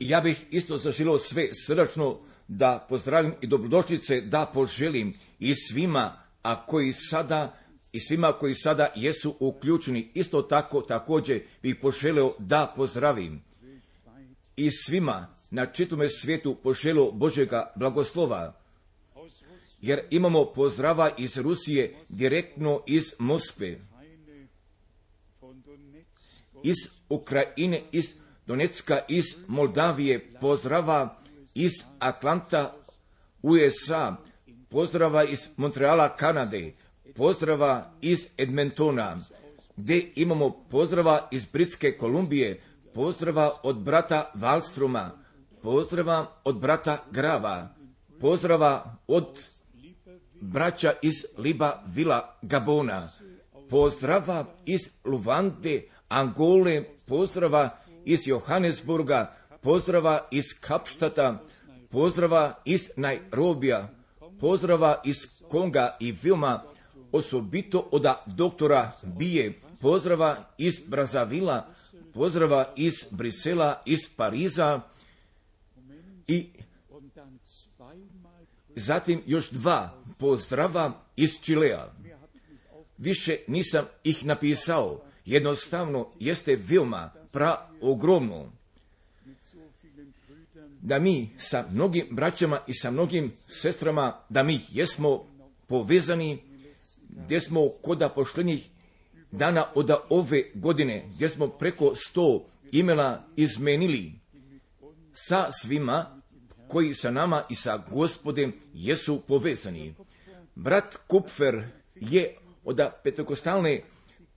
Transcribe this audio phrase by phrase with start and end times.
[0.00, 6.66] Ja bih isto zaželio sve srdačno da pozdravim i dobrodošlice da poželim i svima, a
[6.66, 7.58] koji sada
[7.92, 13.42] i svima koji sada jesu uključeni, isto tako također bih poželio da pozdravim
[14.56, 18.54] i svima na čitome svijetu poželio Božega blagoslova,
[19.80, 23.80] jer imamo pozdrava iz Rusije direktno iz Moskve,
[26.62, 26.76] iz
[27.08, 28.14] Ukrajine, iz
[28.46, 31.16] Donetska, iz Moldavije, pozdrava
[31.54, 32.74] iz Atlanta,
[33.42, 34.16] USA,
[34.70, 36.72] pozdrava iz Montreala, Kanade,
[37.14, 39.18] pozdrava iz Edmontona,
[39.76, 42.60] gdje imamo pozdrava iz Britske Kolumbije,
[42.94, 45.10] pozdrava od brata Valstruma,
[45.62, 47.68] pozdrava od brata Grava,
[48.20, 49.40] pozdrava od
[50.40, 53.10] braća iz Liba Vila Gabona,
[53.70, 61.42] pozdrava iz Luvande, Angole, pozdrava iz Johannesburga, pozdrava iz Kapštata,
[61.90, 63.88] pozdrava iz Nairobija,
[64.40, 65.16] pozdrava iz
[65.48, 66.62] Konga i Vilma,
[67.12, 71.66] osobito od doktora Bije, pozdrava iz Brazavila,
[72.14, 74.80] pozdrava iz Brisela, iz Pariza
[76.26, 76.46] i
[78.76, 81.92] zatim još dva pozdrava iz Čilea.
[82.98, 88.52] Više nisam ih napisao, jednostavno jeste Vilma pra ogromno
[90.80, 95.24] da mi sa mnogim braćama i sa mnogim sestrama, da mi jesmo
[95.66, 96.42] povezani,
[97.08, 98.68] gdje smo koda pošlenih
[99.30, 104.12] dana od ove godine, gdje smo preko sto imena izmenili
[105.12, 106.22] sa svima
[106.68, 109.94] koji sa nama i sa gospodem jesu povezani.
[110.54, 113.82] Brat Kupfer je od petekostalne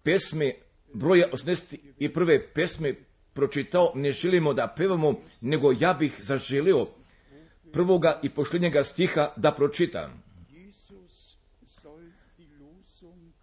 [0.04, 0.54] pesme
[0.96, 2.42] broja 81.
[2.54, 2.94] pesme
[3.34, 6.88] pročitao, ne želimo da pevamo, nego ja bih zaželio
[7.74, 10.24] prvoga i pošljenjega stiha da pročitam.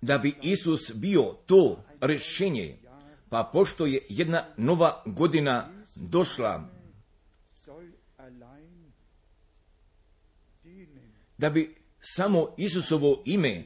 [0.00, 2.78] Da bi Isus bio to rešenje,
[3.28, 6.68] pa pošto je jedna nova godina došla,
[11.38, 13.64] da bi samo Isusovo ime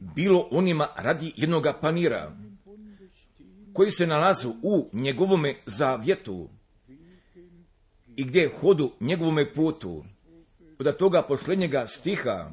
[0.00, 2.32] bilo onima radi jednoga panira,
[3.78, 6.48] koji se nalazu u njegovome zavjetu
[8.16, 10.04] i gdje hodu njegovome putu,
[10.78, 12.50] od toga pošlenjega stiha,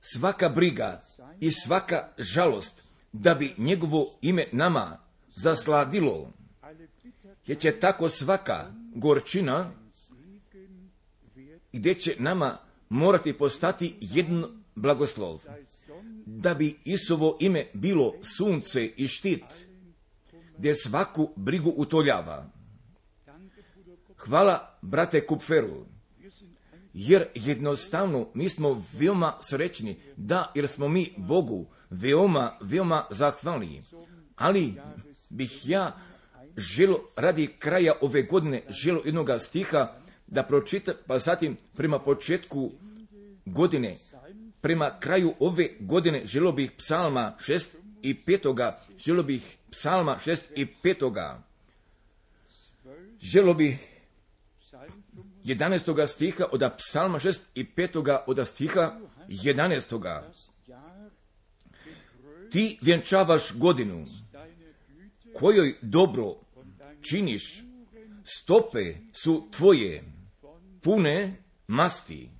[0.00, 1.02] svaka briga
[1.40, 4.98] i svaka žalost da bi njegovo ime nama
[5.34, 6.32] zasladilo,
[7.46, 9.70] jer će tako svaka gorčina
[11.72, 12.58] gdje će nama
[12.88, 15.40] morati postati jedan blagoslov
[16.26, 19.44] da bi Isovo ime bilo sunce i štit,
[20.58, 22.50] gdje svaku brigu utoljava.
[24.16, 25.86] Hvala, brate Kupferu,
[26.94, 33.82] jer jednostavno mi smo veoma srećni, da, jer smo mi Bogu veoma, veoma zahvalni.
[34.36, 34.74] Ali
[35.30, 35.96] bih ja
[36.56, 39.92] želo radi kraja ove godine želo jednog stiha
[40.26, 42.72] da pročita, pa zatim prema početku
[43.46, 43.96] godine
[44.66, 47.66] prema kraju ove godine želo bih psalma 6
[48.02, 48.72] i 5.
[48.98, 51.36] Želo bih psalma 6 i 5.
[53.20, 53.78] Želo bih
[55.44, 56.06] 11.
[56.06, 58.18] stiha od psalma 6 i 5.
[58.26, 60.22] od stiha 11.
[62.50, 64.06] Ti vjenčavaš godinu
[65.34, 66.34] kojoj dobro
[67.10, 67.64] činiš,
[68.24, 70.04] stope su tvoje,
[70.82, 72.35] pune masti.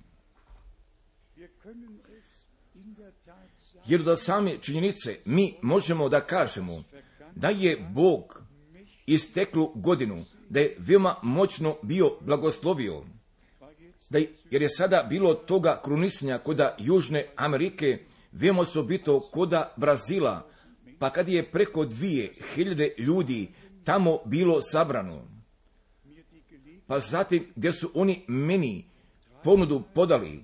[3.87, 6.83] Jer da same činjenice mi možemo da kažemo
[7.35, 8.43] da je Bog
[9.05, 13.03] isteklu godinu, da je veoma moćno bio blagoslovio,
[14.09, 17.99] da je, jer je sada bilo toga krunisanja koda Južne Amerike,
[18.31, 20.49] veoma osobito koda Brazila,
[20.99, 23.47] pa kad je preko dvije hiljade ljudi
[23.83, 25.27] tamo bilo sabrano,
[26.87, 28.85] pa zatim gdje su oni meni
[29.43, 30.43] ponudu podali,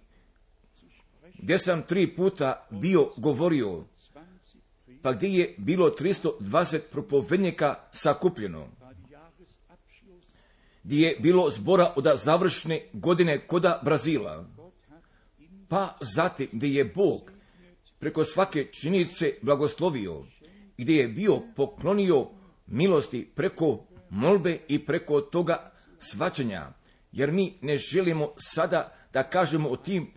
[1.43, 3.83] gdje sam tri puta bio govorio,
[5.01, 8.67] pa gdje je bilo 320 propovednika sakupljeno,
[10.83, 14.45] gdje je bilo zbora od završne godine koda Brazila,
[15.69, 17.31] pa zatim gdje je Bog
[17.99, 20.25] preko svake činjenice blagoslovio,
[20.77, 22.27] gdje je bio poklonio
[22.67, 26.73] milosti preko molbe i preko toga svačanja,
[27.11, 30.11] jer mi ne želimo sada da kažemo o tim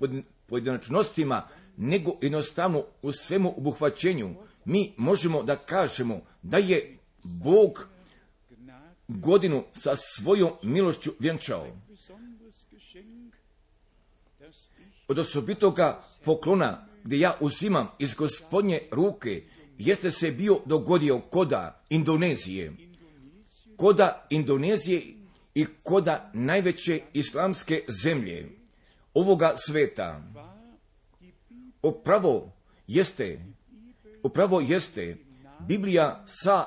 [0.46, 4.34] pojedinačnostima, nego jednostavno u svemu obuhvaćenju
[4.64, 7.88] mi možemo da kažemo da je Bog
[9.08, 11.66] godinu sa svojom milošću vjenčao.
[15.08, 19.42] Od osobitoga poklona gdje ja uzimam iz gospodnje ruke,
[19.78, 22.72] jeste se bio dogodio koda Indonezije.
[23.76, 25.02] Koda Indonezije
[25.54, 28.55] i koda najveće islamske zemlje
[29.16, 30.22] ovoga sveta.
[31.82, 32.52] Upravo
[32.86, 33.44] jeste,
[34.22, 35.16] upravo jeste
[35.60, 36.64] Biblija sa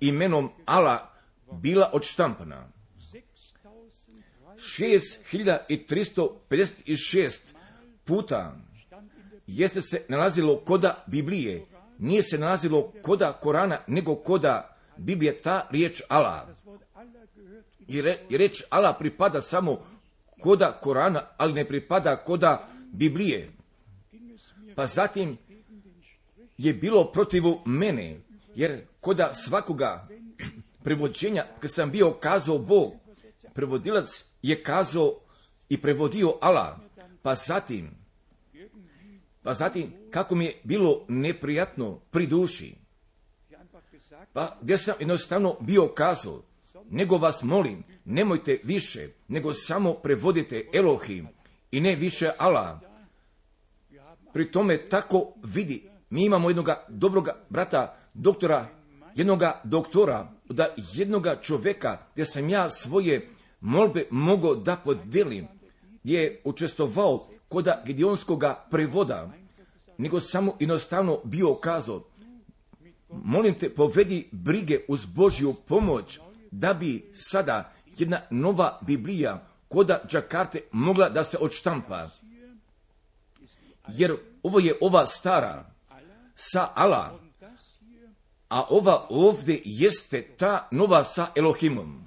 [0.00, 1.12] imenom Ala
[1.52, 2.68] bila odštampana.
[4.56, 7.38] 6356
[8.04, 8.56] puta
[9.46, 11.66] jeste se nalazilo koda Biblije,
[11.98, 16.48] nije se nalazilo koda Korana, nego koda Biblije, ta riječ Allah.
[17.88, 19.93] I, re, i reč Allah pripada samo
[20.44, 23.52] koda Korana, ali ne pripada koda Biblije.
[24.76, 25.38] Pa zatim
[26.58, 28.20] je bilo protivu mene,
[28.54, 30.08] jer koda svakoga
[30.82, 32.92] prevođenja, kad sam bio kazao Bog,
[33.54, 35.20] prevodilac je kazao
[35.68, 36.76] i prevodio Allah,
[37.22, 37.90] pa zatim,
[39.42, 42.74] pa zatim, kako mi je bilo neprijatno pri duši,
[44.32, 46.42] pa gdje sam jednostavno bio kazao,
[46.90, 51.28] nego vas molim, nemojte više, nego samo prevodite Elohim
[51.70, 52.78] i ne više Allah.
[54.32, 58.68] Pri tome tako vidi, mi imamo jednog dobroga brata, doktora,
[59.14, 63.28] jednoga doktora, da jednoga čovjeka, gdje sam ja svoje
[63.60, 65.46] molbe mogao da podelim,
[66.02, 69.30] gdje je učestovao koda Gideonskoga prevoda,
[69.98, 72.02] nego samo jednostavno bio kazao,
[73.08, 76.20] molim te povedi brige uz Božju pomoć,
[76.60, 82.08] da bi sada jedna nova Biblija koda Džakarte mogla da se odštampa.
[83.88, 85.70] Jer ovo je ova stara
[86.34, 87.12] sa Allah,
[88.48, 92.04] a ova ovdje jeste ta nova sa Elohimom.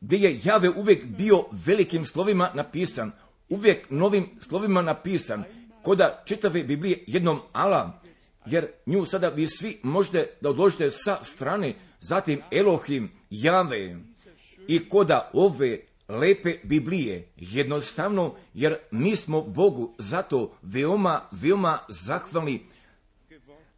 [0.00, 3.12] Gdje je Jave uvijek bio velikim slovima napisan,
[3.48, 5.44] uvijek novim slovima napisan,
[5.82, 7.90] koda čitave Biblije jednom Allah,
[8.46, 13.96] jer nju sada vi svi možete da odložite sa strane, zatim Elohim, Jave.
[14.68, 22.62] I koda ove lepe Biblije, jednostavno, jer mi smo Bogu zato veoma, veoma zahvalni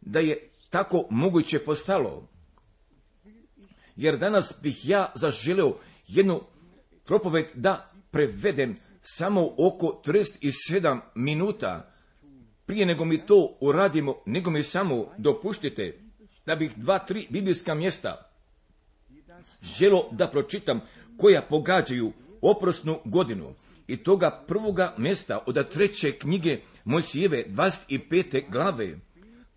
[0.01, 2.27] da je tako moguće postalo.
[3.95, 5.75] Jer danas bih ja zaželio
[6.07, 6.41] jednu
[7.05, 11.91] propoved da prevedem samo oko 37 minuta,
[12.67, 15.99] prije nego mi to uradimo, nego mi samo dopuštite
[16.45, 18.31] da bih dva, tri biblijska mjesta
[19.63, 20.81] želo da pročitam
[21.17, 23.53] koja pogađaju oprosnu godinu
[23.87, 28.51] i toga prvoga mjesta od treće knjige Mojsijeve 25.
[28.51, 28.99] glave,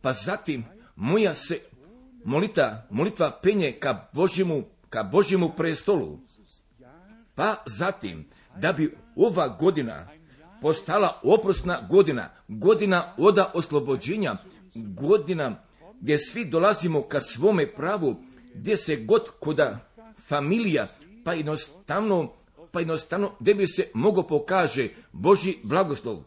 [0.00, 0.64] pa zatim
[0.96, 1.58] moja se
[2.24, 6.18] molita, molitva penje ka Božjemu, ka Božjemu prestolu,
[7.34, 10.19] pa zatim da bi ova godina
[10.62, 14.36] postala oprosna godina, godina oda oslobođenja,
[14.74, 15.62] godina
[16.00, 18.16] gdje svi dolazimo ka svome pravu,
[18.54, 19.90] gdje se god koda
[20.28, 20.88] familija,
[21.24, 22.32] pa jednostavno,
[22.72, 26.22] pa jednostavno, gdje bi se mogo pokaže Boži blagoslov.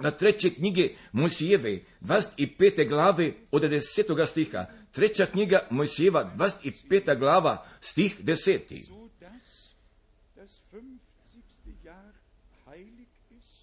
[0.00, 2.88] Na treće knjige Mojsijeve, 25.
[2.88, 4.26] glave od 10.
[4.26, 7.18] stiha, treća knjiga Mojsijeva, 25.
[7.18, 8.97] glava, stih 10.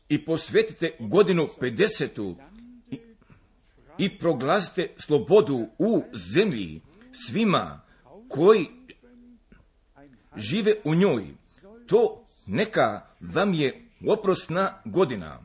[0.09, 2.35] i posvetite godinu 50.
[2.91, 2.99] I,
[3.97, 6.81] i proglasite slobodu u zemlji
[7.11, 7.81] svima
[8.29, 8.67] koji
[10.37, 11.27] žive u njoj.
[11.87, 15.41] To neka vam je oprosna godina.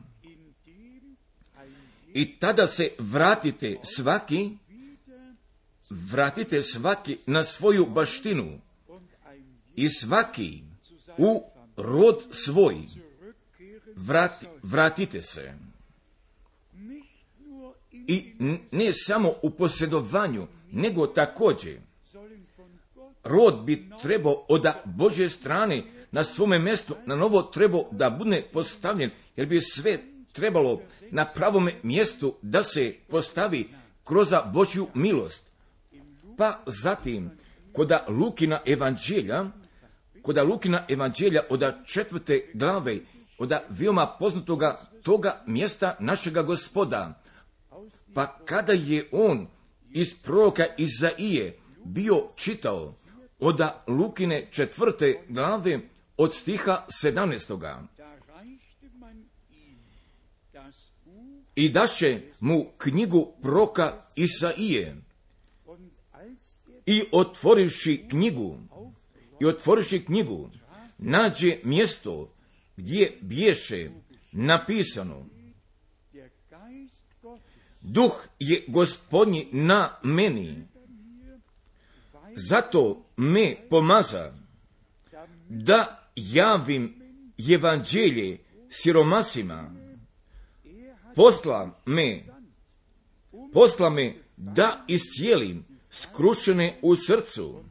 [2.13, 4.57] I tada se vratite svaki,
[5.89, 8.61] vratite svaki na svoju baštinu
[9.75, 10.63] i svaki
[11.17, 11.43] u
[11.77, 12.87] rod svoj
[13.95, 15.53] vrati, vratite se.
[17.91, 18.33] I
[18.71, 21.79] ne samo u posjedovanju, nego također
[23.23, 29.09] rod bi trebao od Božje strane na svome mjestu na novo trebao da bude postavljen,
[29.35, 29.97] jer bi sve
[30.31, 30.81] trebalo
[31.11, 33.69] na pravome mjestu da se postavi
[34.03, 35.43] kroz Božju milost.
[36.37, 37.31] Pa zatim,
[37.73, 39.45] koda Lukina evanđelja,
[40.21, 42.97] koda Lukina evanđelja od četvrte glave
[43.41, 47.21] od veoma poznatoga toga mjesta našega gospoda.
[48.13, 49.47] Pa kada je on
[49.91, 52.95] iz proroka Izaije bio čitao
[53.39, 55.79] od Lukine četvrte glave
[56.17, 57.87] od stiha sedamnestoga.
[61.55, 64.95] i daše mu knjigu proka Isaije.
[66.85, 68.57] I otvorivši knjigu,
[69.39, 70.49] i otvorivši knjigu,
[70.97, 72.33] nađe mjesto
[72.81, 73.89] gdje bješe
[74.31, 75.25] napisano.
[77.81, 80.67] Duh je gospodnji na meni,
[82.35, 84.33] zato me pomaza
[85.49, 87.01] da javim
[87.53, 88.37] evanđelje
[88.69, 89.75] siromasima,
[91.15, 92.19] posla me,
[93.53, 97.63] posla me da iscijelim skrušene u srcu,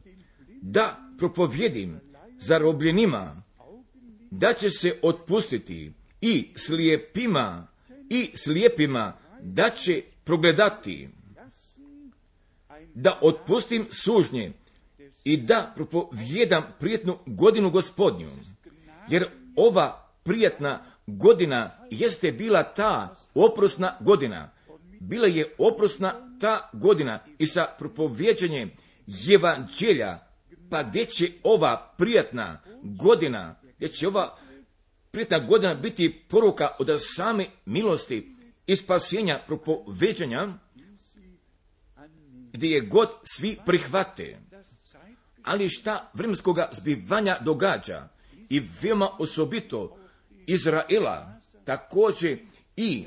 [0.61, 1.99] da propovjedim
[2.37, 3.35] zarobljenima,
[4.31, 7.67] da će se otpustiti i slijepima
[8.09, 11.09] i slijepima da će progledati,
[12.93, 14.51] da otpustim sužnje
[15.23, 18.29] i da propovjedam prijetnu godinu gospodnju,
[19.09, 24.51] jer ova prijetna godina jeste bila ta oprosna godina.
[24.99, 28.71] Bila je oprosna ta godina i sa propovjeđenjem
[29.33, 30.19] evanđelja,
[30.69, 34.37] pa gdje će ova prijatna godina, gdje će ova
[35.11, 38.35] prijatna godina biti poruka od same milosti
[38.67, 40.47] i spasenja propoveđanja,
[42.53, 44.39] gdje je god svi prihvate.
[45.43, 48.07] Ali šta vremenskoga zbivanja događa
[48.49, 49.97] i veoma osobito
[50.47, 52.39] Izraela, također
[52.75, 53.05] i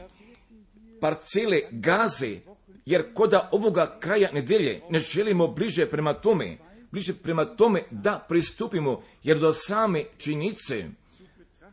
[1.01, 2.41] parcele gaze,
[2.87, 6.59] jer koda ovoga kraja nedelje ne želimo bliže prema tome,
[6.95, 10.85] bliže prema tome da pristupimo, jer do same činice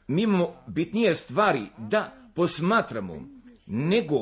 [0.08, 3.22] mi imamo bitnije stvari da posmatramo,
[3.66, 4.18] nego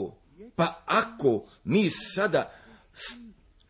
[0.55, 2.51] pa ako mi sada,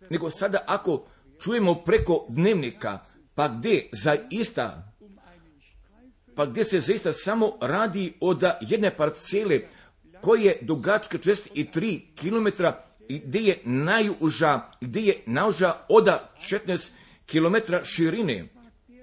[0.10, 1.06] nego sada ako
[1.42, 3.00] čujemo preko dnevnika,
[3.36, 4.86] pa gdje zaista
[6.36, 9.62] pa gdje se zaista samo radi od jedne parcele
[10.22, 12.64] koje je dugačka 43 km
[13.10, 16.08] i gdje je najuža, gdje je najuža od
[16.38, 16.90] 14
[17.32, 18.44] km širine.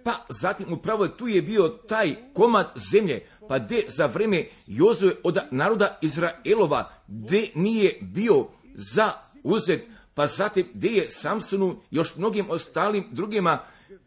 [0.05, 5.39] Pa zatim upravo tu je bio taj komad zemlje, pa gdje za vrijeme Jozue od
[5.51, 9.83] naroda Izraelova, gdje nije bio za uzet,
[10.15, 13.59] pa zatim gdje je Samsonu još mnogim ostalim drugima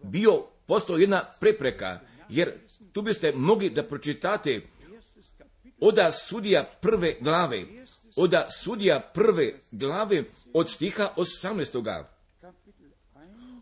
[0.04, 2.00] bio postao jedna prepreka,
[2.30, 2.54] jer
[2.94, 4.62] tu biste mogli da pročitate
[5.80, 7.64] oda sudija prve glave,
[8.16, 10.24] oda sudija prve glave
[10.54, 12.04] od stiha 18.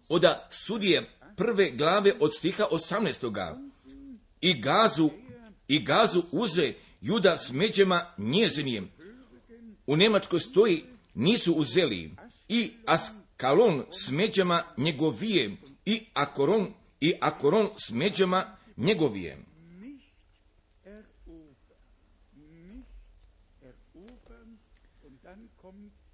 [0.10, 3.56] Oda sudije prve glave od stiha 18.
[4.42, 5.10] I gazu,
[5.68, 8.90] i gazu uze juda s međema njezinijem.
[9.88, 10.84] U Nemačkoj stoji
[11.14, 12.16] nisu uzeli
[12.50, 19.38] i Askalon s međama njegovije i Akoron i Akoron s međama njegovije.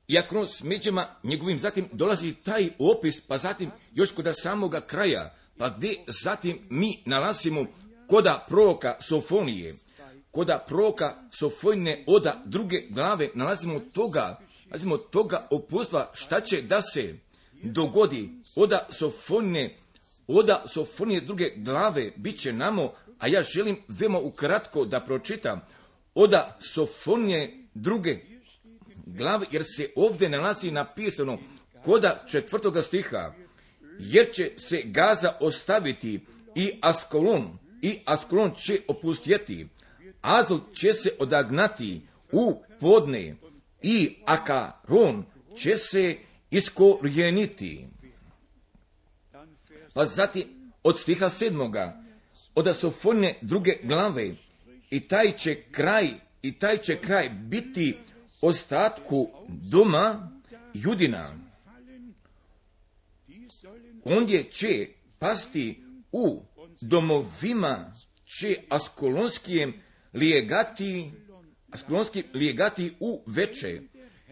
[0.07, 5.35] I ako s međama njegovim, zatim dolazi taj opis, pa zatim još kod samoga kraja,
[5.57, 7.65] pa gdje zatim mi nalazimo
[8.07, 9.75] koda proroka Sofonije,
[10.31, 17.15] koda proroka Sofonije oda druge glave, nalazimo toga, nalazimo toga opustva šta će da se
[17.63, 19.83] dogodi oda Sofonije
[20.27, 25.61] Oda Sofonije druge glave bit će namo, a ja želim veoma ukratko da pročitam.
[26.15, 28.17] Oda Sofonije druge
[29.05, 31.37] glave, jer se ovdje nalazi napisano
[31.83, 33.33] koda četvrtoga stiha,
[33.99, 36.19] jer će se Gaza ostaviti
[36.55, 39.67] i Askolon, i Askolon će opustjeti,
[40.21, 43.35] Azul će se odagnati u podne
[43.81, 45.25] i Akaron
[45.57, 46.17] će se
[46.51, 47.87] iskorijeniti.
[49.93, 52.03] Pa zatim od stiha sedmoga,
[52.55, 54.35] od Asofone druge glave,
[54.89, 56.09] i taj će kraj,
[56.41, 57.97] i taj će kraj biti
[58.43, 60.29] ostatku doma
[60.73, 61.35] judina.
[64.05, 64.87] Ondje će
[65.19, 66.41] pasti u
[66.81, 67.93] domovima
[68.25, 69.73] će askolonskijem
[70.13, 71.11] lijegati,
[71.71, 73.81] askolonski lijegati u veče,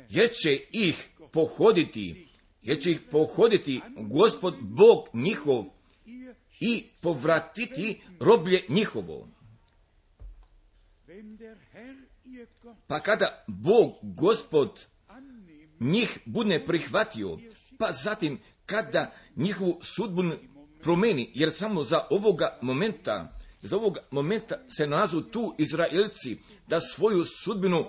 [0.09, 2.27] jer će ih pohoditi
[2.61, 5.65] jer će ih pohoditi gospod Bog njihov
[6.59, 9.27] i povratiti roblje njihovo.
[12.87, 14.85] Pa kada Bog, gospod,
[15.79, 17.37] njih bude prihvatio,
[17.77, 20.23] pa zatim kada njihovu sudbu
[20.81, 23.31] promeni, jer samo za ovoga momenta,
[23.61, 27.85] za ovoga momenta se nalazu tu Izraelci da svoju sudbinu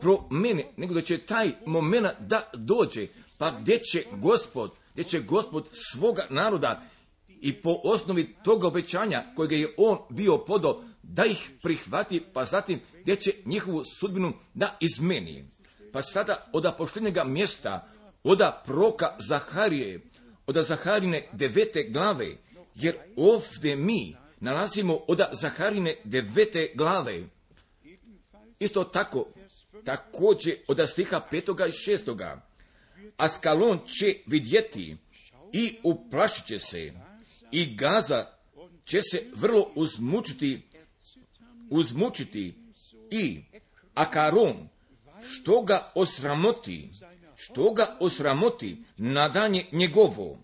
[0.00, 3.06] promeni, nego da će taj moment da dođe,
[3.38, 6.82] pa gdje će gospod, gdje će gospod svoga naroda
[7.28, 12.80] i po osnovi toga obećanja kojega je on bio podo da ih prihvati, pa zatim
[13.02, 15.44] gdje će njihovu sudbinu da izmeni.
[15.92, 17.88] Pa sada od poštenjega mjesta,
[18.24, 20.00] oda proka Zaharije,
[20.46, 22.36] od Zaharine devete glave,
[22.74, 27.22] jer ovdje mi nalazimo od Zaharine devete glave.
[28.58, 29.26] Isto tako,
[29.84, 32.48] također od stiha petoga i šestoga.
[33.16, 34.96] Askalon će vidjeti
[35.52, 36.92] i uplašit će se
[37.52, 38.26] i Gaza
[38.84, 40.65] će se vrlo uzmučiti,
[41.70, 42.54] uzmučiti
[43.10, 43.42] i
[43.94, 44.68] Akaron
[45.22, 46.90] što ga osramoti,
[47.36, 50.38] što ga osramoti nadanje njegovo.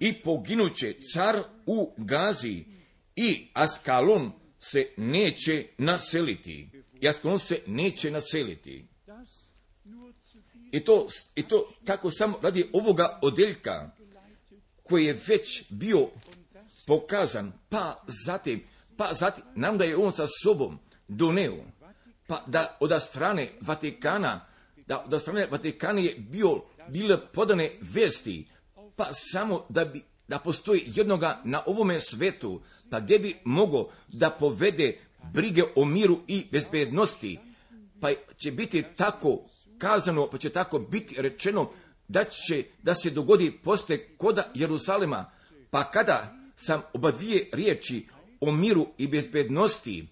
[0.00, 2.64] I poginuće car u Gazi
[3.16, 6.68] i Askalon se neće naseliti.
[7.00, 8.86] I Askalon se neće naseliti.
[10.72, 13.90] I to, I to tako samo radi ovoga odeljka
[14.82, 16.08] koji je već bio
[16.86, 18.62] pokazan, pa zatim,
[18.96, 21.64] pa zatim, nam da je on sa sobom doneo,
[22.26, 24.46] pa da od strane Vatikana,
[24.86, 28.48] da od strane Vatikana je bio, bile podane vesti,
[28.96, 32.60] pa samo da bi da postoji jednoga na ovome svetu,
[32.90, 34.98] pa gdje bi mogo da povede
[35.32, 37.38] brige o miru i bezbednosti,
[38.00, 39.38] pa će biti tako
[39.78, 41.70] kazano, pa će tako biti rečeno
[42.08, 45.30] da će da se dogodi poste koda Jerusalema,
[45.70, 48.06] pa kada sam oba dvije riječi
[48.40, 50.06] o miru i bezbednosti.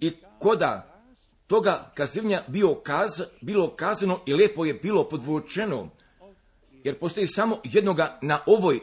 [0.00, 1.02] I koda
[1.46, 5.90] toga kazivnja bio kaz, bilo kazano i lepo je bilo podvučeno,
[6.84, 8.80] jer postoji samo jednoga na ovoj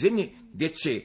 [0.00, 1.02] zemlji gdje će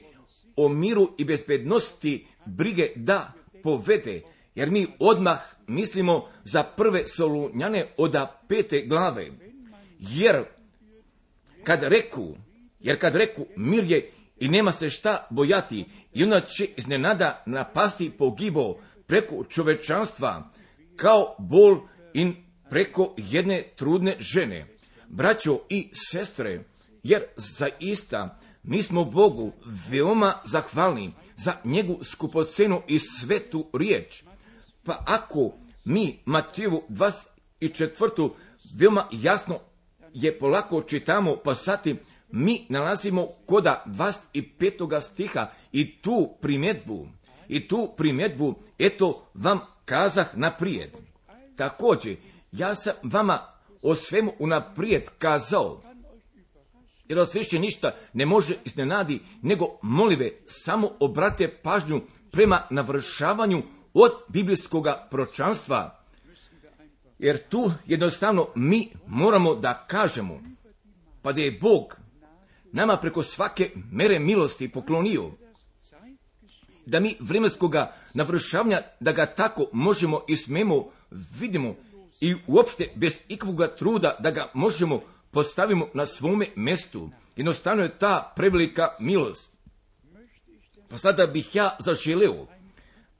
[0.56, 4.22] o miru i bezbednosti brige da povede,
[4.54, 8.16] jer mi odmah mislimo za prve solunjane od
[8.48, 9.30] pete glave.
[9.98, 10.44] Jer
[11.64, 12.36] kad reku,
[12.80, 14.10] jer kad reku mir je
[14.40, 18.74] i nema se šta bojati i onda će iznenada napasti pogibo
[19.06, 20.50] preko čovečanstva
[20.96, 21.78] kao bol
[22.14, 22.36] in
[22.70, 24.66] preko jedne trudne žene.
[25.08, 26.64] Braćo i sestre,
[27.02, 29.52] jer zaista mi smo Bogu
[29.90, 34.22] veoma zahvalni za njegu skupocenu i svetu riječ.
[34.84, 35.52] Pa ako
[35.84, 38.30] mi Matijevu 24.
[38.74, 39.58] veoma jasno
[40.12, 41.96] je polako čitamo, pa sati
[42.32, 45.00] mi nalazimo koda 25.
[45.00, 47.08] stiha i tu primjedbu,
[47.48, 50.90] i tu primjedbu, eto vam kazah naprijed.
[51.56, 52.16] Također,
[52.52, 53.38] ja sam vama
[53.82, 55.82] o svemu unaprijed kazao,
[57.08, 63.62] jer vas više ništa ne može iznenadi, nego molive samo obrate pažnju prema navršavanju
[63.94, 66.04] od biblijskog pročanstva.
[67.18, 70.40] Jer tu jednostavno mi moramo da kažemo,
[71.22, 71.96] pa da je Bog
[72.72, 75.30] nama preko svake mere milosti poklonio,
[76.86, 81.74] da mi vremenskoga navršavanja, da ga tako možemo i smemo vidimo
[82.20, 87.10] i uopšte bez ikvoga truda da ga možemo postavimo na svome mestu.
[87.36, 89.50] Jednostavno je ta prevelika milost.
[90.88, 92.46] Pa sada bih ja zaželeo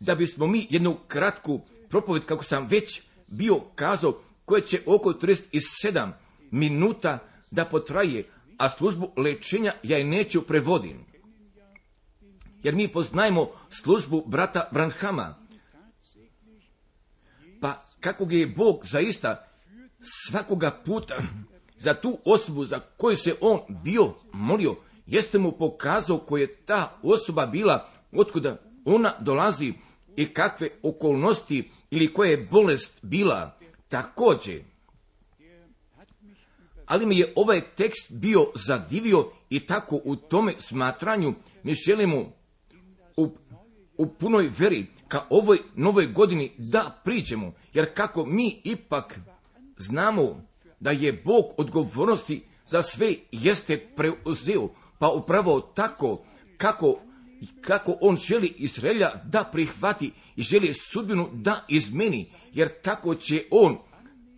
[0.00, 6.10] da bismo mi jednu kratku propoved, kako sam već bio kazao, koje će oko 37
[6.50, 7.18] minuta
[7.50, 8.24] da potraje,
[8.60, 11.06] a službu lečenja ja je neću prevodim.
[12.62, 13.50] Jer mi poznajemo
[13.82, 15.34] službu brata Branhama.
[17.60, 19.48] Pa kako je Bog zaista
[20.00, 21.16] svakoga puta
[21.76, 26.98] za tu osobu za koju se on bio molio, jeste mu pokazao koja je ta
[27.02, 29.72] osoba bila, otkuda ona dolazi
[30.16, 34.69] i kakve okolnosti ili koja je bolest bila također.
[36.90, 42.32] Ali mi je ovaj tekst bio zadivio i tako u tome smatranju mi želimo
[43.16, 43.30] u,
[43.96, 49.18] u punoj veri ka ovoj novoj godini da priđemo, jer kako mi ipak
[49.76, 50.46] znamo
[50.80, 56.24] da je Bog odgovornosti za sve jeste preuzeo, pa upravo tako
[56.56, 56.98] kako,
[57.60, 63.78] kako on želi Izraelja da prihvati i želi sudbinu da izmeni, jer tako će on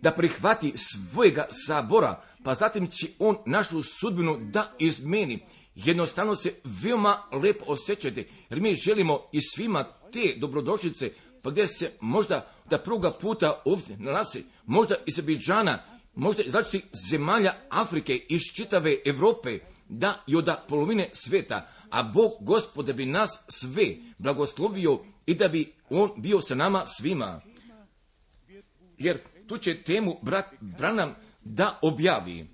[0.01, 5.45] da prihvati svojega sabora, pa zatim će on našu sudbinu da izmeni.
[5.75, 11.91] Jednostavno se veoma lepo osjećate, jer mi želimo i svima te dobrodošlice, pa gdje se
[12.01, 15.83] možda da pruga puta ovdje nalazi, možda iz Abidžana,
[16.15, 22.31] možda iz različitih zemalja Afrike, iz čitave Europe, da i od polovine sveta, a Bog
[22.39, 27.41] gospod da bi nas sve blagoslovio i da bi On bio sa nama svima.
[28.97, 32.47] Jer tu će temu brat Branam da objavi.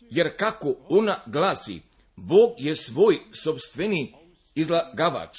[0.00, 1.80] Jer kako ona glasi,
[2.16, 4.14] Bog je svoj sobstveni
[4.54, 5.36] izlagavač.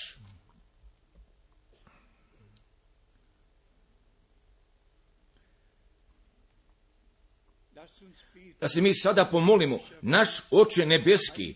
[8.61, 11.55] da se mi sada pomolimo, naš oče nebeski,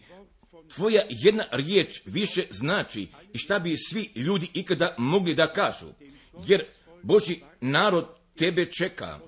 [0.76, 5.86] tvoja jedna riječ više znači i šta bi svi ljudi ikada mogli da kažu.
[6.48, 6.66] Jer
[7.04, 9.20] Boži narod tebe čeka,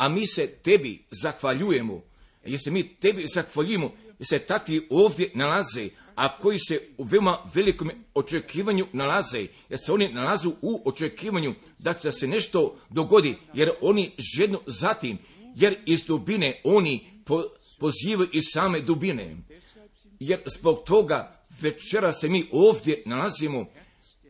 [0.00, 2.02] a mi se tebi zahvaljujemo.
[2.44, 7.38] Jer se mi tebi zahvaljujemo, jer se takvi ovdje nalaze, a koji se u veoma
[7.54, 14.10] velikom očekivanju nalaze, jer se oni nalazu u očekivanju da se nešto dogodi, jer oni
[14.36, 15.18] žedno zatim,
[15.56, 17.22] jer iz dubine oni
[17.78, 19.36] pozivaju iz same dubine.
[20.20, 23.66] Jer zbog toga večera se mi ovdje nalazimo,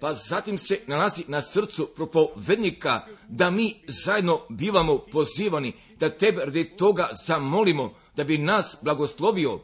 [0.01, 6.65] pa zatim se nalazi na srcu propovednika da mi zajedno bivamo pozivani, da tebe radi
[6.77, 9.61] toga zamolimo, da bi nas blagoslovio,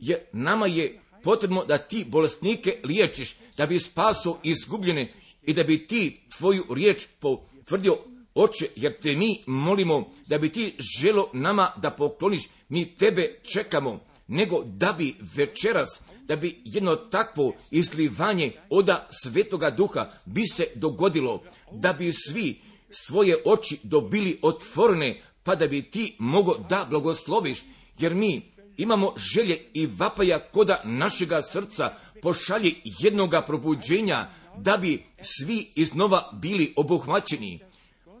[0.00, 5.86] jer nama je potrebno da ti bolesnike liječiš, da bi spaso izgubljene i da bi
[5.86, 7.98] ti tvoju riječ potvrdio
[8.34, 14.00] oče, jer te mi molimo da bi ti želo nama da pokloniš, mi tebe čekamo,
[14.30, 21.42] nego da bi večeras, da bi jedno takvo izlivanje oda svetoga duha bi se dogodilo,
[21.72, 27.58] da bi svi svoje oči dobili otvorene, pa da bi ti mogo da blagosloviš,
[27.98, 28.42] jer mi
[28.76, 36.74] imamo želje i vapaja koda našega srca pošalje jednoga probuđenja da bi svi iznova bili
[36.76, 37.58] obuhvaćeni.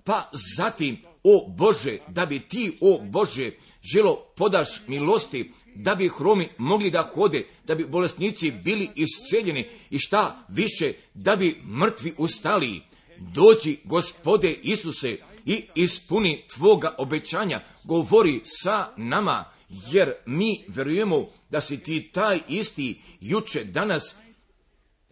[0.04, 3.50] Pa zatim, o Bože, da bi ti, o Bože,
[3.82, 9.98] želo podaš milosti, da bi hromi mogli da hode, da bi bolesnici bili isceljeni i
[9.98, 12.82] šta više, da bi mrtvi ustali.
[13.18, 19.44] Dođi, gospode Isuse, i ispuni tvoga obećanja, govori sa nama,
[19.90, 24.14] jer mi verujemo da si ti taj isti juče, danas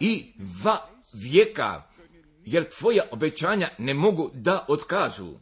[0.01, 0.33] i
[0.65, 1.83] va vijeka,
[2.45, 5.35] jer tvoja obećanja ne mogu da otkažu.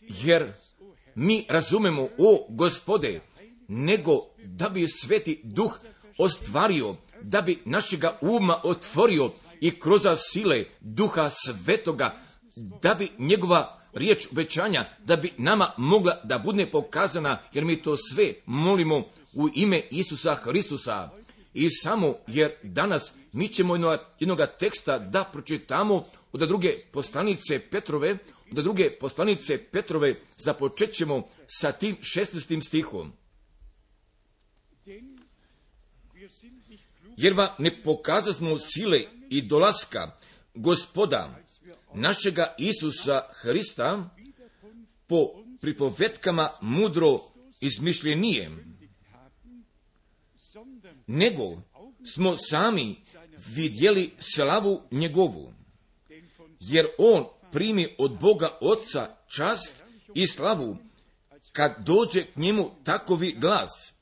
[0.00, 0.52] Jer
[1.16, 3.20] mi razumemo, o gospode,
[3.68, 5.78] nego da bi sveti duh
[6.18, 10.02] ostvario, da bi našega uma otvorio i kroz
[10.32, 12.16] sile duha svetoga,
[12.82, 17.96] da bi njegova riječ obećanja da bi nama mogla da bude pokazana, jer mi to
[17.96, 19.02] sve molimo
[19.32, 21.10] u ime Isusa Hristusa.
[21.54, 23.76] I samo jer danas mi ćemo
[24.20, 28.18] jednog teksta da pročitamo od druge poslanice Petrove,
[28.50, 32.66] od druge poslanice Petrove započet ćemo sa tim 16.
[32.66, 33.12] stihom.
[37.16, 40.18] Jer vam ne pokazasmo sile i dolaska
[40.54, 41.38] gospoda
[41.94, 44.10] našega Isusa Hrista
[45.06, 45.28] po
[45.60, 47.20] pripovetkama mudro
[47.60, 48.78] izmišljenijem,
[51.06, 51.62] nego
[52.14, 52.96] smo sami
[53.54, 55.52] vidjeli slavu njegovu,
[56.60, 59.82] jer on primi od Boga Otca čast
[60.14, 60.76] i slavu
[61.52, 63.92] kad dođe k njemu takovi glas.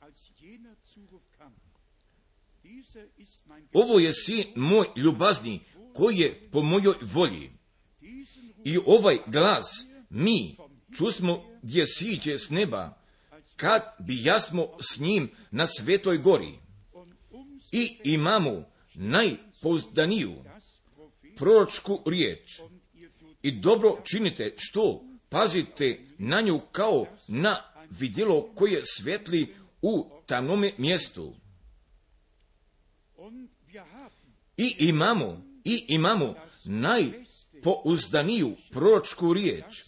[3.73, 5.59] Ovo je sin moj ljubazni
[5.93, 7.51] koji je po mojoj volji.
[8.65, 9.65] I ovaj glas
[10.09, 10.57] mi
[10.97, 12.97] čusmo gdje siđe s neba,
[13.55, 16.59] kad bi jasmo s njim na svetoj gori.
[17.71, 18.63] I imamo
[18.93, 20.35] najpouzdaniju
[21.35, 22.59] proročku riječ.
[23.45, 31.33] I dobro činite što pazite na nju kao na vidjelo koje svetli u tamnome mjestu.
[34.57, 37.03] I imamo, i imamo naj
[37.63, 39.83] pouzdaniju proročku riječ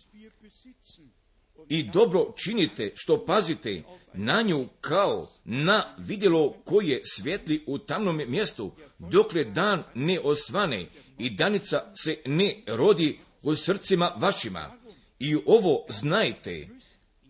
[1.70, 8.72] i dobro činite što pazite na nju kao na vidjelo koje svijetli u tamnom mjestu,
[9.00, 14.78] dokle dan ne osvane i danica se ne rodi u srcima vašima.
[15.20, 16.68] I ovo znajte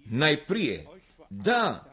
[0.05, 0.87] najprije
[1.29, 1.83] da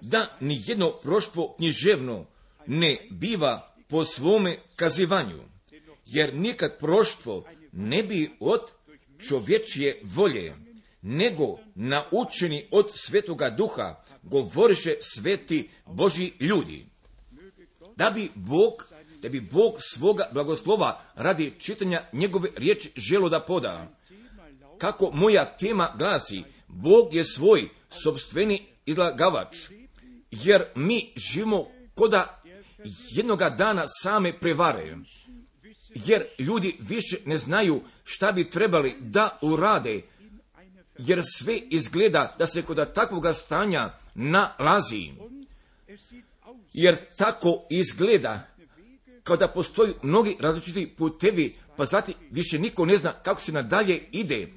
[0.00, 2.26] da ni jedno proštvo književno
[2.66, 5.42] ne biva po svome kazivanju
[6.06, 8.60] jer nikad proštvo ne bi od
[9.28, 10.54] čovječje volje,
[11.02, 16.86] nego naučeni od svetoga duha, govoriše sveti Boži ljudi.
[17.96, 23.88] Da bi Bog, da bi Bog svoga blagoslova radi čitanja njegove riječi želo da poda.
[24.78, 29.56] Kako moja tema glasi, Bog je svoj sobstveni izlagavač,
[30.30, 32.42] jer mi živimo koda
[33.10, 34.96] jednoga dana same prevare
[36.04, 40.02] jer ljudi više ne znaju šta bi trebali da urade,
[40.98, 45.12] jer sve izgleda da se kod takvoga stanja nalazi.
[46.72, 48.55] Jer tako izgleda
[49.26, 54.02] kao da postoji mnogi različiti putevi, pa zatim više niko ne zna kako se nadalje
[54.12, 54.48] ide.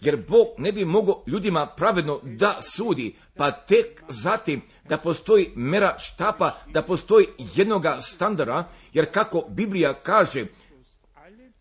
[0.00, 5.96] jer Bog ne bi mogao ljudima pravedno da sudi, pa tek zatim da postoji mera
[5.98, 10.46] štapa, da postoji jednoga standarda, jer kako Biblija kaže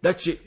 [0.02, 0.38] da će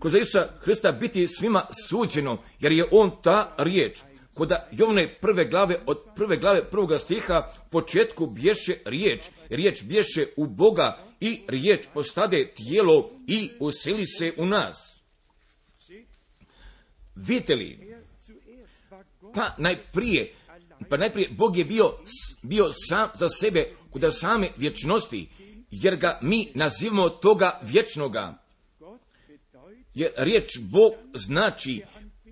[0.00, 3.98] kroz Isusa Hrista biti svima suđeno, jer je on ta riječ.
[4.36, 10.46] Kod Jovne prve glave, od prve glave prvoga stiha, početku bješe riječ, riječ bješe u
[10.46, 14.76] Boga i riječ postade tijelo i usili se u nas.
[17.14, 17.96] Vidite li,
[19.34, 20.32] pa najprije,
[20.88, 21.92] pa najprije Bog je bio,
[22.42, 25.28] bio sam za sebe kod same vječnosti,
[25.70, 28.38] jer ga mi nazivamo toga vječnoga.
[29.94, 31.82] Jer riječ Bog znači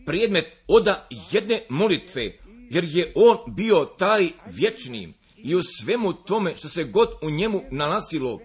[0.06, 2.38] predmet oda jedne molitve,
[2.70, 7.62] jer je on bio taj vječni i u svemu tome što se god u njemu
[7.70, 8.40] nalazilo,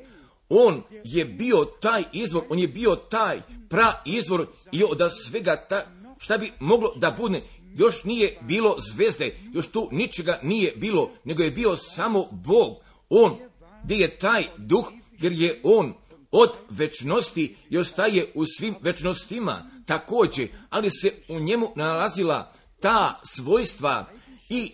[0.49, 5.85] on je bio taj izvor, on je bio taj pra izvor i od svega ta,
[6.17, 7.41] šta bi moglo da bude,
[7.75, 12.77] još nije bilo zvezde, još tu ničega nije bilo, nego je bio samo Bog.
[13.09, 13.37] On,
[13.83, 15.93] gdje je taj duh, jer je on
[16.31, 24.11] od večnosti i ostaje u svim večnostima također, ali se u njemu nalazila ta svojstva
[24.49, 24.71] i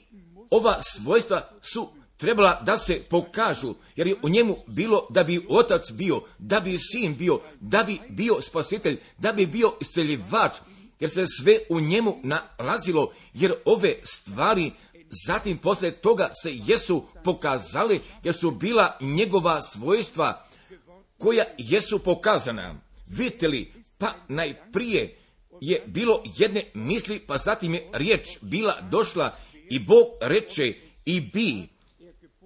[0.49, 5.91] ova svojstva su trebala da se pokažu, jer je u njemu bilo da bi otac
[5.91, 10.57] bio, da bi sin bio, da bi bio spasitelj, da bi bio isceljivač,
[10.99, 14.71] jer se sve u njemu nalazilo, jer ove stvari
[15.27, 20.45] zatim posle toga se jesu pokazali, jer su bila njegova svojstva
[21.17, 22.81] koja jesu pokazana.
[23.07, 25.17] Vidite li, pa najprije
[25.61, 29.35] je bilo jedne misli, pa zatim je riječ bila došla
[29.69, 30.73] i Bog reče
[31.05, 31.67] i bi.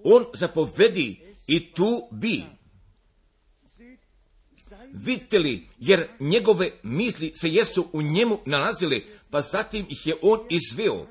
[0.04, 2.42] On zapovedi i tu bi.
[4.92, 10.40] Vidite li, jer njegove misli se jesu u njemu nalazile, pa zatim ih je on
[10.50, 11.06] izveo.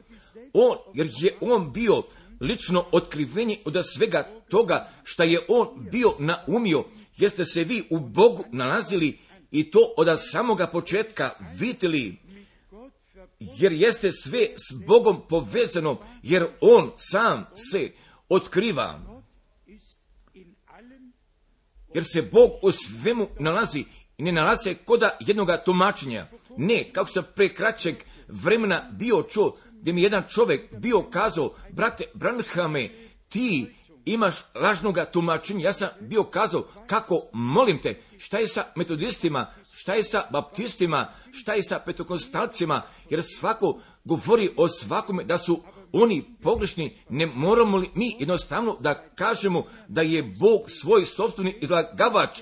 [0.54, 2.04] On, jer je on bio
[2.40, 6.84] lično otkrivenje od svega toga što je on bio naumio,
[7.20, 9.20] jer ste se vi u Bogu nalazili
[9.52, 12.18] i to od samoga početka vidjeli,
[13.40, 17.92] jer jeste sve s Bogom povezano, jer On sam se
[18.30, 19.00] otkriva.
[21.94, 23.86] Jer se Bog u svemu nalazi
[24.18, 26.28] i ne nalazi se koda jednoga tumačenja.
[26.58, 27.96] Ne, kako se pre kraćeg
[28.28, 32.90] vremena bio čuo, gdje mi jedan čovjek bio kazao, brate Branhame,
[33.30, 33.74] ti
[34.14, 35.66] imaš lažnoga tumačenja.
[35.66, 41.14] Ja sam bio kazao kako, molim te, šta je sa metodistima, šta je sa baptistima,
[41.32, 47.78] šta je sa petokostalcima, jer svako govori o svakome da su oni pogrešni, ne moramo
[47.78, 52.42] li mi jednostavno da kažemo da je Bog svoj sobstveni izlagavač,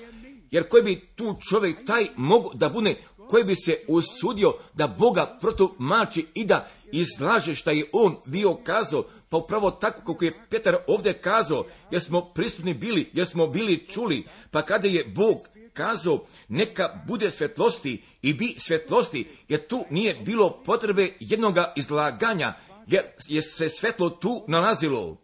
[0.50, 2.94] jer koji bi tu čovjek taj mogu da bude,
[3.28, 9.04] koji bi se usudio da Boga protumači i da izlaže šta je on bio kazao,
[9.28, 13.86] pa upravo tako kako je Petar ovdje kazao, jer smo prisutni bili, jer smo bili
[13.88, 15.36] čuli, pa kada je Bog
[15.72, 22.54] kazao neka bude svetlosti i bi svetlosti, jer tu nije bilo potrebe jednoga izlaganja,
[22.86, 25.16] jer je se svetlo tu nalazilo.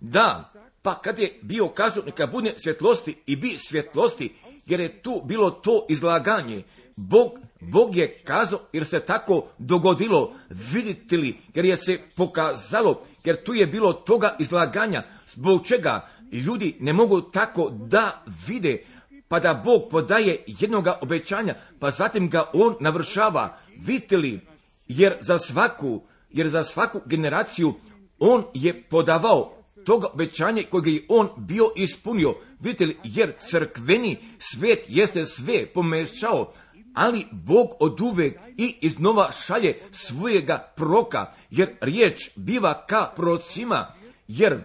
[0.00, 0.50] Da,
[0.82, 4.34] pa kad je bio kazao neka bude svjetlosti i bi svjetlosti,
[4.66, 6.62] jer je tu bilo to izlaganje.
[6.96, 13.44] Bog, Bog je kazao jer se tako dogodilo, vidite li, jer je se pokazalo, jer
[13.44, 18.82] tu je bilo toga izlaganja, zbog čega ljudi ne mogu tako da vide,
[19.28, 24.40] pa da Bog podaje jednoga obećanja, pa zatim ga on navršava, vidite li,
[24.88, 27.74] jer za svaku, jer za svaku generaciju
[28.18, 32.34] on je podavao toga obećanja kojeg je on bio ispunio.
[32.60, 36.52] Vidite li, jer crkveni svet jeste sve pomešao,
[36.94, 43.94] ali Bog od uvek i iznova šalje svojega proka, jer riječ biva ka procima,
[44.28, 44.60] jer,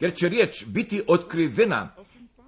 [0.00, 1.94] jer će riječ biti otkrivena,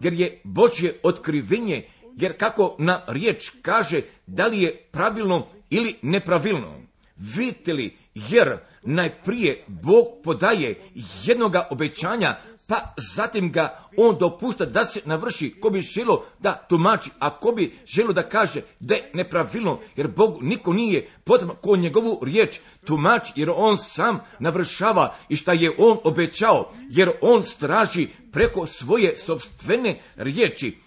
[0.01, 6.89] jer je Božje otkrivenje, jer kako na riječ kaže da li je pravilno ili nepravilno.
[7.17, 10.91] Vidite li, jer najprije Bog podaje
[11.25, 12.37] jednoga obećanja,
[12.69, 17.53] pa zatim ga on dopušta da se navrši ko bi želo da tumači, a ko
[17.53, 22.59] bi želo da kaže da je nepravilno, jer Bog niko nije potrebno ko njegovu riječ
[22.85, 29.17] tumači, jer on sam navršava i šta je on obećao, jer on straži preko svoje
[29.17, 30.79] sobstvene riječi.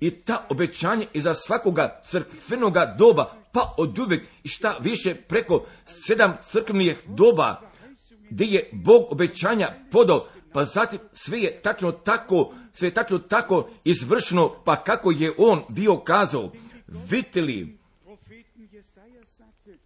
[0.00, 6.36] I ta obećanje iza svakoga crkvenoga doba, pa od uvijek i šta više preko sedam
[6.50, 7.60] crkvenih doba,
[8.30, 13.68] gdje je Bog obećanja podao, pa zatim sve je tačno tako, sve je tačno tako
[13.84, 16.52] izvršeno, pa kako je on bio kazao.
[16.86, 17.78] Vidite li,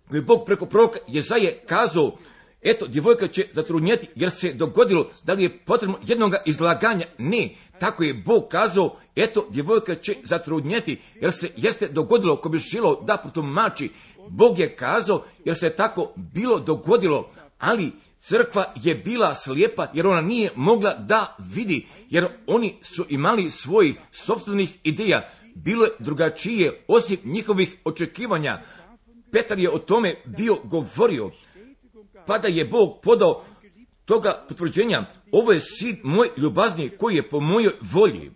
[0.08, 2.16] koji je Bog preko proroka Jezaje kazao,
[2.62, 7.06] eto, djevojka će zatrudnjeti jer se dogodilo da li je potrebno jednog izlaganja.
[7.18, 12.58] Ne, tako je Bog kazao, eto, djevojka će zatrudnjeti jer se jeste dogodilo ko bi
[12.58, 13.90] žilo da protumači.
[14.28, 17.30] Bog je kazao jer se tako bilo dogodilo,
[17.62, 23.50] ali crkva je bila slijepa jer ona nije mogla da vidi, jer oni su imali
[23.50, 28.62] svojih sobstvenih ideja, bilo je drugačije osim njihovih očekivanja.
[29.32, 31.30] Petar je o tome bio govorio,
[32.26, 33.44] pa da je Bog podao
[34.04, 38.30] toga potvrđenja, ovo je sin moj ljubazni koji je po mojoj volji.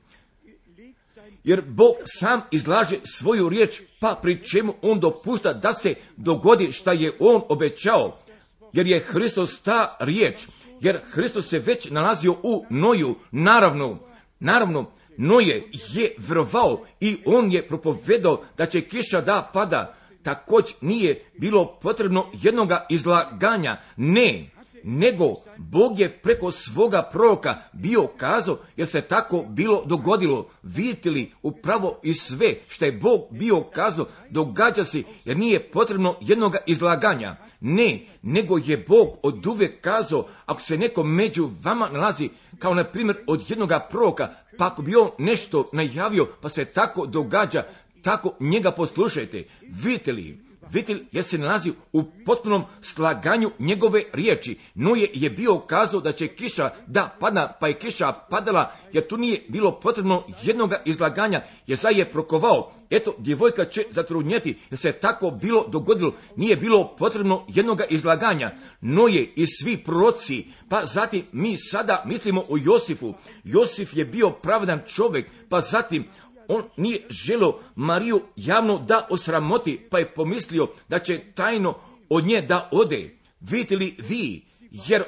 [1.45, 6.93] Jer Bog sam izlaže svoju riječ, pa pri čemu on dopušta da se dogodi šta
[6.93, 8.26] je on obećao.
[8.73, 10.47] Jer je Hristos ta riječ,
[10.81, 13.99] jer Hristos se već nalazio u Noju, naravno,
[14.41, 21.21] naravno, Noje je vjerovao i on je propovedao da će kiša da pada, također nije
[21.39, 24.51] bilo potrebno jednoga izlaganja, ne,
[24.89, 30.49] nego Bog je preko svoga proroka bio kazao, jer se tako bilo dogodilo.
[30.63, 36.17] Vidite li upravo i sve što je Bog bio kazao, događa se, jer nije potrebno
[36.21, 37.37] jednoga izlaganja.
[37.61, 42.85] Ne, nego je Bog od uvijek kazao, ako se neko među vama nalazi, kao na
[42.85, 47.65] primjer od jednoga proroka, pa ako bi on nešto najavio, pa se tako događa,
[48.03, 49.45] tako njega poslušajte.
[49.63, 54.59] Vidite li, Vitil je se nalazi u potpunom slaganju njegove riječi.
[54.75, 59.17] Noje je bio kazao da će kiša da padna, pa je kiša padala, jer tu
[59.17, 61.43] nije bilo potrebno jednog izlaganja.
[61.67, 67.45] Jezaj je prokovao, eto, djevojka će zatrudnjeti, jer se tako bilo dogodilo, nije bilo potrebno
[67.49, 68.51] jednog izlaganja.
[68.81, 73.15] Noje i svi proroci, pa zatim mi sada mislimo o Josifu.
[73.45, 76.05] Josif je bio pravedan čovjek, pa zatim
[76.49, 81.75] on nije želio Mariju javno da osramoti, pa je pomislio da će tajno
[82.09, 83.19] od nje da ode.
[83.41, 85.05] Vidite li vi, jer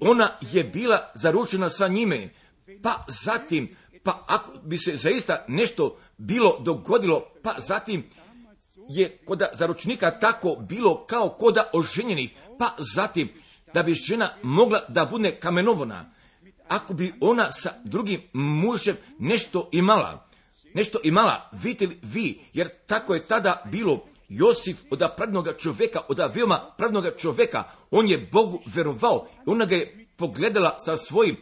[0.00, 2.28] ona je bila zaručena sa njime,
[2.82, 8.04] pa zatim, pa ako bi se zaista nešto bilo dogodilo, pa zatim
[8.88, 13.28] je kod zaručnika tako bilo kao koda oženjenih, pa zatim
[13.74, 16.12] da bi žena mogla da bude kamenovana,
[16.68, 20.29] ako bi ona sa drugim mužem nešto imala
[20.74, 24.06] nešto imala, vidite vi, jer tako je tada bilo.
[24.28, 30.06] Josif od pravnog čovjeka, od veoma pravnog čovjeka, on je Bogu verovao, ona ga je
[30.16, 31.36] pogledala sa svojim.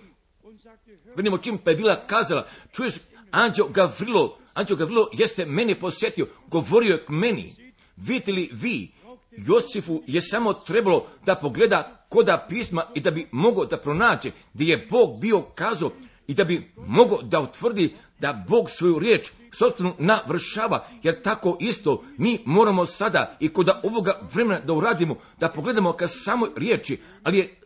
[1.16, 2.94] Vidimo čim pa je bila kazala, čuješ,
[3.30, 7.54] Anđeo Gavrilo, Anđeo Gavrilo jeste mene posjetio, govorio je k meni.
[7.96, 8.92] Vidite li vi,
[9.30, 14.70] Josifu je samo trebalo da pogleda koda pisma i da bi mogao da pronađe gdje
[14.70, 15.90] je Bog bio kazao
[16.26, 22.04] i da bi mogao da utvrdi da Bog svoju riječ sobstveno navršava, jer tako isto
[22.16, 27.38] mi moramo sada i kod ovoga vremena da uradimo, da pogledamo ka samoj riječi, ali
[27.38, 27.60] je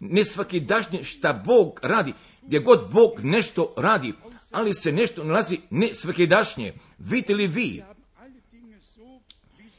[0.00, 4.12] ne svaki dašnje šta Bog radi, gdje god Bog nešto radi,
[4.50, 6.74] ali se nešto nalazi ne svaki dašnje.
[6.98, 7.82] Vidite li vi?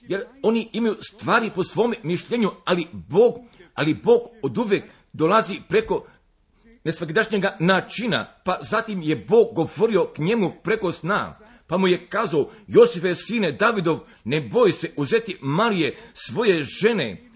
[0.02, 3.36] Jer oni imaju stvari po svome mišljenju, ali Bog,
[3.74, 6.06] ali Bog od uvijek dolazi preko
[6.84, 11.38] nesvakidašnjega načina, pa zatim je Bog govorio k njemu preko sna,
[11.68, 17.30] pa mu je kazao, Josife sine Davidov, ne boj se uzeti Marije svoje žene,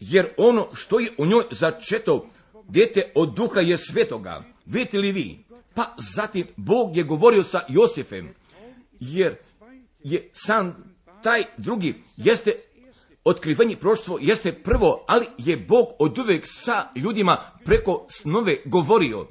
[0.00, 2.30] jer ono što je u njoj začeto,
[2.68, 4.44] djete od duha je svetoga.
[4.66, 5.44] Vidite li vi?
[5.74, 8.34] Pa zatim Bog je govorio sa Josifem,
[9.00, 9.36] jer
[10.04, 12.54] je sam taj drugi jeste
[13.24, 19.26] otkrivanje proštvo jeste prvo, ali je Bog od uvijek sa ljudima preko snove govorio.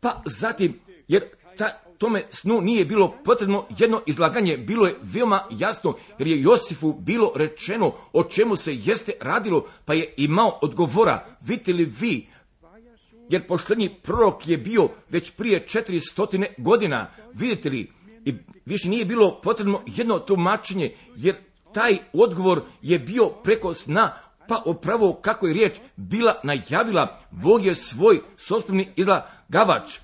[0.00, 1.24] Pa zatim, jer
[1.56, 6.92] ta, tome snu nije bilo potrebno jedno izlaganje, bilo je veoma jasno, jer je Josifu
[6.92, 11.26] bilo rečeno o čemu se jeste radilo, pa je imao odgovora.
[11.40, 12.28] Vidite li vi,
[13.28, 17.92] jer poštenji prorok je bio već prije 400 godina, vidite li,
[18.24, 21.36] i više nije bilo potrebno jedno tumačenje, jer
[21.74, 24.12] taj odgovor je bio preko sna,
[24.48, 29.98] pa upravo kako je riječ bila najavila, Bog je svoj sobstveni izlagavač.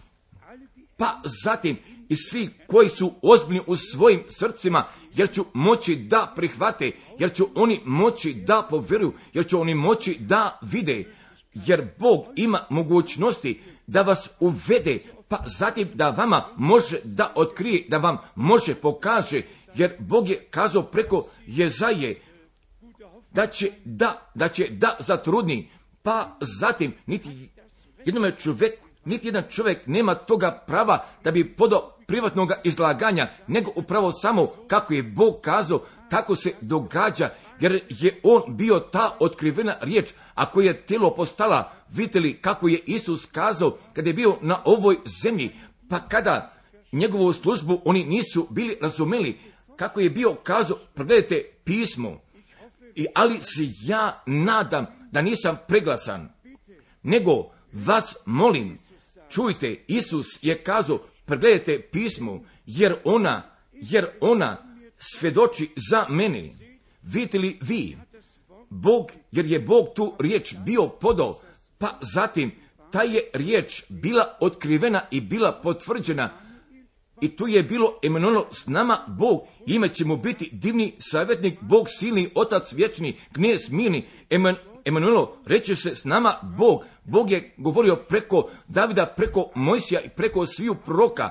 [0.96, 1.76] Pa zatim
[2.08, 7.48] i svi koji su ozbiljni u svojim srcima, jer ću moći da prihvate, jer ću
[7.54, 11.04] oni moći da povjeruju, jer će oni moći da vide,
[11.54, 14.98] jer Bog ima mogućnosti da vas uvede,
[15.28, 19.42] pa zatim da vama može da otkrije, da vam može pokaže,
[19.76, 22.20] jer Bog je kazao preko Jezaje
[23.30, 25.70] da će da, da će da zatrudni,
[26.02, 27.48] pa zatim niti
[28.04, 34.12] jednome čovjeku, niti jedan čovjek nema toga prava da bi podao privatnog izlaganja, nego upravo
[34.12, 40.10] samo kako je Bog kazao tako se događa, jer je on bio ta otkrivena riječ,
[40.34, 44.58] a koja je tijelo postala, vidite li kako je Isus kazao kada je bio na
[44.64, 45.50] ovoj zemlji,
[45.90, 46.52] pa kada
[46.92, 49.38] njegovu službu oni nisu bili razumeli,
[49.76, 52.20] kako je bio kazao, pregledajte pismo,
[52.96, 56.28] I, ali se ja nadam da nisam preglasan,
[57.02, 58.78] nego vas molim,
[59.28, 64.56] čujte, Isus je kazao, pregledajte pismo, jer ona, jer ona
[64.98, 66.52] svedoči za mene.
[67.02, 67.98] Vidite li vi,
[68.70, 71.40] Bog, jer je Bog tu riječ bio podao,
[71.78, 72.52] pa zatim
[72.92, 76.45] ta je riječ bila otkrivena i bila potvrđena
[77.20, 81.86] i tu je bilo Emanuel s nama Bog, ime će mu biti divni savjetnik, Bog
[81.98, 86.84] silni, otac vječni, knjez mirni, Eman, Emanuelo, reče se s nama Bog.
[87.04, 91.30] Bog je govorio preko Davida, preko Mojsija i preko sviju proroka.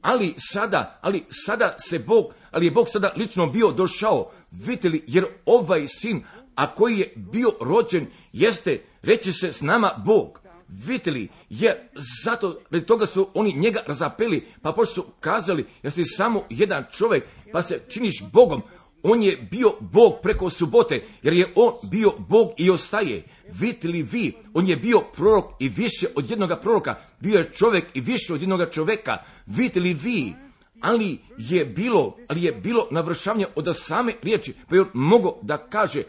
[0.00, 4.30] Ali sada, ali sada se Bog, ali je Bog sada lično bio došao.
[4.50, 6.24] Vidite li, jer ovaj sin,
[6.54, 10.40] a koji je bio rođen, jeste, reče se s nama Bog.
[10.70, 11.90] Vidite li, je
[12.24, 16.84] zato, radi toga su oni njega razapeli, pa pošto su kazali, jer si samo jedan
[16.92, 18.62] čovjek, pa se činiš Bogom,
[19.02, 23.22] on je bio Bog preko subote, jer je on bio Bog i ostaje.
[23.48, 27.84] Vidite li vi, on je bio prorok i više od jednoga proroka, bio je čovjek
[27.94, 29.16] i više od jednoga čovjeka.
[29.46, 30.34] Vidite li vi,
[30.80, 35.58] ali je bilo, ali je bilo navršavanje od same riječi, pa je on mogao da
[35.58, 36.02] kaže,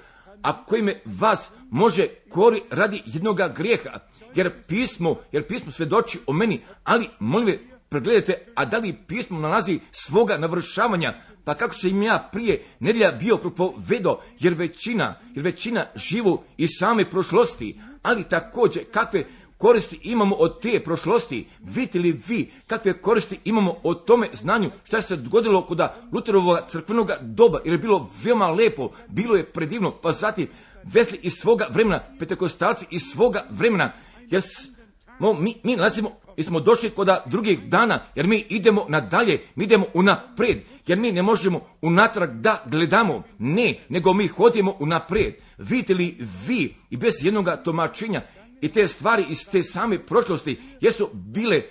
[0.43, 3.99] a me vas može kori radi jednoga grijeha,
[4.35, 7.59] jer pismo, jer pismo svedoči o meni, ali molim ve,
[7.89, 11.13] pregledajte, a da li pismo nalazi svoga navršavanja,
[11.43, 16.67] pa kako se im ja prije nedjelja bio propovedo, jer većina, jer većina živu i
[16.67, 19.25] same prošlosti, ali također kakve
[19.57, 25.01] koristi imamo od te prošlosti, vidite li vi kakve koristi imamo od tome znanju, šta
[25.01, 25.81] se dogodilo kod
[26.13, 30.47] Luterovog crkvenog doba, jer je bilo veoma lepo, bilo je predivno, pa zatim
[30.83, 33.91] vesli iz svoga vremena, petekostalci iz svoga vremena,
[34.31, 39.39] jer smo, mi, mi nalazimo i smo došli kod drugih dana, jer mi idemo nadalje,
[39.55, 45.33] mi idemo unaprijed, jer mi ne možemo unatrag da gledamo, ne, nego mi hodimo unaprijed.
[45.57, 46.17] Vidite li
[46.47, 48.21] vi i bez jednog tumačenja
[48.61, 51.61] i te stvari iz te same prošlosti jesu bile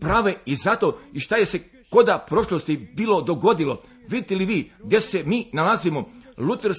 [0.00, 1.58] prave i zato i šta je se
[1.90, 3.82] koda prošlosti bilo dogodilo.
[4.08, 6.10] Vidite li vi gdje se mi nalazimo?
[6.38, 6.74] Luther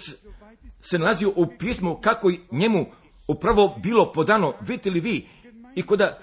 [0.81, 2.85] se nalazio u pismu kako njemu
[3.27, 4.53] upravo bilo podano.
[4.61, 5.27] Vidite li vi
[5.75, 6.19] i koda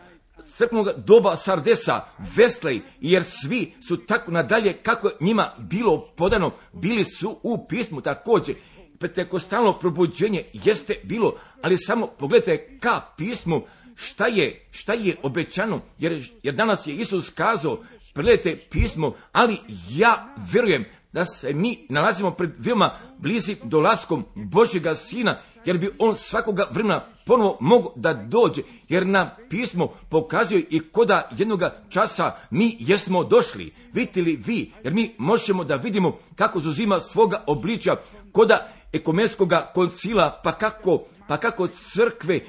[0.57, 2.01] crkvenog doba Sardesa,
[2.37, 8.55] Veslej, jer svi su tako nadalje kako njima bilo podano, bili su u pismu također.
[8.99, 13.63] Pentekostalno probuđenje jeste bilo, ali samo pogledajte ka pismu
[13.95, 17.79] šta je, šta je obećano, jer, jer danas je Isus kazao,
[18.13, 19.59] pregledajte pismo, ali
[19.91, 26.17] ja vjerujem da se mi nalazimo pred veoma blizi dolaskom Božjega Sina, jer bi on
[26.17, 32.77] svakoga vremena ponovo mogu da dođe, jer nam pismo pokazuje i koda jednoga časa mi
[32.81, 33.73] jesmo došli.
[33.93, 37.97] Vidite li vi, jer mi možemo da vidimo kako zuzima svoga obličja
[38.33, 42.41] koda ekumenskoga koncila, pa kako, pa kako crkve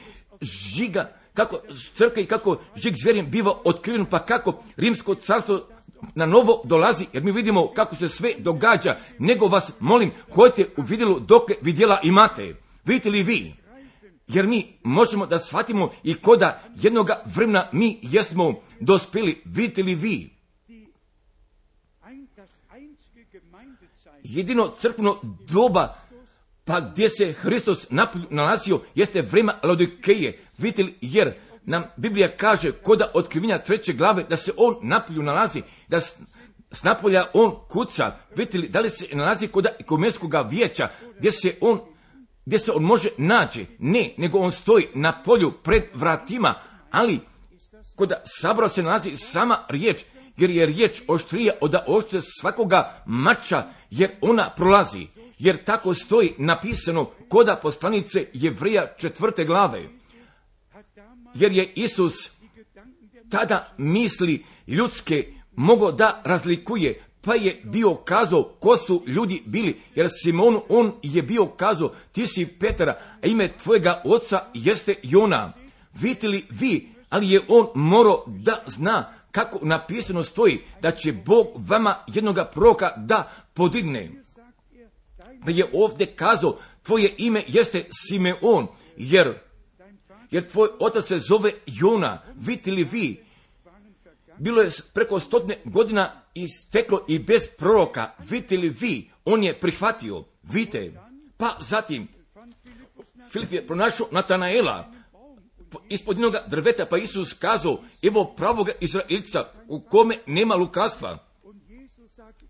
[0.42, 1.58] žiga, kako
[1.96, 5.68] crkve i kako žig zvjerin biva otkriven, pa kako rimsko carstvo
[6.16, 10.82] na novo dolazi, jer mi vidimo kako se sve događa, nego vas molim, hojte u
[10.82, 12.63] vidjelu dok vidjela imate.
[12.86, 13.56] Vidite li vi?
[14.28, 19.42] Jer mi možemo da shvatimo i koda jednoga vremena mi jesmo dospjeli.
[19.46, 20.34] Vidite li vi?
[24.24, 25.20] Jedino crkveno
[25.52, 25.96] doba
[26.66, 27.88] pa gdje se Hristos
[28.30, 30.40] nalazio jeste vrema Laodikeje.
[30.58, 35.62] Vidite li, jer nam Biblija kaže koda otkrivinja treće glave da se on napolju nalazi,
[35.88, 36.02] da
[36.72, 38.16] s napolja on kuca.
[38.36, 41.80] Vidite li, da li se nalazi koda ekumenskoga vijeća gdje se on
[42.46, 43.66] gdje se on može naći.
[43.80, 46.56] Ne, nego on stoji na polju pred vratima,
[46.92, 47.20] ali
[47.96, 50.04] kod sabora se nalazi sama riječ,
[50.38, 55.08] jer je riječ oštrija od oštre svakoga mača, jer ona prolazi.
[55.40, 59.90] Jer tako stoji napisano koda poslanice Jevrija četvrte glave.
[61.34, 62.32] Jer je Isus
[63.30, 70.10] tada misli ljudske mogao da razlikuje pa je bio kazao ko su ljudi bili, jer
[70.24, 75.54] Simon, on je bio kazao, ti si Petara, a ime tvojega oca jeste Jona.
[75.94, 81.48] Vidite li vi, ali je on morao da zna kako napisano stoji, da će Bog
[81.56, 84.12] vama jednoga proka da podigne.
[85.46, 88.68] Da je ovdje kazao, tvoje ime jeste Simeon,
[88.98, 89.34] jer,
[90.32, 92.22] jer tvoj otac se zove Jona.
[92.36, 93.24] Vidite li vi,
[94.38, 98.12] bilo je preko stotne godina isteklo i bez proroka.
[98.20, 100.24] Vidite li vi, on je prihvatio.
[100.44, 100.94] Vidite.
[101.38, 102.08] Pa zatim,
[103.32, 104.92] Filip je pronašao Natanaela
[105.90, 111.28] ispod jednog drveta, pa Isus kazao, evo pravoga Izraelica u kome nema lukastva.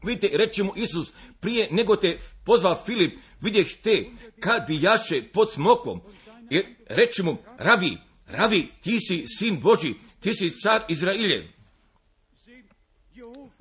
[0.04, 4.06] Vidite, reče mu Isus, prije nego te pozva Filip, vidjeh te,
[4.40, 6.02] kad bi jaše pod smokom.
[6.50, 11.53] I reče mu, ravi, ravi, ti si sin Boži, ti si car Izrailjev.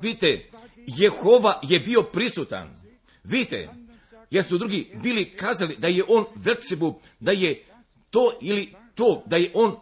[0.02, 0.50] Vidite,
[0.86, 2.76] Jehova je bio prisutan.
[3.24, 3.68] Vidite,
[4.30, 7.64] jer su drugi bili kazali da je on Velsebu, da je
[8.10, 9.76] to ili to, da je on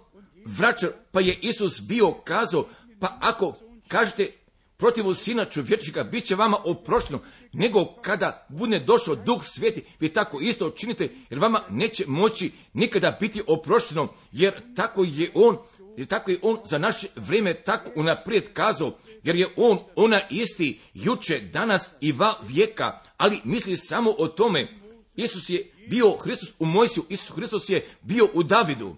[0.45, 2.69] vraćar, pa je Isus bio kazao,
[3.01, 3.55] pa ako
[3.89, 4.33] kažete
[4.77, 7.21] protiv sina čovječika, bit će vama oprošteno,
[7.53, 13.17] nego kada bude došao duh sveti, vi tako isto činite, jer vama neće moći nikada
[13.21, 15.57] biti oprošteno, jer tako je on,
[16.01, 20.81] jer tako je on za naše vrijeme tako unaprijed kazao, jer je on ona isti
[20.95, 24.69] juče, danas i va vijeka, ali misli samo o tome.
[25.17, 28.97] Isus je bio Hristos u Mojsiju, Isus Hristos je bio u Davidu.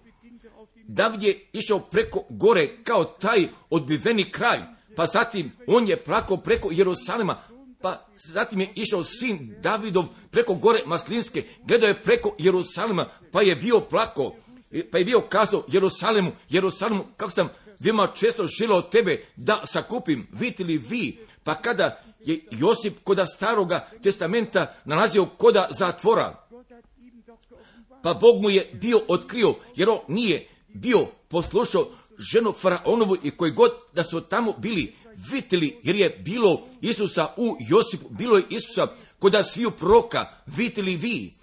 [0.87, 4.61] David je išao preko gore kao taj odbiveni kralj,
[4.95, 7.41] pa zatim on je plakao preko Jerusalima,
[7.81, 13.55] pa zatim je išao sin Davidov preko gore Maslinske, gledao je preko Jerusalima, pa je
[13.55, 14.35] bio plako,
[14.91, 17.49] pa je bio kazao Jerusalemu, Jerusalemu, kako sam
[17.79, 24.75] vima često želao tebe da sakupim, vidite vi, pa kada je Josip koda staroga testamenta
[24.85, 26.47] nalazio koda zatvora,
[28.03, 33.51] pa Bog mu je bio otkrio, jer on nije bio poslušao ženu faraonovu i koji
[33.51, 34.93] god da su tamo bili
[35.31, 38.87] vitili, jer je bilo Isusa u Josipu, bilo je Isusa
[39.19, 41.33] koda sviju proka, vitili vi,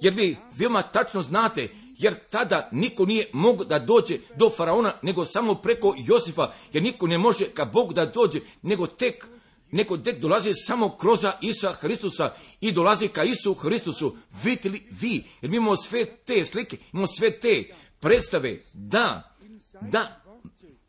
[0.00, 1.68] jer vi veoma tačno znate,
[1.98, 7.06] jer tada niko nije mogao da dođe do faraona, nego samo preko Josifa, jer niko
[7.06, 9.26] ne može ka Bog da dođe, nego tek
[9.70, 14.16] neko tek dolazi samo kroz Isa Hristusa i dolazi ka Isu Hristusu.
[14.44, 15.24] Vidite li vi?
[15.42, 17.64] Jer mi imamo sve te slike, imamo sve te
[18.00, 18.60] predstave.
[18.72, 19.36] Da,
[19.80, 20.24] da,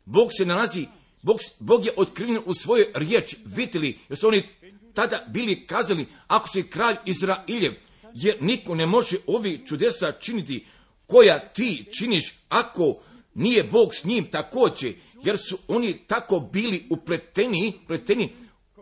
[0.04, 0.86] Bog se nalazi,
[1.22, 3.36] Bog, Bog je otkriven u svojoj riječi.
[3.44, 3.98] Vidite li?
[4.08, 4.42] Jer su oni
[4.94, 7.72] tada bili kazali, ako si kralj Izrailjev,
[8.14, 10.66] jer niko ne može ovi čudesa činiti
[11.08, 12.96] koja ti činiš ako
[13.34, 14.94] nije Bog s njim također,
[15.24, 18.28] jer su oni tako bili upleteni, upleteni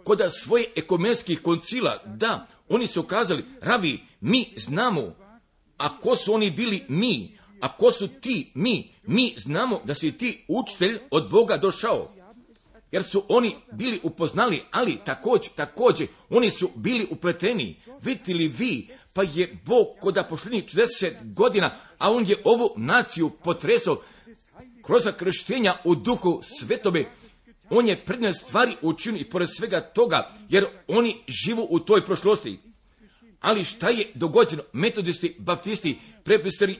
[0.05, 5.15] kod svoje ekomenskih koncila, da, oni su kazali, ravi, mi znamo,
[5.77, 10.13] a ko su oni bili mi, a ko su ti mi, mi znamo da si
[10.13, 12.13] ti učitelj od Boga došao.
[12.93, 17.77] Jer su oni bili upoznali, ali također, također, oni su bili upleteni.
[18.03, 23.31] Vidite li vi, pa je Bog koda pošljeni 40 godina, a on je ovu naciju
[23.31, 24.03] potresao
[24.83, 27.05] kroz krštenja u duhu svetome,
[27.71, 32.59] on je predne stvari učinio i pored svega toga, jer oni živu u toj prošlosti.
[33.41, 34.63] Ali šta je dogođeno?
[34.73, 35.99] Metodisti, baptisti,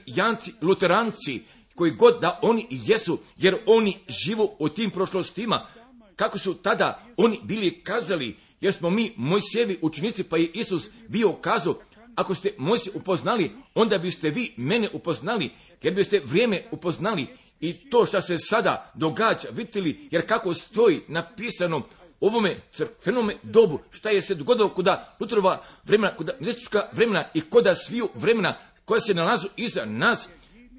[0.05, 1.41] janci, luteranci,
[1.75, 5.67] koji god da oni jesu, jer oni živu u tim prošlostima.
[6.15, 11.31] Kako su tada oni bili kazali, jer smo mi Mojsijevi učenici, pa je Isus bio
[11.31, 11.79] kazao,
[12.17, 15.51] ako ste Mojsije upoznali, onda biste vi mene upoznali,
[15.81, 17.27] jer biste vrijeme upoznali,
[17.59, 21.81] i to što se sada događa, vidite li, jer kako stoji napisano
[22.19, 27.75] ovome crkvenome dobu, šta je se dogodilo kuda Lutrova vremena, kuda mjesečka vremena i koda
[27.75, 30.29] sviju vremena koja se nalazu iza nas,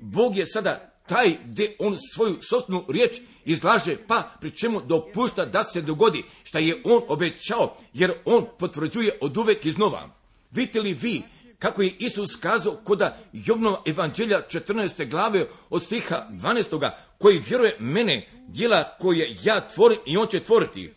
[0.01, 5.65] Bog je sada taj gdje on svoju sobstvenu riječ izlaže, pa pri čemu dopušta da
[5.65, 10.18] se dogodi šta je on obećao, jer on potvrđuje od uvek iznova.
[10.51, 11.23] Vidite li vi
[11.59, 15.11] kako je Isus kazao koda Jovnova evanđelja 14.
[15.11, 16.91] glave od stiha 12.
[17.19, 20.93] koji vjeruje mene, djela koje ja tvorim i on će tvoriti.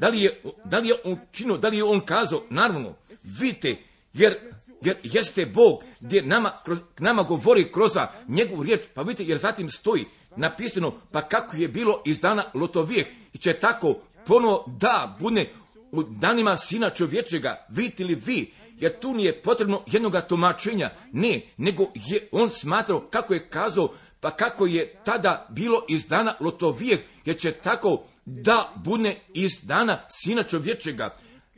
[0.00, 2.42] Da li je, da li je on činio, da li je on kazao?
[2.50, 3.76] Naravno, vidite,
[4.12, 4.38] jer,
[4.82, 7.90] jer jeste Bog gdje nama, kroz, nama govori kroz
[8.28, 10.04] njegovu riječ, pa vidite, jer zatim stoji
[10.36, 13.94] napisano, pa kako je bilo iz dana Lotovijeh i će tako
[14.26, 15.50] ponovo da bude
[15.92, 21.82] u danima sina čovječega, vidite li vi, jer tu nije potrebno jednoga tumačenja, ne, nego
[21.94, 27.38] je on smatrao kako je kazao, pa kako je tada bilo iz dana Lotovijeh, jer
[27.38, 31.14] će tako da bude iz dana sina čovječega,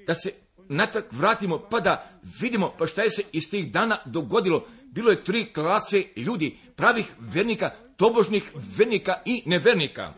[0.07, 0.33] da se
[0.69, 4.67] natrag vratimo pa da vidimo pa šta je se iz tih dana dogodilo.
[4.85, 10.15] Bilo je tri klase ljudi, pravih vernika, tobožnih vernika i nevernika.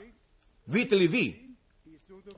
[0.67, 1.43] Vidite li vi?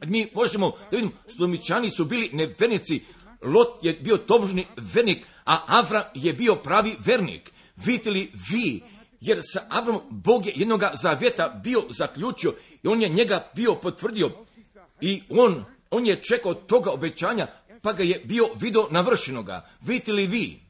[0.07, 3.03] Mi možemo da vidimo, su bili nevernici,
[3.45, 7.53] Lot je bio tobožni vernik, a Avra je bio pravi vernik.
[7.77, 8.83] Vidite li vi,
[9.21, 14.31] jer sa Avramom Bog je jednoga zavjeta bio zaključio i on je njega bio potvrdio
[15.01, 17.47] i on, on je čekao toga obećanja
[17.83, 19.69] pa ga je bio video navršenoga.
[19.81, 20.61] Vidite li vi?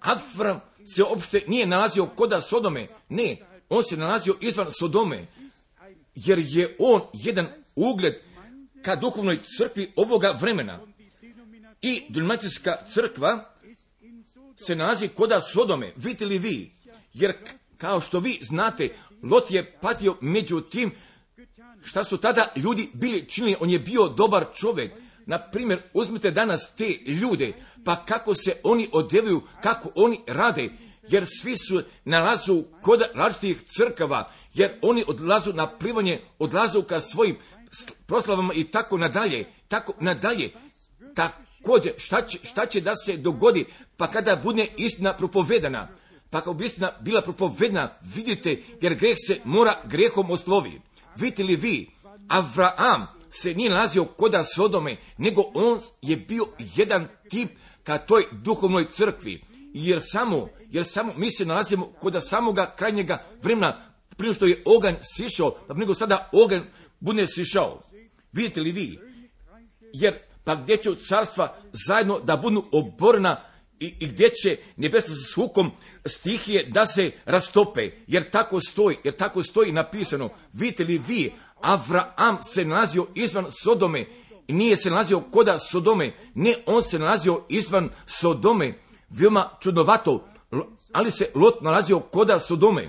[0.00, 0.60] Avram
[0.94, 2.88] se uopšte nije nalazio koda Sodome.
[3.08, 3.36] Ne,
[3.68, 5.26] on se nalazio izvan Sodome.
[6.14, 8.14] Jer je on jedan ugled
[8.82, 10.80] ka duhovnoj crkvi ovoga vremena.
[11.82, 13.54] I denominacijska crkva
[14.56, 15.92] se nalazi koda Sodome.
[15.96, 16.72] Vidite li vi?
[17.12, 17.34] Jer
[17.76, 18.88] kao što vi znate,
[19.22, 20.92] Lot je patio među tim
[21.84, 23.56] šta su tada ljudi bili činili.
[23.60, 24.92] On je bio dobar čovjek.
[25.26, 27.52] Na primjer, uzmite danas te ljude,
[27.84, 30.68] pa kako se oni odjevuju, kako oni rade,
[31.08, 37.36] jer svi su nalazu kod različitih crkava, jer oni odlazu na plivanje, odlazu ka svojim
[38.06, 40.50] proslavama i tako nadalje, tako nadalje.
[41.62, 43.64] Također, šta će, šta će da se dogodi,
[43.96, 45.88] pa kada bude istina propovedana,
[46.30, 50.80] pa kao bi istina bila propovedana, vidite, jer greh se mora grehom oslovi.
[51.16, 51.90] Vidite li vi,
[52.28, 56.46] Avraam se nije nalazio koda Sodome, nego on je bio
[56.76, 57.50] jedan tip
[57.84, 59.40] ka toj duhovnoj crkvi.
[59.74, 64.94] Jer samo, jer samo mi se nalazimo kod samoga krajnjega vremena, prije što je oganj
[65.16, 66.62] sišao, pa nego sada oganj
[67.00, 67.82] bude sišao.
[68.32, 68.98] Vidite li vi?
[69.92, 73.40] Jer pa gdje će carstva zajedno da budu oborna
[73.80, 75.70] i, i gdje će nebesa s hukom
[76.06, 80.28] stihije da se rastope, jer tako stoji, jer tako stoji napisano.
[80.52, 84.06] Vidite li vi, Avraam se nalazio izvan Sodome
[84.48, 88.78] nije se nalazio koda Sodome, ne, on se nalazio izvan Sodome,
[89.10, 90.28] veoma čudnovato,
[90.92, 92.88] ali se Lot nalazio koda Sodome.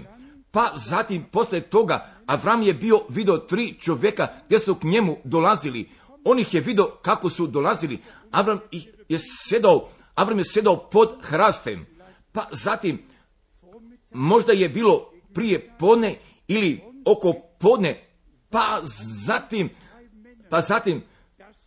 [0.51, 5.89] Pa zatim, posle toga, Avram je bio video tri čovjeka gdje su k njemu dolazili.
[6.23, 7.99] On ih je video kako su dolazili.
[8.31, 8.59] Avram
[9.09, 9.19] je
[9.49, 11.85] sedao, Avram je sedao pod hrastem.
[12.31, 13.01] Pa zatim,
[14.13, 18.07] možda je bilo prije podne ili oko podne,
[18.49, 18.79] pa
[19.25, 19.69] zatim,
[20.49, 21.03] pa zatim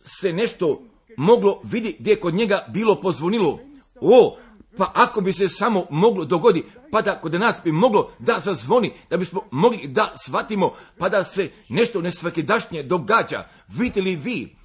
[0.01, 0.81] se nešto
[1.17, 3.59] moglo vidi gdje je kod njega bilo pozvonilo.
[4.01, 4.37] O,
[4.77, 6.63] pa ako bi se samo moglo dogodi,
[6.95, 11.23] pa da kod nas bi moglo da zazvoni, da bismo mogli da shvatimo, pa da
[11.23, 13.47] se nešto nesvakidašnje događa.
[13.67, 14.55] Vidite li vi,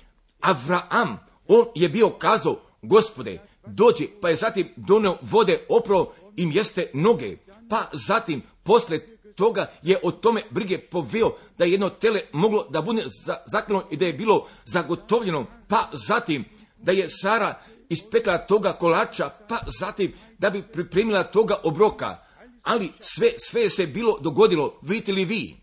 [0.40, 1.18] Avraam,
[1.48, 7.36] on je bio kazao, gospode, dođi, pa je zatim donio vode opro im jeste noge.
[7.70, 8.98] Pa zatim, posle
[9.34, 13.04] toga je o tome brige poveo da je jedno tele moglo da bude
[13.46, 15.46] zaklano i da je bilo zagotovljeno.
[15.68, 16.44] Pa zatim,
[16.82, 22.16] da je Sara ispekla toga kolača, pa zatim da bi pripremila toga obroka.
[22.62, 25.56] Ali sve, sve se bilo dogodilo, vidite li vi?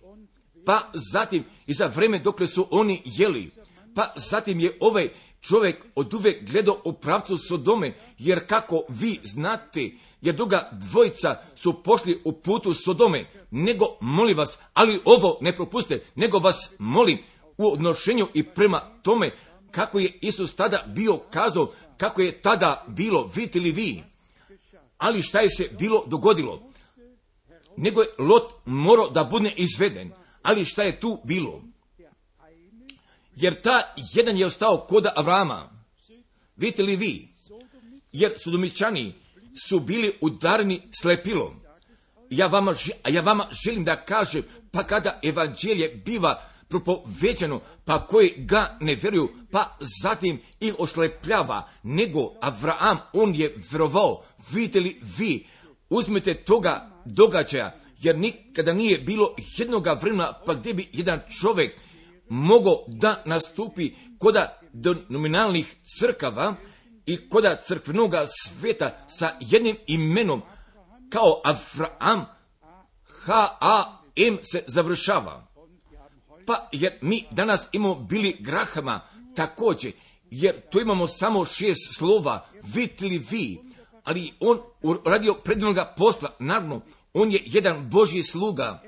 [0.65, 3.51] Pa zatim i za vreme dokle su oni jeli.
[3.95, 5.09] Pa zatim je ovaj
[5.41, 11.84] čovjek od uvek gledao u pravcu Sodome, jer kako vi znate, jer druga dvojica su
[11.84, 17.17] pošli u putu Sodome, nego molim vas, ali ovo ne propuste, nego vas molim
[17.57, 19.32] u odnošenju i prema tome
[19.71, 24.04] kako je Isus tada bio kazao, kako je tada bilo, vidite li vi,
[24.98, 26.70] ali šta je se bilo dogodilo?
[27.78, 31.64] Nego je Lot morao da bude izveden, ali šta je tu bilo?
[33.36, 35.70] Jer ta jedan je ostao koda Avrama.
[36.56, 37.28] Vidite li vi?
[38.12, 39.14] Jer sudomičani
[39.68, 41.60] su bili udarni slepilom.
[42.30, 42.76] Ja vama,
[43.10, 49.30] ja vama želim da kažem, pa kada evanđelje biva propoveđano, pa koji ga ne vjeruju,
[49.51, 55.47] pa zatim ih oslepljava, nego Avraam, on je vjerovao, vidite li vi,
[55.89, 61.80] uzmite toga događaja, jer nikada nije bilo jednoga vremena, pa gdje bi jedan čovjek
[62.30, 64.59] mogao da nastupi koda
[65.09, 66.55] nominalnih crkava
[67.05, 68.13] i koda crkvenog
[68.43, 70.41] sveta sa jednim imenom
[71.09, 72.26] kao Avraam,
[73.26, 75.47] H-A-M se završava.
[76.48, 79.02] Pa jer mi danas imamo bili grahama
[79.36, 79.91] također,
[80.32, 83.60] jer tu imamo samo šest slova, vitli vi,
[84.04, 84.60] ali on
[85.06, 86.82] radio predivnog posla, naravno,
[87.14, 88.84] on je jedan Božji sluga,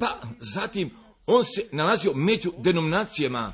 [0.00, 0.90] pa zatim
[1.26, 3.52] on se nalazio među denominacijama,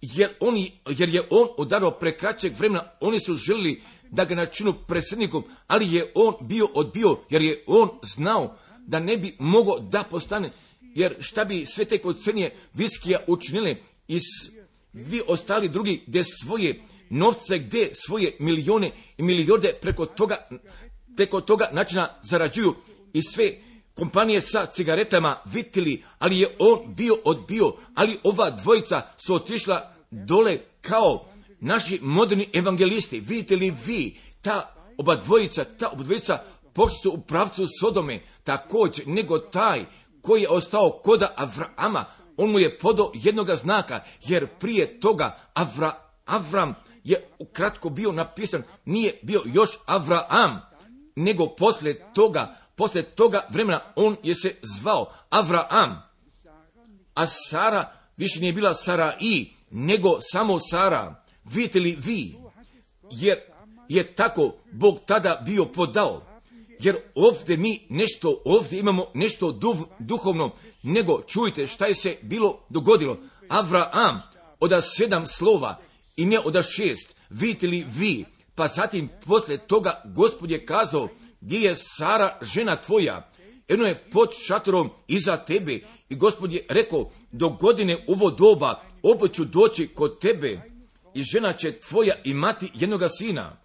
[0.00, 0.56] jer, on,
[0.88, 6.12] jer je on udarao prekraćeg vremena, oni su želili da ga načinu predsjednikom, ali je
[6.14, 8.56] on bio odbio, jer je on znao
[8.86, 10.50] da ne bi mogao da postane,
[10.94, 13.76] jer šta bi sve te kod crnije viskija učinile
[14.08, 14.18] i
[14.92, 20.48] vi ostali drugi gdje svoje novce, gdje svoje milijone i milijorde preko toga,
[21.16, 22.74] preko toga načina zarađuju
[23.12, 23.52] i sve
[23.94, 30.58] kompanije sa cigaretama vitili, ali je on bio odbio, ali ova dvojica su otišla dole
[30.80, 31.28] kao
[31.60, 33.20] naši moderni evangelisti.
[33.20, 36.42] Vidite li vi, ta oba dvojica, ta oba dvojica
[36.72, 39.84] pošli su u pravcu Sodome, također, nego taj
[40.24, 42.04] koji je ostao koda Avrama,
[42.36, 45.92] on mu je podao jednoga znaka, jer prije toga Avra,
[46.24, 50.60] Avram je ukratko bio napisan, nije bio još Avraam,
[51.16, 56.02] nego poslije toga, poslije toga vremena on je se zvao Avraam,
[57.14, 61.24] a Sara više nije bila Sara i, nego samo Sara.
[61.44, 62.36] Vidite li vi?
[63.10, 63.38] Jer
[63.88, 66.33] je tako Bog tada bio podao.
[66.80, 70.50] Jer ovdje mi nešto, ovdje imamo nešto duv, duhovno,
[70.82, 73.18] nego čujte šta je se bilo dogodilo.
[73.48, 74.22] Avraam
[74.60, 75.80] oda sedam slova
[76.16, 77.14] i ne oda šest.
[77.30, 78.24] Vidite li vi?
[78.54, 81.08] Pa zatim poslije toga gospod je kazao
[81.40, 83.30] gdje je Sara žena tvoja.
[83.68, 89.34] Eno je pod šatorom iza tebe i gospod je rekao do godine ovo doba opet
[89.34, 90.60] ću doći kod tebe
[91.14, 93.56] i žena će tvoja imati jednoga sina.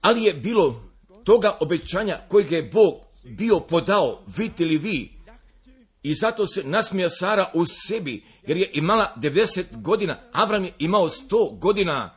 [0.00, 0.89] Ali je bilo
[1.24, 2.94] toga obećanja kojeg je Bog
[3.24, 5.20] bio podao, vidite li vi,
[6.02, 11.08] i zato se nasmija Sara u sebi, jer je imala 90 godina, Avram je imao
[11.08, 12.16] 100 godina,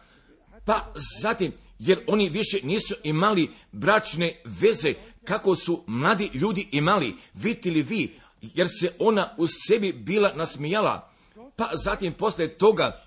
[0.65, 4.93] pa zatim, jer oni više nisu imali bračne veze,
[5.23, 11.11] kako su mladi ljudi imali, vidite li vi, jer se ona u sebi bila nasmijala,
[11.55, 13.05] pa zatim poslije toga,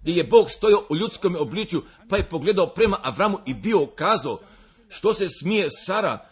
[0.00, 4.38] gdje je Bog stojao u ljudskom obličju, pa je pogledao prema Avramu i bio kazao,
[4.88, 6.26] što se smije Sara,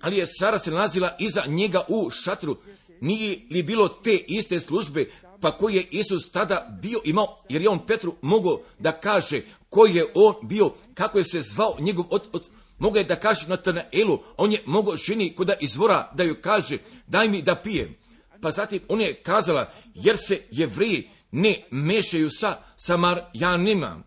[0.00, 2.56] ali je Sara se nalazila iza njega u šatru.
[3.00, 5.10] Nije li bilo te iste službe,
[5.40, 9.94] pa koji je Isus tada bio imao, jer je on Petru mogao da kaže koji
[9.94, 12.48] je on bio, kako je se zvao njegov od,
[12.78, 16.78] mogao je da kaže na elu, on je mogao ženi koda izvora da joj kaže,
[17.06, 17.96] daj mi da pijem.
[18.42, 24.02] Pa zatim on je kazala, jer se jevriji ne mešaju sa samarjanima.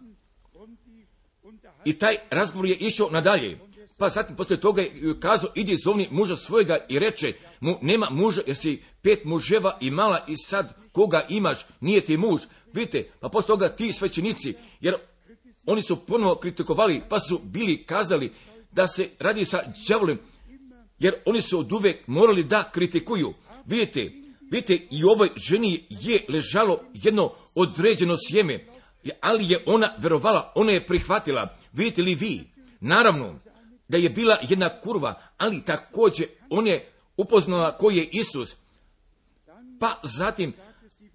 [1.85, 3.59] I taj razgovor je išao nadalje.
[3.97, 8.41] Pa zatim poslije toga je kazao, idi zovni muža svojega i reče mu, nema muža
[8.47, 12.41] jer si pet muževa imala i sad koga imaš, nije ti muž.
[12.73, 14.95] Vidite, pa poslije toga ti svećenici, jer
[15.65, 18.33] oni su ponovo kritikovali, pa su bili kazali
[18.71, 20.19] da se radi sa đavolem,
[20.99, 23.33] jer oni su od uvek morali da kritikuju.
[23.65, 24.11] Vidite,
[24.53, 28.65] vidite, i ovoj ženi je ležalo jedno određeno sjeme,
[29.21, 31.57] ali je ona verovala, ona je prihvatila.
[31.73, 32.43] Vidite li vi?
[32.79, 33.39] Naravno,
[33.87, 38.55] da je bila jedna kurva, ali također on je upoznala koji je Isus.
[39.79, 40.53] Pa zatim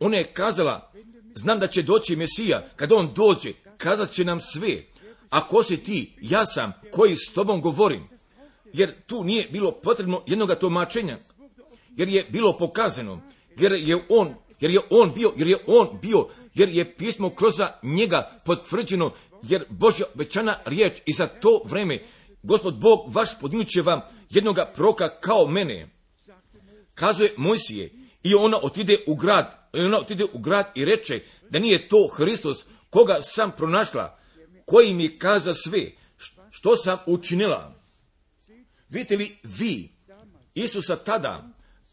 [0.00, 0.92] ona je kazala,
[1.34, 4.84] znam da će doći Mesija, kad on dođe, kazat će nam sve.
[5.30, 6.12] A ko si ti?
[6.20, 8.08] Ja sam, koji s tobom govorim.
[8.72, 11.18] Jer tu nije bilo potrebno jednoga tumačenja.
[11.98, 13.20] Jer je bilo pokazano.
[13.56, 17.54] Jer je on, jer je on bio, jer je on bio, jer je pismo kroz
[17.82, 21.98] njega potvrđeno, jer Božja obećana riječ i za to vreme
[22.42, 25.88] Gospod Bog vaš podinut će vam jednoga proka kao mene.
[26.94, 27.92] Kazuje Mojsije
[28.22, 31.20] i ona otide u grad, i ona otide u grad i reče
[31.50, 34.18] da nije to Hristos koga sam pronašla,
[34.66, 35.90] koji mi kaza sve,
[36.50, 37.74] što sam učinila.
[38.88, 39.88] Vidite li vi
[40.54, 41.48] Isusa tada,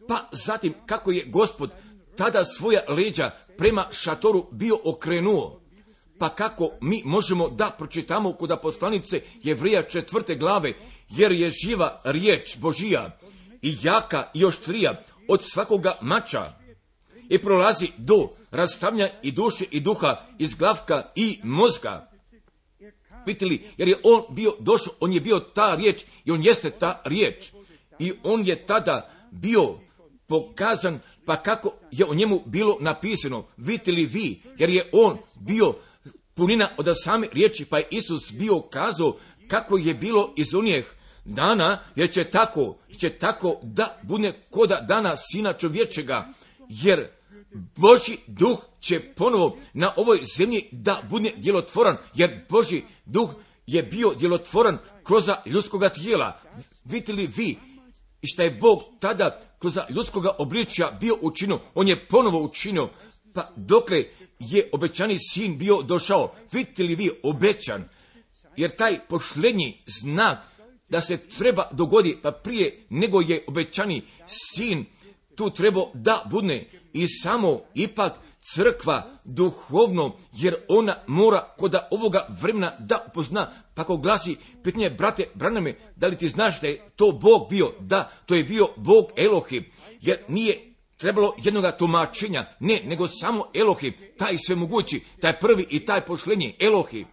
[0.07, 1.71] pa zatim kako je gospod
[2.17, 5.61] tada svoja leđa prema šatoru bio okrenuo,
[6.19, 10.73] pa kako mi možemo da pročitamo kod poslanice Jevrija četvrte glave,
[11.09, 13.19] jer je živa riječ Božija
[13.61, 16.53] i jaka i oštrija od svakoga mača
[17.29, 22.11] i prolazi do rastavnja i duše i duha, iz glavka i mozga.
[23.25, 26.71] Vidite li, jer je on bio došao, on je bio ta riječ i on jeste
[26.71, 27.51] ta riječ.
[27.99, 29.79] I on je tada bio
[30.27, 35.75] pokazan, pa kako je o njemu bilo napisano, vidite li vi, jer je on bio
[36.33, 39.17] punina od same riječi, pa je Isus bio kazao
[39.47, 40.85] kako je bilo iz unijeh
[41.25, 46.29] dana, jer će tako, će tako da bude koda dana sina čovječega,
[46.69, 47.07] jer
[47.75, 53.29] Boži duh će ponovo na ovoj zemlji da bude djelotvoran, jer Boži duh
[53.67, 56.39] je bio djelotvoran kroz ljudskoga tijela.
[56.83, 57.57] Vidite li vi
[58.21, 62.89] i šta je Bog tada kroz ljudskoga obličja bio učinio, on je ponovo učinio,
[63.33, 64.03] pa dokle
[64.39, 66.33] je obećani sin bio došao.
[66.51, 67.89] Vidite li vi obećan?
[68.57, 70.37] Jer taj pošlednji znak
[70.89, 74.85] da se treba dogodi pa prije nego je obećani sin
[75.35, 78.13] tu trebao da budne i samo ipak
[78.53, 85.25] crkva duhovno, jer ona mora kod ovoga vremena da upozna, pa ko glasi pitanje, brate,
[85.33, 87.73] braname, da li ti znaš da je to Bog bio?
[87.79, 89.65] Da, to je bio Bog Elohim,
[90.01, 96.01] jer nije trebalo jednoga tumačenja, ne, nego samo Elohim, taj svemogući, taj prvi i taj
[96.01, 97.05] pošlenji, Elohim.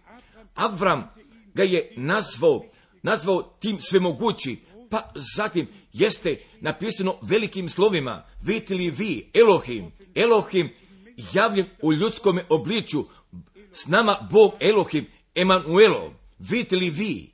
[0.55, 1.09] Avram
[1.53, 2.63] ga je nazvao
[3.03, 4.57] nazvao tim svemogući,
[4.89, 10.69] pa zatim jeste napisano velikim slovima, vidite li vi, Elohim, Elohim
[11.33, 13.05] javljen u ljudskom obliču,
[13.71, 15.05] s nama Bog Elohim,
[15.35, 17.33] Emanuelo, vidite li vi,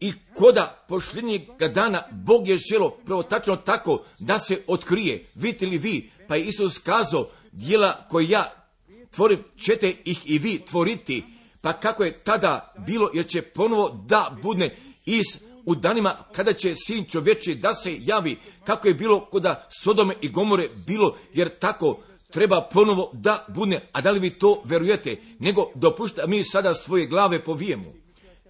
[0.00, 5.26] i koda pošljenjega dana Bog je želo prvo tačno tako da se otkrije.
[5.34, 6.10] Vidite li vi?
[6.28, 8.66] Pa je Isus kazao, dijela koje ja
[9.10, 11.24] tvorim, ćete ih i vi tvoriti.
[11.60, 15.24] Pa kako je tada bilo, jer će ponovo da budne iz
[15.64, 20.28] u danima kada će sin čovječi da se javi, kako je bilo koda Sodome i
[20.28, 22.00] Gomore bilo, jer tako
[22.34, 23.88] treba ponovo da budne.
[23.92, 25.16] A da li vi to verujete?
[25.38, 27.92] Nego dopušta mi sada svoje glave povijemo.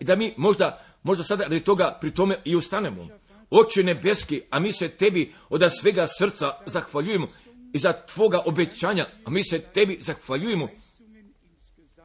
[0.01, 3.09] I da mi možda Možda sada radi toga pri tome i ustanemo.
[3.51, 7.28] Oče nebeski, a mi se tebi od svega srca zahvaljujemo
[7.72, 10.68] i za tvoga obećanja, a mi se tebi zahvaljujemo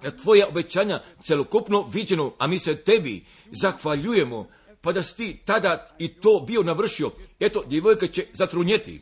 [0.04, 4.48] na tvoje obećanja celokupno viđeno, a mi se tebi zahvaljujemo,
[4.82, 7.12] pa da si ti tada i to bio navršio.
[7.40, 9.02] Eto, djevojka će zatrunjeti.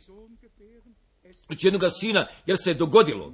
[1.48, 3.34] Znači jednoga sina, jer se je dogodilo.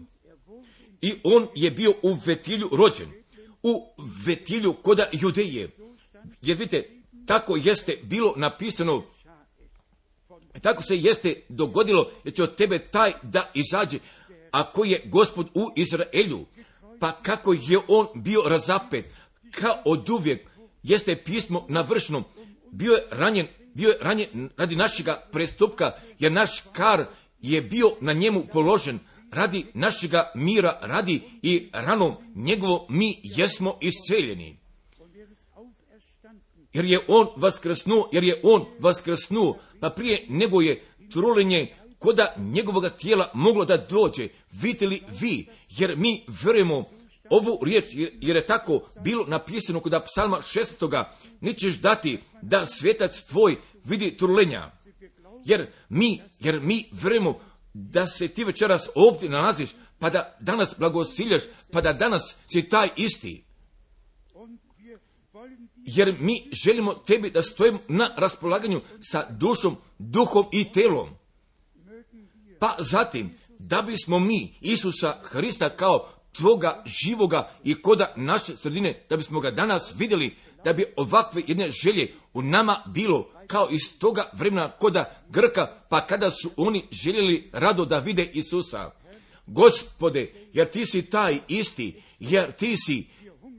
[1.01, 3.11] I on je bio u Vetilju rođen.
[3.63, 3.87] U
[4.25, 5.69] Vetilju koda Judeje.
[6.41, 6.89] Jer vidite,
[7.25, 9.03] tako jeste bilo napisano,
[10.61, 13.97] tako se jeste dogodilo, jer će od tebe taj da izađe,
[14.51, 16.45] ako je gospod u Izraelju,
[16.99, 19.05] pa kako je on bio razapet,
[19.51, 20.49] kao od uvijek,
[20.83, 22.23] jeste pismo navršno,
[22.71, 27.05] bio je ranjen, bio je ranjen radi našega prestupka, jer naš kar
[27.43, 28.99] je bio na njemu položen,
[29.31, 34.63] radi našega mira, radi i ranom njegovo mi jesmo isceljeni
[36.73, 42.85] jer je on vaskrsnuo, jer je on vaskrsnuo, pa prije nego je trulenje koda njegovog
[42.99, 44.87] tijela moglo da dođe, vidite
[45.19, 46.83] vi, jer mi vjerujemo
[47.29, 47.85] ovu riječ,
[48.21, 51.03] jer je tako bilo napisano kod psalma 6.
[51.41, 54.71] nećeš dati da svetac tvoj vidi trulenja.
[55.45, 57.39] Jer mi, jer mi vjerujemo
[57.73, 59.69] da se ti večeras ovdje nalaziš,
[59.99, 63.43] pa da danas blagosiljaš, pa da danas si taj isti
[65.85, 71.09] jer mi želimo tebi da stojimo na raspolaganju sa dušom, duhom i telom.
[72.59, 79.17] Pa zatim, da bismo mi Isusa Hrista kao tvoga živoga i koda naše sredine, da
[79.17, 84.29] bismo ga danas vidjeli, da bi ovakve jedne želje u nama bilo kao iz toga
[84.33, 88.91] vremena koda Grka, pa kada su oni željeli rado da vide Isusa.
[89.47, 93.07] Gospode, jer ti si taj isti, jer ti si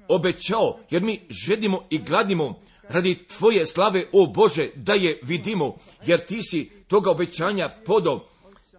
[0.09, 5.77] obećao, jer mi žedimo i gladimo radi tvoje slave, o Bože, da je vidimo,
[6.07, 8.29] jer ti si toga obećanja podo.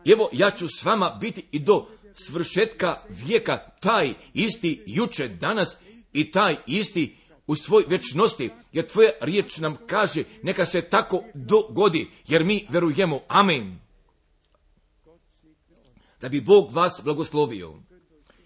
[0.05, 5.77] Evo, ja ću s vama biti i do svršetka vijeka, taj isti juče, danas
[6.13, 7.15] i taj isti
[7.47, 13.21] u svoj večnosti, jer tvoja riječ nam kaže, neka se tako dogodi, jer mi verujemo.
[13.27, 13.79] Amen.
[16.21, 17.79] Da bi Bog vas blagoslovio.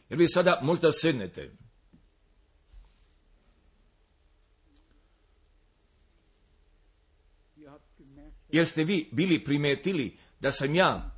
[0.10, 1.52] Jer vi sada možda sednete.
[8.52, 11.16] Jer ste vi bili primetili da sam ja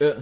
[0.00, 0.14] e,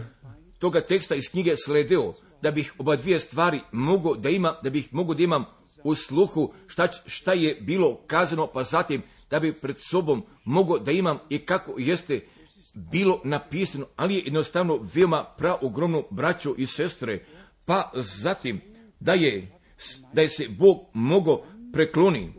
[0.58, 4.88] toga teksta iz knjige sledeo, da bih oba dvije stvari mogu da imam, da bih
[4.94, 5.44] mogu da imam
[5.84, 10.92] u sluhu šta, šta je bilo kazano, pa zatim da bi pred sobom mogo da
[10.92, 12.20] imam i kako jeste
[12.74, 15.24] bilo napisano, ali je jednostavno veoma
[15.60, 17.24] ogromno braćo i sestre,
[17.66, 18.60] pa zatim
[19.00, 19.60] da je,
[20.12, 22.32] da je se Bog mogo prekloni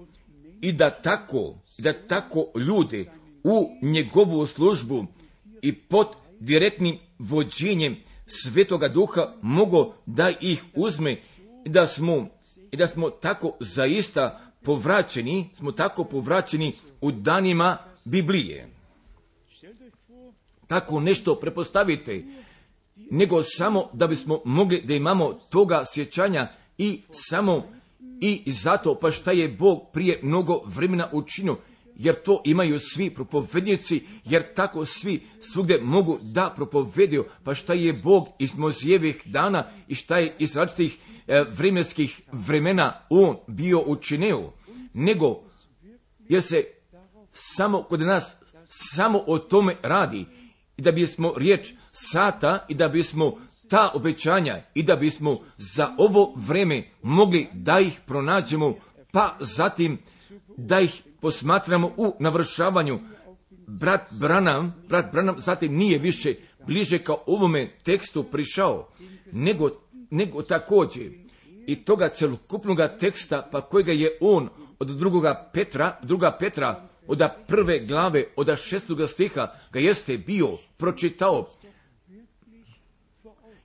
[0.61, 3.05] i da tako da tako ljude
[3.43, 5.05] u njegovu službu
[5.61, 6.07] i pod
[6.39, 7.95] direktnim vođenjem
[8.27, 11.21] Svetoga Duha mogo da ih uzme
[11.65, 12.29] da smo,
[12.71, 18.69] i da smo tako zaista povraćeni, smo tako povraćeni u danima Biblije.
[20.67, 22.23] Tako nešto prepostavite,
[22.95, 26.47] nego samo da bismo mogli da imamo toga sjećanja
[26.77, 27.63] i samo
[28.21, 31.57] i zato pa šta je Bog prije mnogo vremena učinio,
[31.95, 35.21] jer to imaju svi propovednici, jer tako svi
[35.53, 40.55] svugdje mogu da propovedio, pa šta je Bog iz mozijevih dana i šta je iz
[40.55, 40.97] različitih
[41.27, 44.51] vremenskih vremena on bio učinio,
[44.93, 45.43] nego
[46.29, 46.63] jer se
[47.31, 48.37] samo kod nas
[48.69, 50.25] samo o tome radi
[50.77, 53.37] i da bismo riječ sata i da bismo
[53.69, 58.75] ta obećanja i da bismo za ovo vreme mogli da ih pronađemo,
[59.11, 59.97] pa zatim
[60.57, 62.99] da ih posmatramo u navršavanju.
[63.67, 66.35] Brat Branam, brat Branam zatim nije više
[66.67, 68.89] bliže kao ovome tekstu prišao,
[69.31, 69.69] nego,
[70.11, 71.11] nego također
[71.67, 74.49] i toga celokupnog teksta pa kojega je on
[74.79, 81.49] od drugoga Petra, druga Petra, od prve glave, od šestoga stiha, ga jeste bio, pročitao,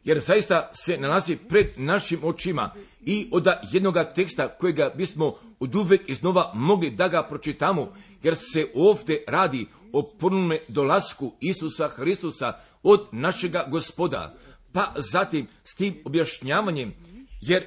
[0.05, 6.09] jer zaista se nalazi pred našim očima i od jednoga teksta kojega bismo od uvek
[6.09, 7.93] iznova mogli da ga pročitamo,
[8.23, 14.35] jer se ovdje radi o ponovnome dolasku Isusa Hristusa od našega gospoda.
[14.77, 16.95] Pa zatim s tim objašnjavanjem,
[17.41, 17.67] jer,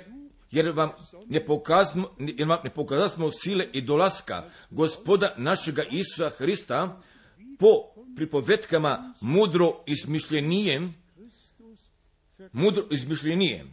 [0.51, 0.91] jer vam
[1.27, 7.01] ne pokazmo, jer vam ne pokazamo sile i dolaska gospoda našega Isusa Hrista
[7.59, 7.67] po
[8.15, 10.93] pripovetkama mudro izmišljenijem,
[12.51, 13.67] mudro izmišljenijem.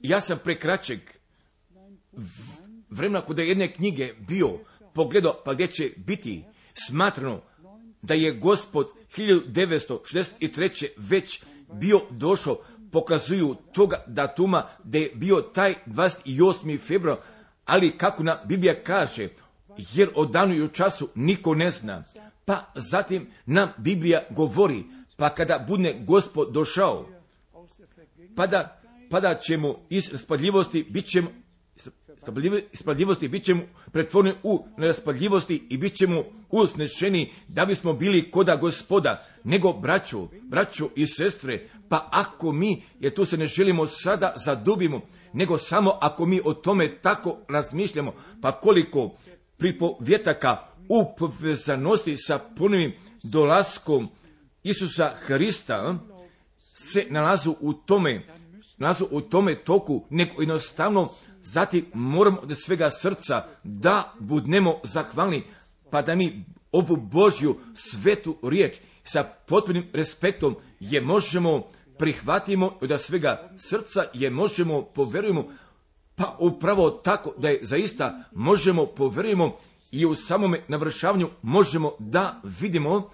[0.00, 1.00] Ja sam prekraćeg
[2.90, 4.58] vremena kod jedne knjige bio
[4.94, 6.44] pogledao pa gdje će biti
[6.88, 7.42] smatrano
[8.02, 10.86] da je gospod 1963.
[10.96, 11.40] već
[11.72, 12.58] bio došao,
[12.92, 16.78] pokazuju toga datuma da je bio taj 28.
[16.78, 17.16] februar,
[17.64, 19.28] ali kako nam Biblija kaže,
[19.92, 22.04] jer o danu i o času niko ne zna.
[22.44, 24.84] Pa zatim nam Biblija govori,
[25.16, 27.08] pa kada bude gospod došao,
[28.36, 28.80] pa da,
[29.10, 31.30] pa da ćemo iz spadljivosti bit ćemo
[32.72, 33.62] ispadljivosti bit ćemo
[33.92, 40.90] pretvoreni u neraspadljivosti i bit ćemo usnešeni da bismo bili koda gospoda, nego braću, braću
[40.96, 45.00] i sestre, pa ako mi, jer tu se ne želimo sada zadubimo,
[45.32, 48.12] nego samo ako mi o tome tako razmišljamo,
[48.42, 49.16] pa koliko
[49.56, 50.56] pripovjetaka
[50.88, 52.92] u povezanosti sa punim
[53.22, 54.08] dolaskom
[54.62, 55.98] Isusa Hrista
[56.74, 58.26] se nalazu u tome,
[58.78, 61.08] nalazu u tome toku, nego jednostavno
[61.40, 65.42] Zatim moramo od svega srca da budnemo zahvalni,
[65.90, 71.62] pa da mi ovu Božju svetu riječ sa potpunim respektom je možemo
[71.98, 75.44] prihvatimo od svega srca je možemo poverujemo,
[76.14, 79.56] pa upravo tako da je zaista možemo poverujemo
[79.90, 83.10] i u samome navršavanju možemo da vidimo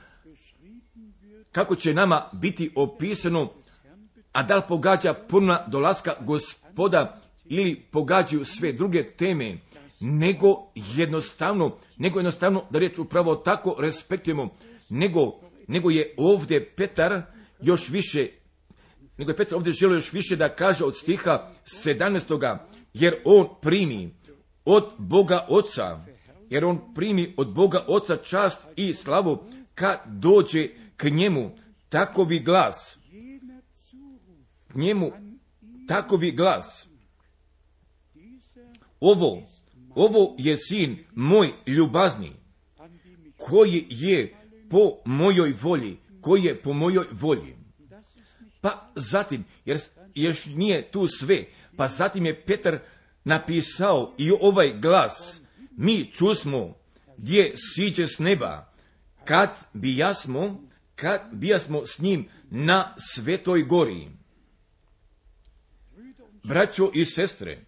[1.53, 3.49] kako će nama biti opisano,
[4.33, 9.59] a da li pogađa puna dolaska gospoda ili pogađaju sve druge teme,
[10.01, 14.49] nego jednostavno, nego jednostavno da riječ upravo tako respektujemo,
[14.88, 17.22] nego, nego je ovdje Petar
[17.61, 18.28] još više,
[19.16, 22.59] nego je Petar ovdje želio još više da kaže od stiha 17.
[22.95, 24.14] jer on primi
[24.64, 26.01] od Boga Oca,
[26.51, 31.51] jer on primi od Boga Oca čast i slavu kad dođe k njemu
[31.88, 32.99] takovi glas,
[34.68, 35.12] k njemu
[35.88, 36.88] takovi glas,
[39.05, 39.42] ovo,
[39.94, 42.32] ovo je sin moj ljubazni,
[43.36, 44.34] koji je
[44.70, 47.57] po mojoj volji, koji je po mojoj volji.
[48.61, 49.80] Pa zatim, jer
[50.14, 51.44] još nije tu sve,
[51.76, 52.78] pa zatim je Petar
[53.24, 55.40] napisao i ovaj glas,
[55.70, 56.74] mi čusmo
[57.16, 58.72] gdje siđe s neba,
[59.24, 64.09] kad bijasmo, kad bijasmo s njim na svetoj gori.
[66.42, 67.64] Braćo i sestre,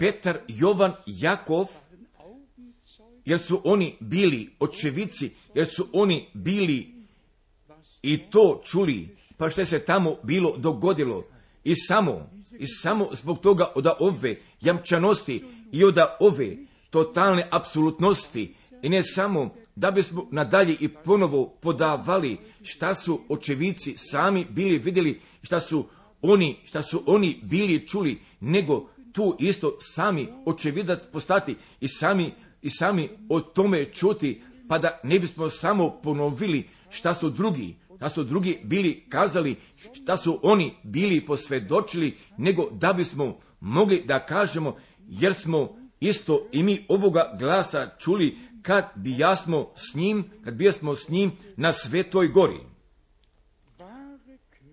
[0.00, 1.66] Petar, Jovan, Jakov,
[3.24, 6.94] jer su oni bili očevici, jer su oni bili
[8.02, 11.24] i to čuli, pa što se tamo bilo dogodilo.
[11.64, 16.56] I samo, i samo zbog toga od ove jamčanosti i od ove
[16.90, 24.46] totalne apsolutnosti i ne samo da bismo nadalje i ponovo podavali šta su očevici sami
[24.50, 25.86] bili vidjeli, šta su
[26.22, 32.32] oni, šta su oni bili čuli, nego tu isto sami očevidac postati i sami,
[32.62, 38.08] i sami o tome čuti, pa da ne bismo samo ponovili šta su drugi, šta
[38.08, 39.56] su drugi bili kazali,
[39.92, 44.76] šta su oni bili posvjedočili, nego da bismo mogli da kažemo,
[45.08, 50.64] jer smo isto i mi ovoga glasa čuli kad bi jasmo s njim, kad bi
[50.64, 52.60] jasmo s njim na svetoj gori.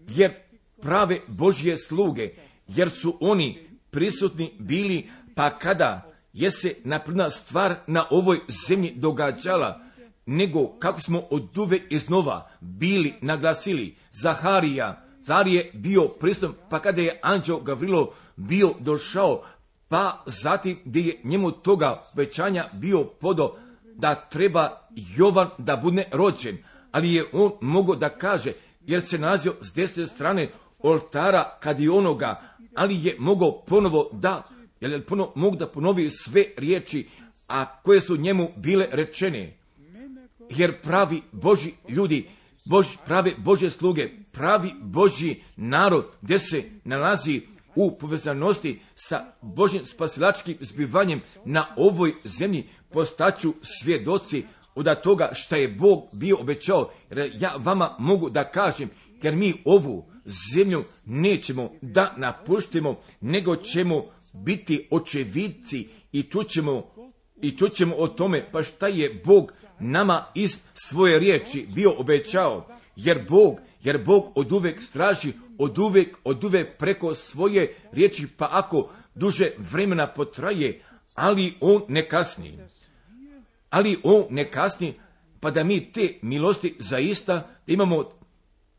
[0.07, 0.33] Jer
[0.81, 2.29] prave Božje sluge,
[2.67, 3.66] jer su oni
[3.97, 9.81] prisutni bili, pa kada je se napravna stvar na ovoj zemlji događala,
[10.25, 17.01] nego kako smo od uve iznova bili naglasili, Zaharija, Zar je bio prisutan, pa kada
[17.01, 19.43] je anđeo Gavrilo bio došao,
[19.87, 23.55] pa zatim gdje je njemu toga većanja bio podo
[23.95, 24.87] da treba
[25.17, 26.57] Jovan da bude rođen,
[26.91, 31.89] ali je on mogao da kaže, jer se nalazio s desne strane oltara kad i
[31.89, 32.41] onoga,
[32.77, 34.43] ali je mogao ponovo da,
[34.81, 37.07] jer je ponovo mogu da ponovi sve riječi,
[37.47, 39.57] a koje su njemu bile rečene.
[40.49, 42.29] Jer pravi Boži ljudi,
[42.65, 47.41] Bož, prave Bože sluge, pravi Boži narod, gdje se nalazi
[47.75, 54.43] u povezanosti sa Božim spasilačkim zbivanjem na ovoj zemlji postaću svjedoci
[54.75, 56.91] od toga što je Bog bio obećao.
[57.09, 58.89] Jer ja vama mogu da kažem,
[59.21, 60.05] jer mi ovu
[60.53, 66.83] zemlju nećemo da napuštimo, nego ćemo biti očevidci i čućemo,
[67.41, 72.67] i čućemo o tome pa šta je Bog nama iz svoje riječi bio obećao.
[72.95, 78.49] Jer Bog, jer Bog od uvek straži, od uvek, od uvek preko svoje riječi, pa
[78.51, 80.81] ako duže vremena potraje,
[81.15, 82.59] ali on ne kasni.
[83.69, 84.93] Ali on ne kasni,
[85.39, 88.09] pa da mi te milosti zaista imamo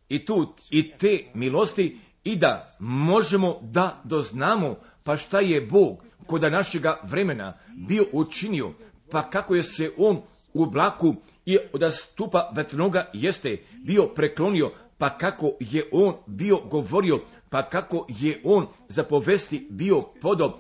[0.09, 6.43] i tu i te milosti i da možemo da doznamo pa šta je Bog kod
[6.43, 8.73] našega vremena bio učinio,
[9.11, 10.21] pa kako je se on
[10.55, 11.15] u oblaku
[11.47, 18.07] i od stupa vetrnoga jeste bio preklonio, pa kako je on bio govorio, pa kako
[18.09, 20.59] je on za povesti bio podo,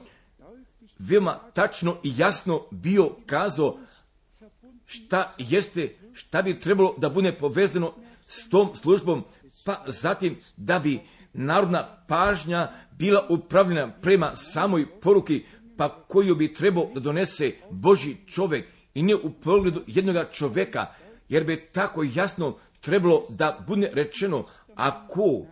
[0.98, 3.78] veoma tačno i jasno bio kazao
[4.86, 7.94] šta jeste, šta bi trebalo da bude povezano
[8.26, 9.24] s tom službom,
[9.68, 11.00] pa zatim da bi
[11.32, 15.44] narodna pažnja bila upravljena prema samoj poruki,
[15.76, 20.86] pa koju bi trebao da donese Boži čovjek i ne u pogledu jednoga čovjeka,
[21.28, 24.44] jer bi tako jasno trebalo da bude rečeno,
[24.74, 25.46] ako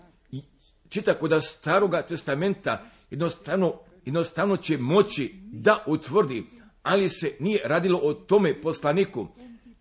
[0.89, 3.73] čita kod staroga testamenta, jednostavno,
[4.05, 6.47] jednostavno će moći da utvrdi,
[6.83, 9.27] ali se nije radilo o tome poslaniku,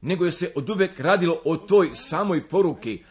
[0.02, 3.04] nego je se od uvek radilo o toj samoj poruki.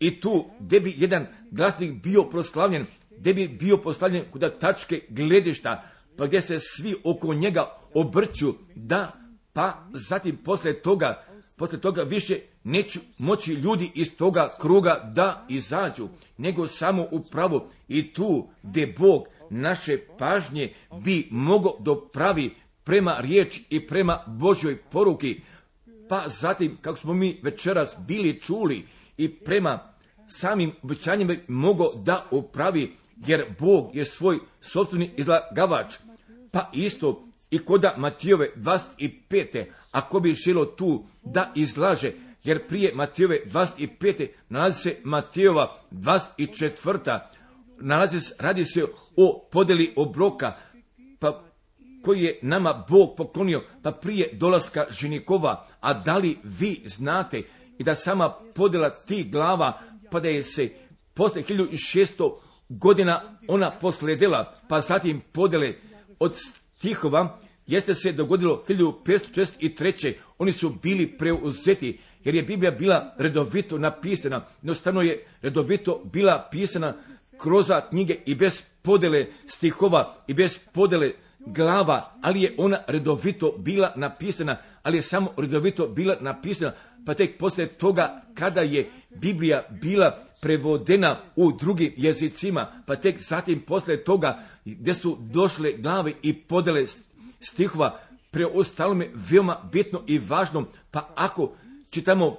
[0.00, 5.84] I tu gdje bi jedan glasnik bio proslavljen, gdje bi bio postavljen kuda tačke gledišta,
[6.16, 9.12] pa gdje se svi oko njega obrću, da,
[9.52, 11.24] pa zatim poslije toga,
[11.58, 18.12] poslije toga više neću moći ljudi iz toga kruga da izađu, nego samo upravo i
[18.12, 20.74] tu gdje Bog naše pažnje
[21.04, 25.40] bi mogo dopravi prema riječ i prema Božoj poruki,
[26.08, 28.84] pa zatim, kako smo mi večeras bili čuli,
[29.20, 29.89] i prema
[30.30, 35.94] samim obećanjima mogo da upravi, jer Bog je svoj sobstveni izlagavač.
[36.50, 39.64] Pa isto i koda Matijove 25.
[39.90, 42.12] Ako bi želo tu da izlaže,
[42.44, 44.28] jer prije Matijove 25.
[44.48, 47.20] nalazi se Matijova 24.
[47.80, 48.84] Nalazi se, radi se
[49.16, 50.52] o podeli obroka,
[51.18, 51.44] pa
[52.02, 57.42] koji je nama Bog poklonio, pa prije dolaska ženikova, a da li vi znate
[57.78, 59.80] i da sama podela tih glava,
[60.10, 60.68] pa da je se
[61.14, 62.34] posle 1600
[62.68, 65.72] godina ona posledela, pa zatim podele
[66.18, 66.36] od
[66.76, 70.14] stihova, jeste se dogodilo 1563.
[70.38, 76.94] Oni su bili preuzeti, jer je Biblija bila redovito napisana, jednostavno je redovito bila pisana
[77.38, 81.12] kroz knjige i bez podele stihova i bez podele
[81.46, 86.72] glava, ali je ona redovito bila napisana, ali je samo redovito bila napisana,
[87.06, 93.60] pa tek poslije toga kada je Biblija bila prevodena u drugim jezicima, pa tek zatim
[93.60, 96.84] poslije toga gdje su došle glave i podele
[97.40, 101.52] stihova, preostalo me veoma bitno i važno, pa ako
[101.90, 102.36] čitamo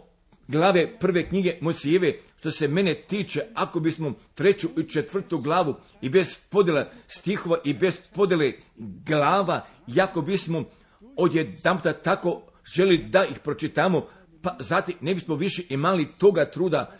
[0.47, 6.09] glave prve knjige Mosijeve, što se mene tiče, ako bismo treću i četvrtu glavu i
[6.09, 10.63] bez podjela stihova i bez podjele glava, jako bismo
[11.15, 12.41] odjedanputa tako
[12.75, 14.07] želi da ih pročitamo,
[14.41, 16.97] pa zatim ne bismo više imali toga truda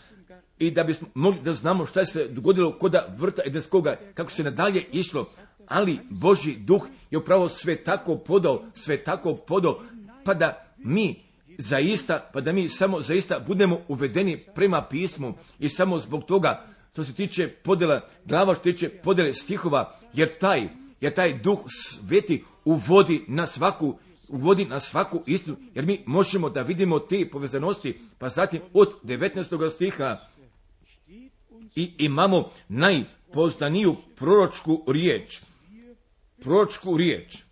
[0.58, 4.84] i da bismo mogli da znamo šta se dogodilo koda vrta edenskoga, kako se nadalje
[4.92, 5.30] išlo,
[5.66, 9.80] ali Boži duh je upravo sve tako podao, sve tako podao,
[10.24, 11.22] pa da mi
[11.58, 15.34] zaista, pa da mi samo zaista budemo uvedeni prema pismu.
[15.58, 20.28] I samo zbog toga što se tiče podjela glava, što se tiče podjele stihova, jer
[20.40, 20.68] taj,
[21.00, 23.98] jer taj duh sveti uvodi na svaku
[24.32, 29.70] uvodi na svaku istinu, jer mi možemo da vidimo te povezanosti, pa zatim od 19.
[29.70, 30.28] stiha
[31.74, 35.40] i imamo najpoznaniju proročku riječ.
[36.40, 37.42] Proročku riječ.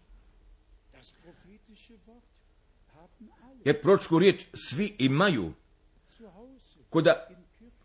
[3.64, 5.52] Jer proročku riječ svi imaju.
[6.90, 7.28] Koda,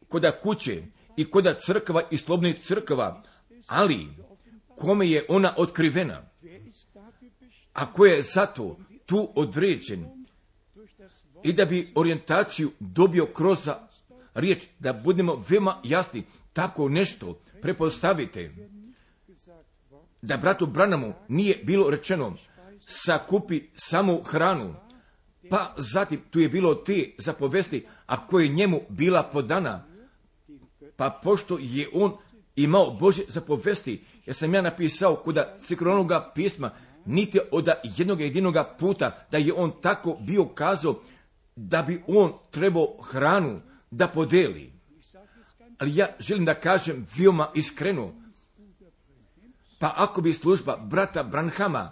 [0.10, 0.84] koda kuće
[1.18, 3.24] i koda crkva i slobnih crkva,
[3.68, 4.08] ali
[4.76, 6.30] kome je ona otkrivena?
[7.74, 10.26] A ko je zato tu određen.
[11.44, 13.70] I da bi orijentaciju dobio kroz
[14.34, 16.24] riječ, da budemo veoma jasni,
[16.54, 18.56] tako nešto prepostavite.
[20.22, 22.38] Da bratu Branamu nije bilo rečeno
[22.86, 24.76] sakupi samo hranu,
[25.50, 29.86] pa zatim tu je bilo te zapovesti, a koje njemu bila podana,
[30.96, 32.18] pa pošto je on
[32.56, 36.72] imao Bože zapovesti jer sam ja napisao kuda cikronoga pisma,
[37.06, 41.02] niti od jednog jedinoga puta da je on tako bio kazao
[41.56, 43.62] da bi on trebao hranu
[43.92, 44.74] da podeli.
[45.78, 48.12] Ali ja želim da kažem veoma iskreno,
[49.80, 51.92] pa ako bi služba brata Branhama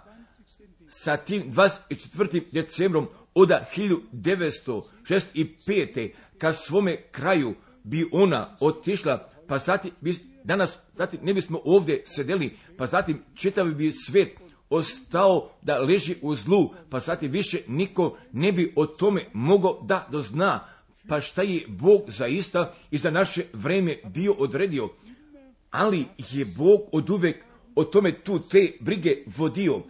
[0.88, 2.42] sa tim 24.
[2.52, 6.12] decembrom od 1965.
[6.38, 7.54] ka svome kraju
[7.84, 13.74] bi ona otišla, pa zatim bi, danas zatim ne bismo ovdje sedeli, pa zatim čitavi
[13.74, 19.26] bi svet ostao da leži u zlu, pa zatim više niko ne bi o tome
[19.32, 20.60] mogao da dozna,
[21.08, 24.88] pa šta je Bog zaista i za naše vreme bio odredio.
[25.70, 29.82] Ali je Bog od uvek o tome tu te brige vodio.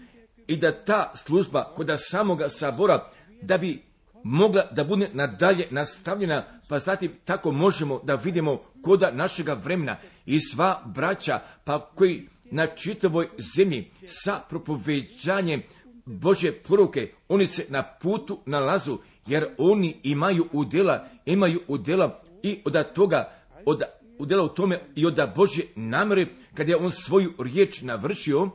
[0.46, 3.10] I da ta služba kod samoga sabora
[3.42, 3.82] da bi
[4.24, 9.96] mogla da bude nadalje nastavljena, pa zatim tako možemo da vidimo koda našega vremena.
[10.26, 15.62] I sva braća, pa koji na čitavoj zemlji sa propoveđanjem
[16.06, 22.92] Bože poruke, oni se na putu nalazu, jer oni imaju udjela, imaju udjela i od
[22.94, 23.32] toga,
[23.66, 23.82] od
[24.18, 28.50] udjela u tome i od Bože namere, kada je on svoju riječ navršio,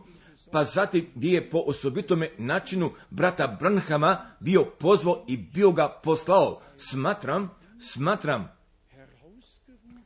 [0.52, 6.62] pa zatim gdje je po osobitome načinu brata Branhama bio pozvao i bio ga poslao.
[6.78, 7.50] Smatram,
[7.94, 8.60] smatram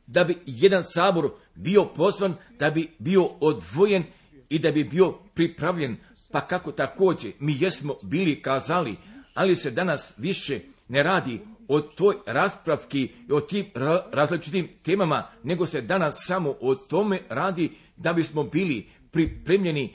[0.06, 4.04] da bi jedan sabor bio pozvan, da bi bio odvojen
[4.48, 5.96] i da bi bio pripravljen,
[6.30, 8.96] pa kako također mi jesmo bili kazali,
[9.34, 13.66] ali se danas više ne radi o toj raspravki i o tim
[14.12, 19.94] različitim temama, nego se danas samo o tome radi da bismo bili pripremljeni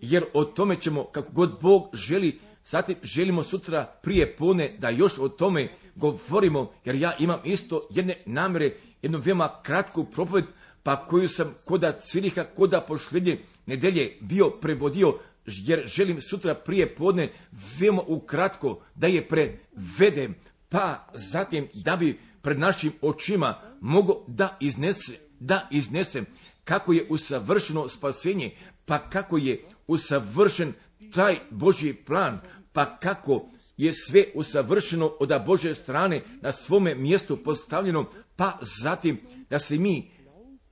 [0.00, 5.18] jer o tome ćemo, kako god Bog želi, zatim želimo sutra prije pone da još
[5.18, 10.44] o tome govorimo, jer ja imam isto jedne namere, jednu veoma kratku propoved,
[10.88, 17.32] pa koju sam koda Ciriha, koda pošljednje nedelje bio prevodio, jer želim sutra prije podne
[17.80, 20.34] veoma ukratko da je prevedem,
[20.68, 26.26] pa zatim da bi pred našim očima mogo da iznese, da iznesem
[26.64, 30.72] kako je usavršeno spasenje, pa kako je usavršen
[31.14, 32.40] taj Božji plan,
[32.72, 38.06] pa kako je sve usavršeno od Bože strane na svome mjestu postavljeno,
[38.36, 39.20] pa zatim
[39.50, 40.17] da se mi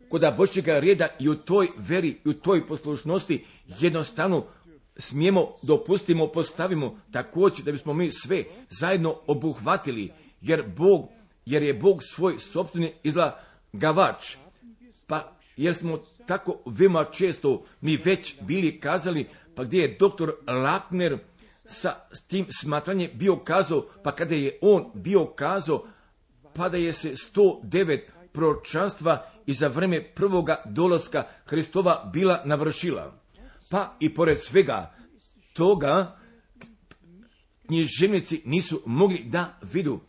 [0.08, 3.44] kod Božjega reda i u toj veri i u toj poslušnosti
[3.80, 4.44] jednostavno
[4.98, 11.08] smijemo, dopustimo, postavimo također da bismo mi sve zajedno obuhvatili, jer Bog,
[11.46, 14.36] jer je Bog svoj sobstveni izlagavač,
[15.06, 21.18] pa jer smo tako veoma često mi već bili kazali, pa gdje je doktor Lakner
[21.64, 21.94] sa
[22.28, 25.84] tim smatranjem bio kazao, pa kada je on bio kazao,
[26.54, 28.00] pa da je se 109
[28.32, 33.20] pročanstva i za vreme prvoga dolaska Hristova bila navršila.
[33.70, 34.94] Pa i pored svega
[35.52, 36.18] toga
[37.66, 40.00] književnici nisu mogli da vidu,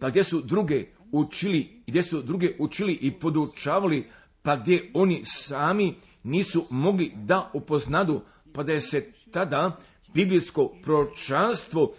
[0.00, 4.06] pa gdje su druge učili, gdje su druge učili i podučavali,
[4.42, 8.20] pa gdje oni sami nisu mogli da upoznadu,
[8.52, 9.76] pa da je se tada
[10.14, 11.94] biblijsko pročanstvo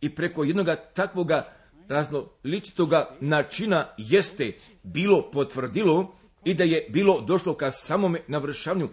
[0.00, 1.57] i preko jednoga takvoga
[1.88, 4.52] različitoga načina jeste
[4.82, 8.88] bilo potvrdilo i da je bilo došlo ka samome navršavnju,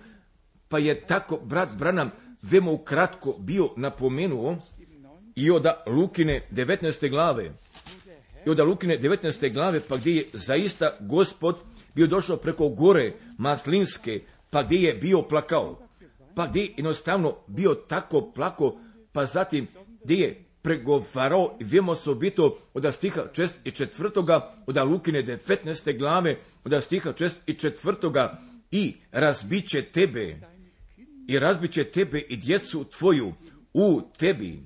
[0.68, 2.12] pa je tako brat Branam
[2.42, 4.58] vemo ukratko bio napomenuo
[5.36, 7.10] i od Lukine 19.
[7.10, 7.52] glave,
[8.46, 9.54] i od Lukine 19.
[9.54, 11.56] glave, pa gdje je zaista gospod
[11.96, 15.88] bio došao preko gore Maslinske, pa gdje je bio plakao,
[16.36, 18.80] pa gdje je jednostavno bio tako plako,
[19.12, 19.68] pa zatim
[20.04, 25.98] gdje je pregovarao i vijemo osobito od stiha čest i četvrtoga, od Lukine 19.
[25.98, 30.40] glave, od stiha čest i četvrtoga i razbit će tebe
[31.28, 33.34] i razbit će tebe i djecu tvoju
[33.74, 34.64] u tebi.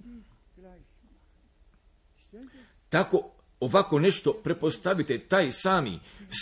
[2.89, 5.99] Tako ovako nešto prepostavite, taj sami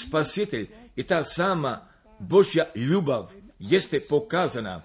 [0.07, 1.87] spasitelj i ta sama
[2.19, 4.81] Božja ljubav jeste pokazana,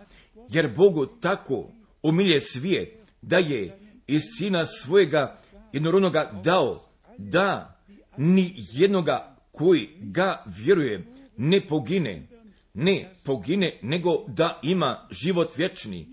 [0.48, 1.68] jer Bogu tako
[2.02, 5.38] umilje svijet da je iz sina svojega
[5.72, 6.82] jednorodnoga dao,
[7.18, 7.78] da
[8.16, 11.06] ni jednoga koji ga vjeruje
[11.36, 12.28] ne pogine,
[12.74, 16.08] ne pogine, nego da ima život vječni.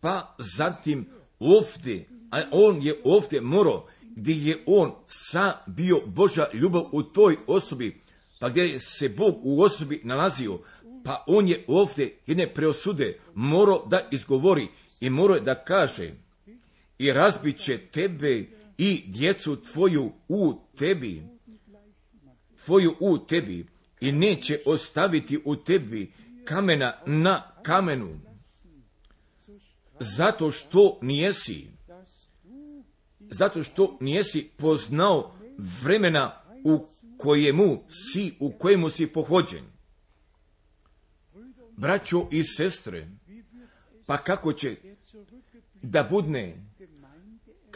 [0.00, 1.08] Pa zatim
[1.38, 3.86] ovdje, a on je ovdje morao
[4.18, 8.00] gdje je on sam bio Božja ljubav u toj osobi,
[8.40, 10.58] pa gdje se Bog u osobi nalazio,
[11.04, 14.68] pa on je ovdje jedne preosude morao da izgovori
[15.00, 16.12] i morao da kaže
[16.98, 18.46] i razbit će tebe
[18.78, 21.22] i djecu tvoju u tebi,
[22.64, 23.66] tvoju u tebi
[24.00, 26.12] i neće ostaviti u tebi
[26.44, 28.20] kamena na kamenu,
[30.00, 31.66] zato što nijesi,
[33.20, 35.34] zato što nijesi poznao
[35.82, 36.86] vremena u
[37.18, 39.64] kojemu si, u kojemu si pohođen.
[41.76, 43.08] Braćo i sestre,
[44.06, 44.76] pa kako će
[45.82, 46.67] da budne,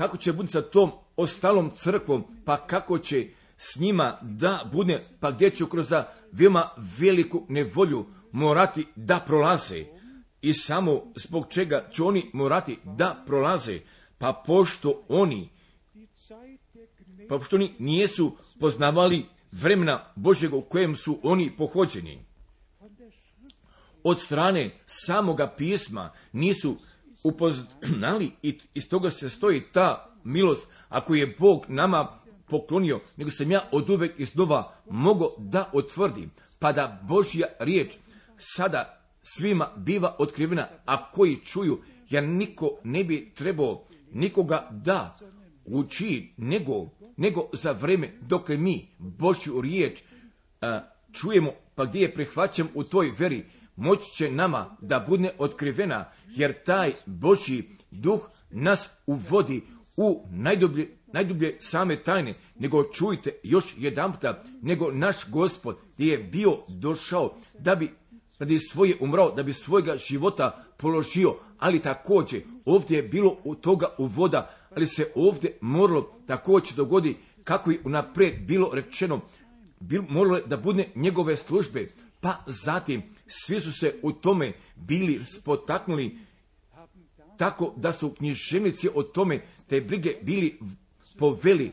[0.02, 5.30] kako će budne sa tom ostalom crkvom, pa kako će s njima da bude, pa
[5.30, 5.92] gdje će kroz
[6.32, 9.84] veoma veliku nevolju morati da prolaze.
[10.40, 13.80] I samo zbog čega će oni morati da prolaze,
[14.18, 15.50] pa pošto oni,
[17.28, 22.24] pa pošto oni nijesu poznavali vremena Božjega u kojem su oni pohođeni.
[24.02, 26.76] Od strane samoga pisma nisu
[27.24, 32.18] upoznali i iz toga se stoji ta milost, ako je Bog nama
[32.48, 37.94] poklonio, nego sam ja od uvek iznova mogo da otvrdim, pa da Božja riječ
[38.36, 45.18] sada svima biva otkrivena, a koji čuju, ja niko ne bi trebao nikoga da
[45.64, 50.02] uči, nego, nego za vreme dok mi Božju riječ
[50.60, 50.80] a,
[51.12, 53.44] čujemo, pa gdje je prihvaćam u toj veri,
[53.76, 59.62] moći će nama da bude otkrivena, jer taj Božji duh nas uvodi
[59.96, 66.58] u najdublje, najdublje same tajne, nego čujte još jedan puta, nego naš gospod je bio
[66.68, 67.90] došao da bi
[68.38, 73.86] radi svoje umrao, da bi svojega života položio, ali također ovdje je bilo u toga
[73.98, 79.20] uvoda, ali se ovdje moralo također dogodi kako je unaprijed bilo rečeno,
[79.80, 81.88] bil, moralo je da bude njegove službe,
[82.22, 86.18] pa zatim svi su se u tome bili spotaknuli
[87.36, 90.58] tako da su književnici o tome te brige bili
[91.18, 91.72] poveli,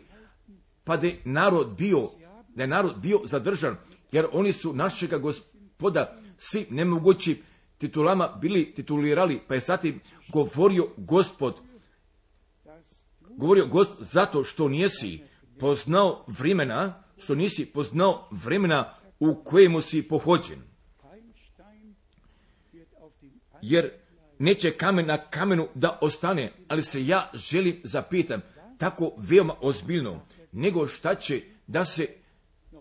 [0.83, 2.09] pa da je narod bio,
[2.55, 3.77] da je narod bio zadržan,
[4.11, 7.41] jer oni su našega gospoda svi nemogući
[7.77, 11.55] titulama bili titulirali, pa je zatim govorio gospod,
[13.29, 15.21] govorio gospod zato što nisi
[15.59, 20.61] poznao vremena, što nisi poznao vremena u kojemu si pohođen.
[23.61, 23.91] Jer
[24.39, 28.41] neće kamen na kamenu da ostane, ali se ja želim zapitam,
[28.77, 32.07] tako veoma ozbiljno, nego šta će da se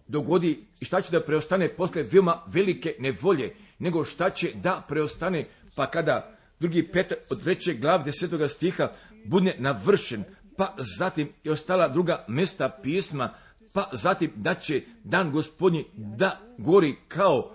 [0.06, 5.47] dogodi i šta će da preostane posle veoma velike nevolje, nego šta će da preostane,
[5.74, 8.93] pa kada drugi pet od treće glav desetoga stiha
[9.24, 10.24] bude navršen,
[10.56, 13.35] pa zatim i ostala druga mesta pisma,
[13.78, 17.55] pa zatim da će dan gospodnji da gori kao,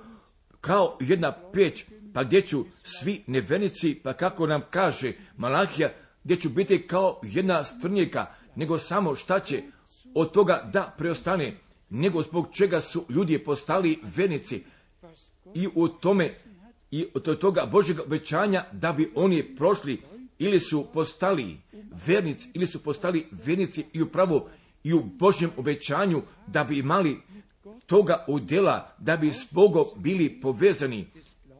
[0.61, 5.89] kao jedna peć, pa gdje ću svi nevenici, pa kako nam kaže Malahija,
[6.23, 8.25] gdje ću biti kao jedna strnjeka,
[8.55, 9.63] nego samo šta će
[10.13, 11.57] od toga da preostane,
[11.89, 14.63] nego zbog čega su ljudi postali venici.
[15.53, 16.35] I u tome
[16.91, 20.01] i od toga Božeg obećanja da bi oni prošli
[20.39, 21.57] ili su postali
[22.07, 24.49] vernici ili su postali venici i upravo
[24.83, 27.21] i u Božjem obećanju da bi imali
[27.85, 31.07] toga udjela, da bi s Bogom bili povezani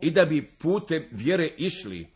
[0.02, 2.08] i da bi putem vjere išli.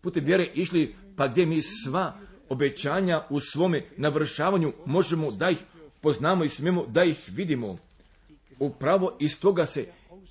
[0.00, 5.58] Putem vjere išli pa gdje mi sva obećanja u svome navršavanju možemo da ih
[6.00, 7.78] poznamo i smijemo da ih vidimo.
[8.58, 9.86] Upravo iz toga se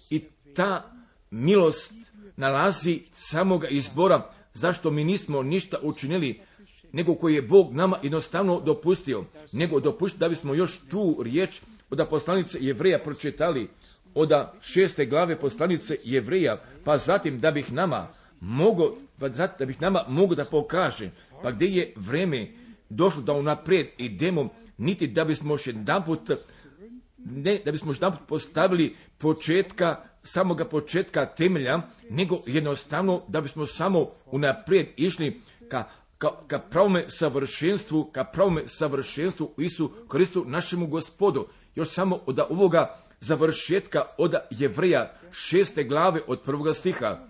[0.10, 0.24] i
[0.56, 0.92] ta
[1.32, 1.94] milost
[2.36, 6.42] nalazi samoga izbora zašto mi nismo ništa učinili
[6.92, 12.08] nego koji je Bog nama jednostavno dopustio, nego dopustio da bismo još tu riječ od
[12.10, 13.68] poslanice jevreja pročitali,
[14.16, 14.32] od
[14.62, 18.08] šeste glave poslanice jevreja, pa zatim da bih nama
[18.40, 21.10] mogo, pa da bih nama mogu da pokaže,
[21.44, 22.48] pa gdje je vreme
[22.90, 26.32] došlo da unaprijed idemo, niti da bismo još jedan put,
[27.18, 33.66] ne, da bismo još jedan put postavili početka, samoga početka temelja, nego jednostavno da bismo
[33.66, 35.84] samo unaprijed išli ka
[36.18, 41.48] ka, ka pravome savršenstvu, ka pravome savršenstvu u Isu Kristu našemu gospodu.
[41.76, 47.28] Još samo od ovoga završetka od jevreja šeste glave od prvoga stiha.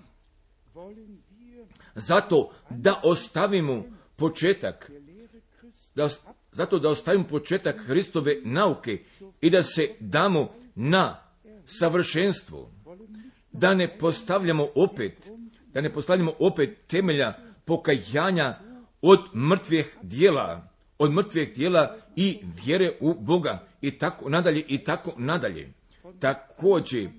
[1.96, 3.84] Zato da ostavimo
[4.16, 4.92] početak,
[5.96, 6.10] da,
[6.52, 9.04] zato da ostavimo početak Hristove nauke
[9.42, 11.24] i da se damo na
[11.66, 12.72] savršenstvo,
[13.52, 15.30] da ne postavljamo opet,
[15.74, 17.34] da ne postavljamo opet temelja
[17.66, 18.60] pokajanja
[19.02, 25.14] od mrtvih dijela, od mrtvih dijela i vjere u Boga i tako nadalje i tako
[25.18, 25.74] nadalje.
[26.20, 27.10] Također,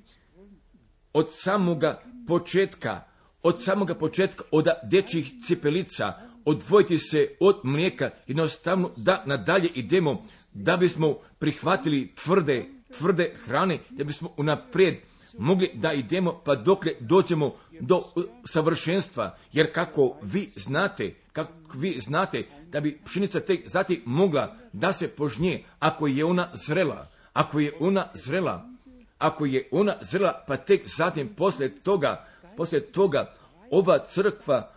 [1.12, 3.04] od samoga početka,
[3.42, 6.12] od samoga početka od dečjih cipelica,
[6.44, 12.64] odvojiti se od mlijeka, jednostavno da nadalje idemo, da bismo prihvatili tvrde,
[12.98, 14.94] tvrde hrane, da bismo unaprijed
[15.38, 21.14] mogli da idemo pa dokle dođemo do uh, savršenstva, jer kako vi znate,
[21.44, 26.48] kako vi znate da bi pšenica tek zati mogla da se požnje ako je ona
[26.54, 28.70] zrela, ako je ona zrela,
[29.18, 33.34] ako je ona zrela pa tek zatim poslije toga, poslije toga
[33.70, 34.72] ova crkva,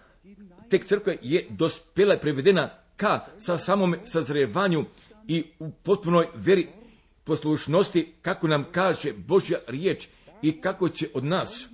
[0.70, 4.86] tek crkva je dospjela i prevedena ka sa samom sazrevanju
[5.28, 6.68] i u potpunoj veri
[7.24, 10.08] poslušnosti kako nam kaže Božja riječ
[10.42, 11.68] i kako će od nas.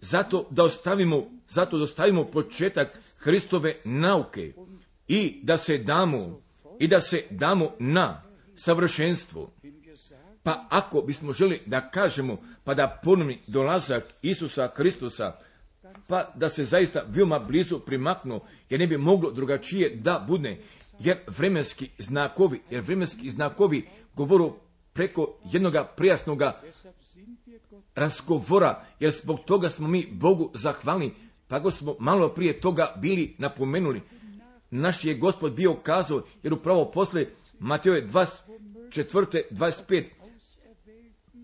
[0.00, 4.52] Zato da ostavimo, zato da ostavimo početak Hristove nauke
[5.08, 6.40] i da se damo
[6.78, 8.22] i da se damo na
[8.54, 9.52] savršenstvo.
[10.42, 15.32] Pa ako bismo želi da kažemo pa da ponovni dolazak Isusa Hristusa
[16.08, 18.40] pa da se zaista veoma blizu primaknu,
[18.70, 20.56] jer ne bi moglo drugačije da bude,
[20.98, 24.56] jer vremenski znakovi, jer vremenski znakovi govoru
[24.92, 26.60] preko jednoga prijasnoga
[27.94, 31.14] razgovora, jer zbog toga smo mi Bogu zahvalni,
[31.50, 34.00] go smo malo prije toga bili napomenuli.
[34.70, 37.26] Naš je gospod bio kazao, jer upravo posle
[37.58, 39.42] Mateoje 24.
[39.50, 40.04] 25.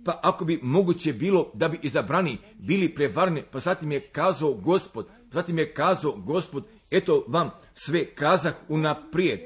[0.05, 5.07] Pa ako bi moguće bilo da bi izabrani bili prevarni, pa zatim je kazao gospod,
[5.31, 9.41] zatim je kazao gospod, eto vam sve kazah unaprijed.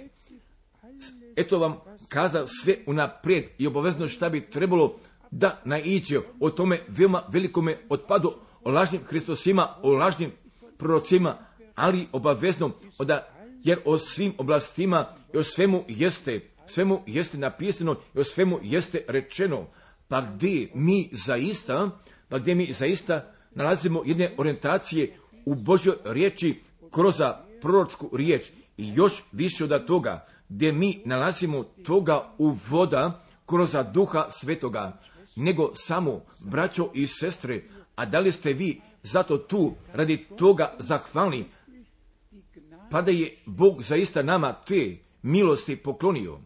[1.36, 1.76] Eto vam
[2.08, 4.96] kazao sve unaprijed i obavezno šta bi trebalo
[5.30, 8.32] da naiđe o tome veoma velikome otpadu
[8.64, 10.32] o lažnim Hristosima, o lažnim
[10.84, 11.36] prorocima,
[11.74, 13.28] ali obavezno da,
[13.62, 19.04] jer o svim oblastima i o svemu jeste, svemu jeste napisano i o svemu jeste
[19.08, 19.66] rečeno,
[20.08, 21.90] pa gdje mi zaista,
[22.28, 25.16] pa gdje mi zaista nalazimo jedne orientacije
[25.46, 27.14] u Božoj riječi kroz
[27.62, 28.46] proročku riječ
[28.76, 35.00] i još više od toga, gdje mi nalazimo toga u voda kroz duha svetoga,
[35.36, 37.62] nego samo braćo i sestre,
[37.96, 41.44] a da li ste vi zato tu radi toga zahvalni,
[42.90, 46.40] pa da je Bog zaista nama te milosti poklonio.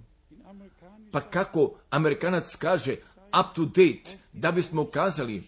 [1.12, 2.96] Pa kako Amerikanac kaže
[3.40, 5.42] up to date, da bismo kazali,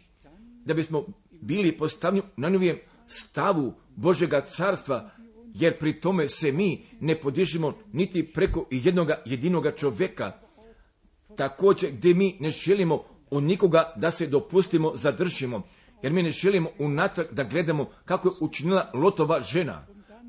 [0.64, 5.10] da bismo bili postavljeni na novijem stavu Božega carstva,
[5.54, 10.32] jer pri tome se mi ne podižemo niti preko jednoga jedinoga čovjeka,
[11.36, 15.62] također gdje mi ne želimo u nikoga da se dopustimo, zadržimo,
[16.02, 19.86] jer mi ne želimo unatrag da gledamo kako je učinila Lotova žena,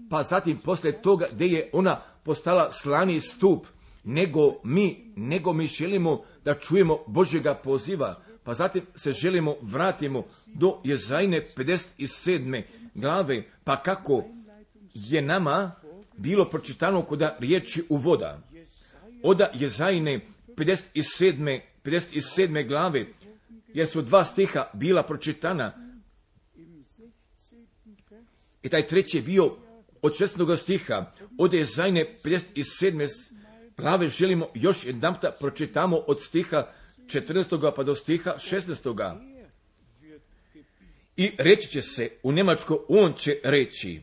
[0.09, 3.67] pa zatim poslije toga gdje je ona postala slani stup,
[4.03, 10.81] nego mi, nego mi želimo da čujemo Božjega poziva, pa zatim se želimo vratimo do
[10.83, 12.63] Jezajne 57.
[12.95, 14.23] glave, pa kako
[14.93, 15.71] je nama
[16.17, 18.39] bilo pročitano kod riječi u voda.
[19.23, 20.19] Oda Jezajne
[20.57, 21.59] 57.
[21.83, 22.67] 57.
[22.67, 23.05] glave,
[23.73, 25.73] jer su dva stiha bila pročitana.
[28.63, 29.57] I taj treći je bio
[30.01, 30.57] od 16.
[30.57, 33.07] stiha, od Jezajne 57.
[33.77, 36.67] glave želimo još jedan pročitamo od stiha
[37.05, 37.73] 14.
[37.75, 39.31] pa do stiha 16.
[41.17, 44.01] I reći će se u Njemačko, on će reći,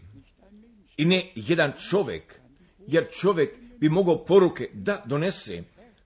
[0.97, 2.41] i ne jedan čovjek,
[2.87, 5.63] jer čovjek bi mogao poruke da donese,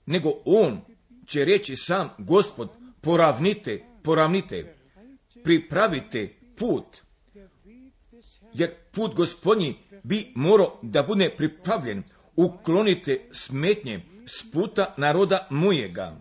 [0.07, 0.81] nego on
[1.27, 2.69] će reći sam gospod,
[3.03, 4.77] poravnite, poravnite,
[5.45, 6.85] pripravite put,
[8.55, 12.03] jer put gospodnji bi morao da bude pripravljen,
[12.37, 16.17] uklonite smetnje s puta naroda mojega.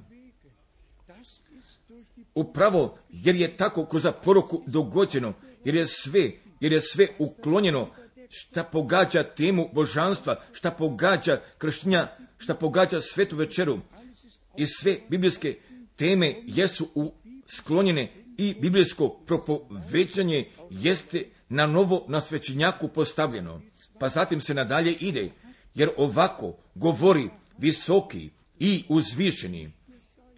[2.36, 5.34] Upravo jer je tako kroz poruku dogođeno,
[5.66, 7.90] jer je sve, jer je sve uklonjeno
[8.30, 13.80] šta pogađa temu božanstva, šta pogađa kršnja, šta pogađa svetu večeru,
[14.58, 15.58] i sve biblijske
[16.02, 17.12] teme jesu u
[17.48, 23.62] sklonjene i biblijsko propoveđanje jeste na novo na svećenjaku postavljeno.
[24.00, 25.32] Pa zatim se nadalje ide,
[25.76, 28.30] jer ovako govori visoki
[28.60, 29.72] i uzvišeni.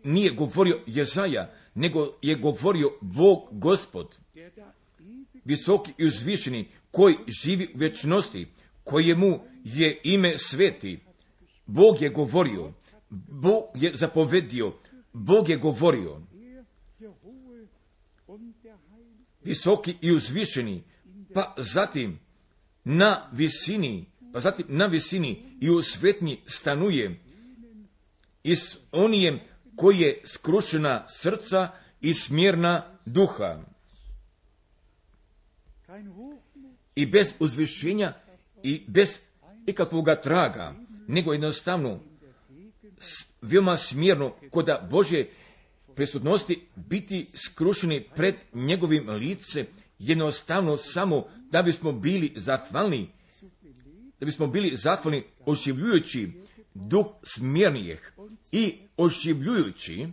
[0.03, 4.15] Nije govorio Jezaja, nego je govorio Bog gospod.
[5.45, 8.47] Visoki i uzvišeni koji živi u večnosti,
[8.83, 10.99] kojemu je ime sveti.
[11.65, 12.73] Bog je govorio,
[13.29, 14.73] Bog je zapovedio,
[15.13, 16.21] Bog je govorio.
[19.43, 20.83] Visoki i uzvišeni,
[21.33, 22.19] pa zatim
[22.83, 27.19] na visini, pa zatim na visini i u svetnji stanuje
[28.43, 29.39] i s onijem
[29.75, 31.71] koji je skrušena srca
[32.01, 33.61] i smjerna duha.
[36.95, 38.13] I bez uzvišenja
[38.63, 39.19] i bez
[39.65, 40.75] ikakvoga traga,
[41.07, 41.99] nego jednostavno
[43.43, 45.25] veoma smjerno kod Bože
[45.95, 49.65] prisutnosti biti skrušeni pred njegovim lice,
[49.99, 53.09] jednostavno samo da bismo bili zahvalni,
[54.19, 56.31] da bismo bili zahvalni oživljujući
[56.73, 58.11] duh smjernijeh
[58.51, 60.07] i oživljujući,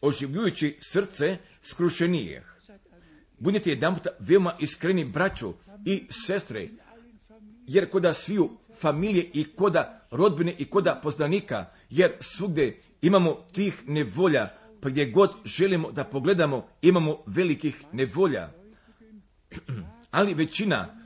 [0.00, 2.44] oživljujući srce skrušenijeh.
[3.38, 5.54] Budite jedan puta veoma iskreni braćo
[5.84, 6.68] i sestre,
[7.66, 8.50] jer koda sviju
[8.80, 14.48] familije i koda rodbine i koda poznanika, jer svugdje imamo tih nevolja,
[14.80, 18.50] pa gdje god želimo da pogledamo, imamo velikih nevolja.
[20.10, 20.96] Ali većina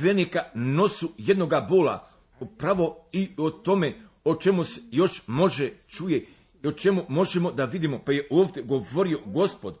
[0.00, 2.08] venika nosu jednoga bola,
[2.40, 3.94] upravo i o tome
[4.24, 6.26] o čemu se još može čuje
[6.62, 9.78] i o čemu možemo da vidimo, pa je ovdje govorio gospod,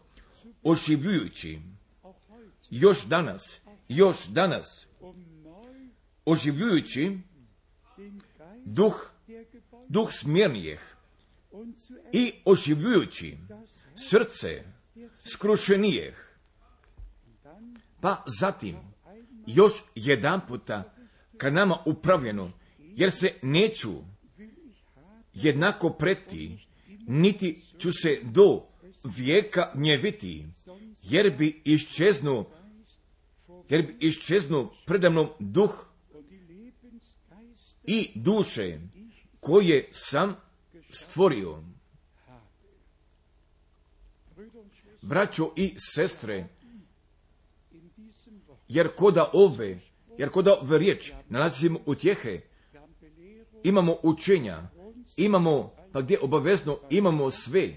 [0.62, 1.58] oživljujući,
[2.70, 4.86] još danas, još danas,
[6.24, 7.18] oživljujući
[8.64, 9.15] duh,
[9.88, 10.80] duh smjernijeh
[12.12, 13.36] i oživljujući
[14.10, 14.64] srce
[15.24, 16.16] skrušenijeh.
[18.00, 18.76] Pa zatim,
[19.46, 20.94] još jedan puta
[21.36, 23.92] ka nama upravljeno, jer se neću
[25.34, 26.66] jednako preti,
[27.06, 28.62] niti ću se do
[29.04, 30.46] vijeka gnjeviti,
[31.02, 32.50] jer bi iščeznuo,
[33.68, 35.86] jer bi iščeznuo predamnom duh
[37.84, 38.78] i duše
[39.46, 40.36] koje sam
[40.90, 41.62] stvorio.
[45.02, 46.48] Braćo i sestre,
[48.68, 49.80] jer koda ove,
[50.18, 52.40] jer koda ove riječ nalazimo utjehe,
[53.64, 54.68] imamo učenja,
[55.16, 57.76] imamo, pa gdje obavezno imamo sve,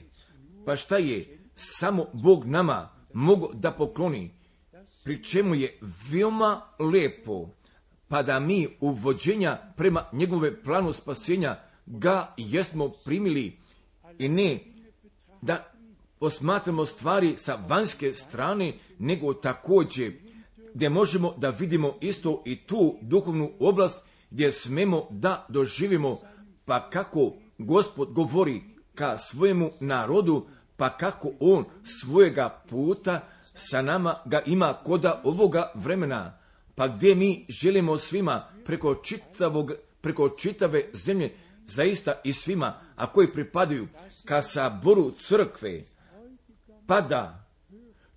[0.65, 4.31] pa šta je samo Bog nama mogu da pokloni,
[5.03, 5.79] pri čemu je
[6.11, 7.49] veoma lepo,
[8.09, 13.57] pa da mi uvođenja prema njegove planu spasenja ga jesmo primili
[14.17, 14.59] i ne
[15.41, 15.71] da
[16.19, 20.13] posmatramo stvari sa vanjske strane, nego također
[20.73, 26.17] gdje možemo da vidimo isto i tu duhovnu oblast gdje smemo da doživimo
[26.65, 28.61] pa kako gospod govori
[28.95, 33.21] ka svojemu narodu, pa kako on svojega puta
[33.53, 36.38] sa nama ga ima koda ovoga vremena,
[36.79, 41.35] pa gdje mi želimo svima preko čitavog, preko čitave zemlje,
[41.65, 43.87] zaista i svima, a koji pripadaju
[44.25, 45.83] ka saboru crkve,
[46.87, 47.49] pa da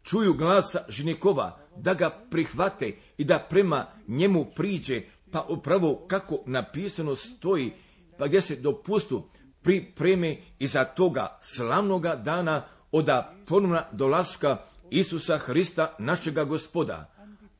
[0.03, 5.03] čuju glasa ženikova, da ga prihvate i da prema njemu priđe,
[5.33, 7.73] pa upravo kako napisano stoji,
[8.19, 9.29] pa gdje se dopustu
[9.63, 14.57] pripreme iza toga slavnoga dana oda ponovna dolaska
[14.91, 17.12] Isusa Hrista našega gospoda.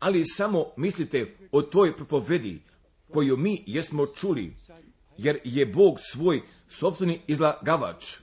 [0.03, 2.63] Ali samo mislite o toj propovedi
[3.13, 4.57] koju mi jesmo čuli,
[5.19, 8.17] jer je Bog svoj sobstveni izlagavač.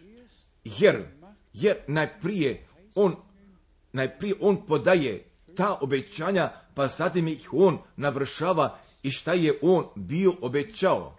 [0.64, 1.06] Jer,
[1.54, 3.16] jer najprije on,
[3.94, 5.26] najprije on podaje
[5.56, 11.18] ta obećanja, pa zatim ih on navršava i šta je on bio obećao.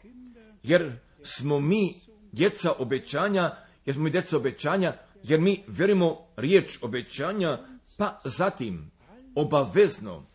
[0.62, 2.00] Jer smo mi
[2.32, 3.56] djeca obećanja,
[3.86, 4.92] jer smo mi djeca obećanja,
[5.22, 7.58] jer mi vjerujemo riječ obećanja,
[7.98, 8.90] pa zatim
[9.34, 10.26] obavezno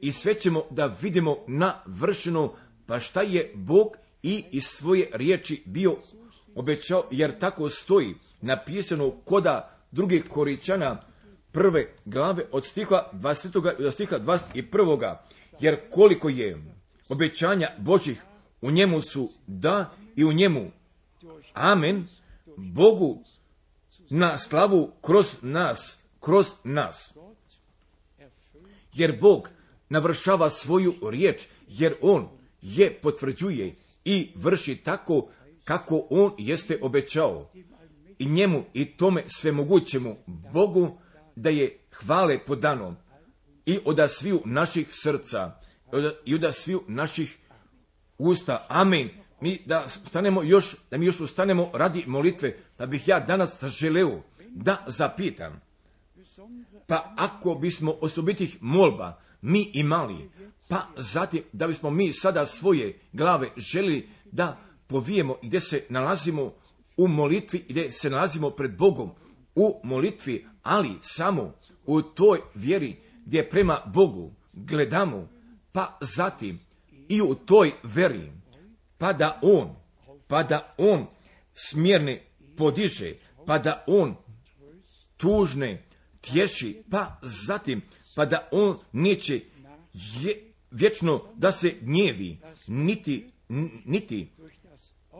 [0.00, 2.54] i sve ćemo da vidimo na vršeno,
[2.86, 5.96] pa šta je Bog i iz svoje riječi bio
[6.54, 11.02] obećao, jer tako stoji napisano koda druge koričana
[11.52, 13.82] prve glave od stiha 20.
[13.82, 15.16] do stiha 21.
[15.60, 16.62] Jer koliko je
[17.08, 18.22] obećanja Božih
[18.60, 20.70] u njemu su da i u njemu
[21.52, 22.06] amen
[22.56, 23.24] Bogu
[24.10, 27.12] na slavu kroz nas, kroz nas.
[28.92, 29.50] Jer Bog
[29.88, 32.28] navršava svoju riječ, jer On
[32.62, 35.28] je potvrđuje i vrši tako
[35.64, 37.50] kako On jeste obećao.
[38.18, 40.16] I njemu i tome svemogućemu
[40.52, 40.98] Bogu
[41.36, 42.96] da je hvale podano
[43.66, 45.60] i od sviju naših srca
[46.24, 47.38] i od sviju naših
[48.18, 48.66] usta.
[48.68, 49.08] Amen.
[49.40, 54.22] Mi da stanemo još, da mi još ustanemo radi molitve, da bih ja danas želeo
[54.50, 55.60] da zapitam.
[56.86, 60.30] Pa ako bismo osobitih molba mi imali,
[60.68, 66.52] pa zatim da bismo mi sada svoje glave želi da povijemo gdje se nalazimo
[66.96, 69.10] u molitvi, gdje se nalazimo pred Bogom
[69.54, 71.54] u molitvi, ali samo
[71.86, 72.96] u toj vjeri
[73.26, 75.28] gdje prema Bogu gledamo,
[75.72, 76.60] pa zatim
[77.08, 78.32] i u toj veri,
[78.98, 79.76] pa da On,
[80.26, 81.06] pa da On
[81.54, 82.24] smjerne
[82.56, 83.14] podiže,
[83.46, 84.16] pa da On
[85.16, 85.85] tužne
[86.32, 87.82] tješi, pa zatim,
[88.14, 89.40] pa da On neće
[89.92, 93.30] je, vječno da se gnjevi, niti,
[93.84, 94.32] niti,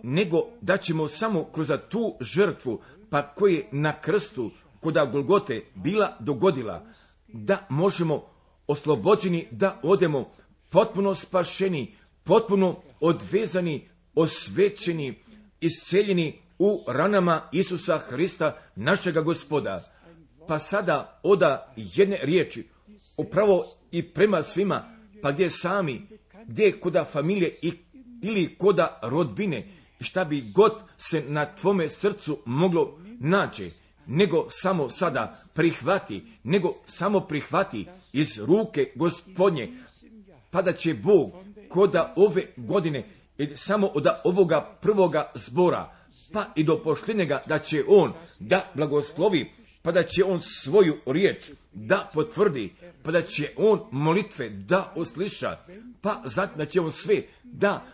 [0.03, 4.51] nego da ćemo samo kroz tu žrtvu, pa koje na krstu,
[4.81, 6.87] koda Golgote bila dogodila,
[7.28, 8.24] da možemo
[8.66, 10.33] oslobođeni da odemo
[10.70, 15.15] potpuno spašeni, potpuno odvezani, osvećeni,
[15.61, 19.95] isceljeni u ranama Isusa Hrista, našega gospoda.
[20.48, 22.68] Pa sada oda jedne riječi,
[23.16, 26.06] upravo i prema svima, pa gdje sami,
[26.47, 27.73] gdje koda familije i,
[28.23, 29.68] ili koda rodbine,
[30.01, 33.70] šta bi god se na tvome srcu moglo naći,
[34.06, 39.78] nego samo sada prihvati, nego samo prihvati iz ruke gospodnje,
[40.51, 41.32] pa da će Bog
[41.68, 43.05] koda ove godine,
[43.55, 45.97] samo od ovoga prvoga zbora,
[46.32, 49.52] pa i do pošljenega, da će On da blagoslovi,
[49.87, 52.73] pa da će On svoju riječ da potvrdi,
[53.03, 55.59] pa da će On molitve da usliša,
[56.01, 57.87] pa zatim da će On sve da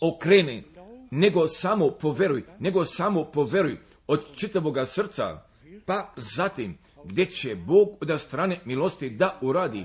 [0.00, 0.62] okrene,
[1.10, 5.42] nego samo poveruj, nego samo poveruj od čitavoga srca,
[5.86, 9.84] pa zatim gdje će Bog od strane milosti da uradi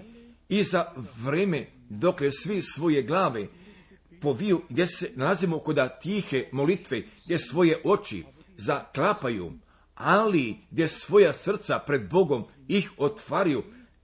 [0.50, 0.94] i za
[1.24, 3.48] vreme dokle svi svoje glave
[4.22, 8.24] poviju gdje se nalazimo kod tihe molitve, gdje svoje oči
[8.58, 9.52] zaklapaju,
[9.98, 13.64] ali gdje svoja srca pred Bogom ih otvaraju,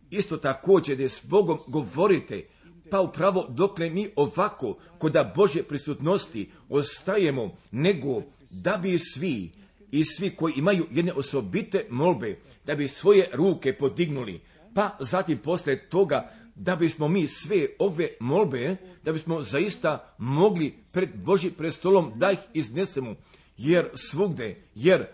[0.10, 2.44] isto također gdje s Bogom govorite,
[2.90, 9.52] pa upravo dokle mi ovako kod Bože prisutnosti ostajemo, nego da bi svi
[9.91, 14.41] i svi koji imaju jedne osobite molbe, da bi svoje ruke podignuli,
[14.76, 21.10] pa zatim poslije toga da bismo mi sve ove molbe, da bismo zaista mogli pred
[21.15, 23.15] Boži prestolom da ih iznesemo,
[23.57, 25.06] jer svugde, jer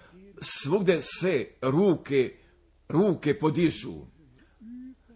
[0.41, 2.35] svugde se ruke,
[2.89, 4.05] ruke podižu.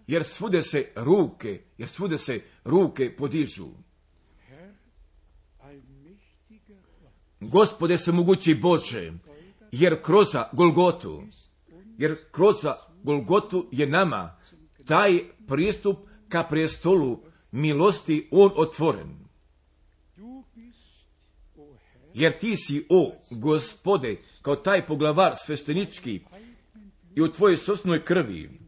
[0.08, 3.68] Jer svude se ruke, jer svude se ruke podižu.
[7.40, 9.14] Gospode se mogući Bože,
[9.72, 11.24] jer kroz Golgotu,
[11.98, 12.56] jer kroz
[13.04, 14.38] Golgotu je nama
[14.86, 15.98] taj pristup
[16.30, 17.20] ka prestolu
[17.52, 19.24] milosti on otvoren.
[22.14, 26.22] Jer ti si, o gospode, kao taj poglavar sveštenički
[27.16, 28.60] i u tvojoj sosnoj krvi,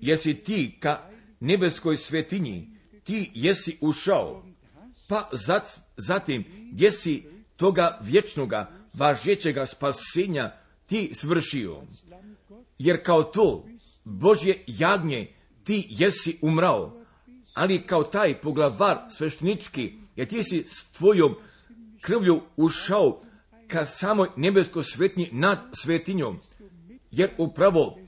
[0.00, 1.10] jer si ti ka
[1.40, 2.70] nebeskoj svetinji,
[3.04, 4.44] ti jesi ušao,
[5.08, 5.30] pa
[5.96, 7.24] zatim gdje si
[7.56, 10.52] toga vječnoga, važećega spasenja
[10.86, 11.82] ti svršio.
[12.78, 13.66] Jer kao to
[14.04, 15.32] Božje jagnje
[15.64, 17.04] ti jesi umrao,
[17.54, 21.34] ali kao taj poglavar sveštenički, jer ti si s tvojom
[22.00, 23.22] krvlju ušao
[23.70, 26.40] ka samoj nebesko svetnji nad svetinjom,
[27.10, 27.98] jer upravo,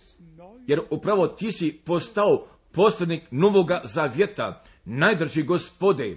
[0.66, 6.16] jer upravo ti si postao poslanik novoga zavjeta, najdrži gospode,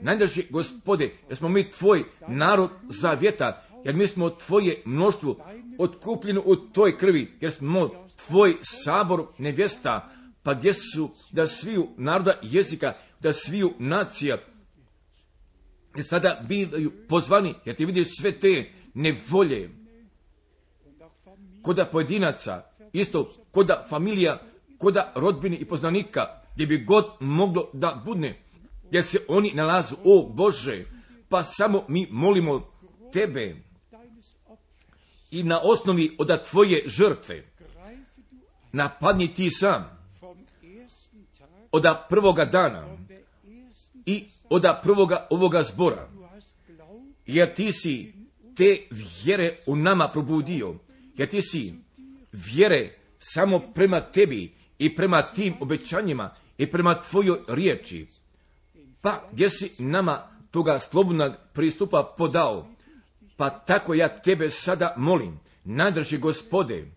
[0.00, 5.36] najdrži gospode, jer smo mi tvoj narod zavjeta, jer mi smo tvoje mnoštvo
[5.78, 7.90] otkupljeno u toj krvi, jer smo
[8.26, 14.38] tvoj sabor nevjesta, pa gdje su da sviju naroda jezika, da sviju nacija,
[16.02, 19.70] sada bivaju pozvani, jer ti vidiš sve te nevolje,
[21.62, 22.62] koda pojedinaca,
[22.92, 24.40] isto koda familija,
[24.78, 28.42] koda rodbine i poznanika, gdje bi god moglo da budne,
[28.88, 30.84] gdje se oni nalazu, o Bože,
[31.28, 32.76] pa samo mi molimo
[33.12, 33.56] Tebe
[35.30, 37.44] i na osnovi od Tvoje žrtve
[38.72, 39.98] napadni Ti sam
[41.72, 42.86] od prvoga dana
[44.06, 46.08] i od prvoga ovoga zbora,
[47.26, 48.12] jer Ti si
[48.56, 48.78] te
[49.24, 50.74] vjere u nama probudio,
[51.16, 51.74] jer Ti si
[52.32, 58.06] vjere samo prema Tebi i prema tim obećanjima i prema Tvojoj riječi.
[59.00, 62.68] Pa gdje si nama toga slobodnog pristupa podao,
[63.36, 66.90] pa tako ja Tebe sada molim, nadrži gospode,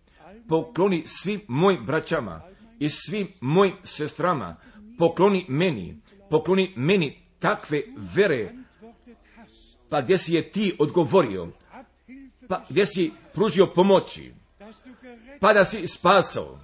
[0.48, 2.42] pokloni svim mojim braćama
[2.78, 4.56] i svim mojim sestrama,
[4.98, 5.96] pokloni meni,
[6.30, 7.82] pokloni meni takve
[8.14, 8.52] vere,
[9.88, 11.48] pa gdje si je ti odgovorio,
[12.48, 14.32] pa gdje si pružio pomoći,
[15.40, 16.60] pa da si spasao,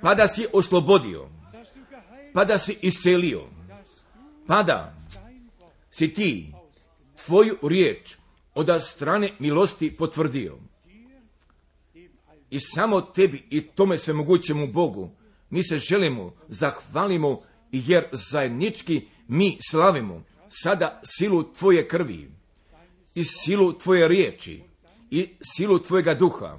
[0.00, 1.28] pa da si oslobodio,
[2.34, 3.42] pa da si iscelio,
[4.46, 4.94] pa da
[5.90, 6.52] si ti
[7.26, 8.16] tvoju riječ
[8.54, 10.58] od strane milosti potvrdio.
[12.50, 15.10] I samo tebi i tome sve mogućemu Bogu
[15.50, 17.40] mi se želimo, zahvalimo
[17.72, 22.30] jer zajednički mi slavimo sada silu tvoje krvi
[23.14, 24.62] i silu tvoje riječi
[25.10, 26.58] i silu tvojega duha.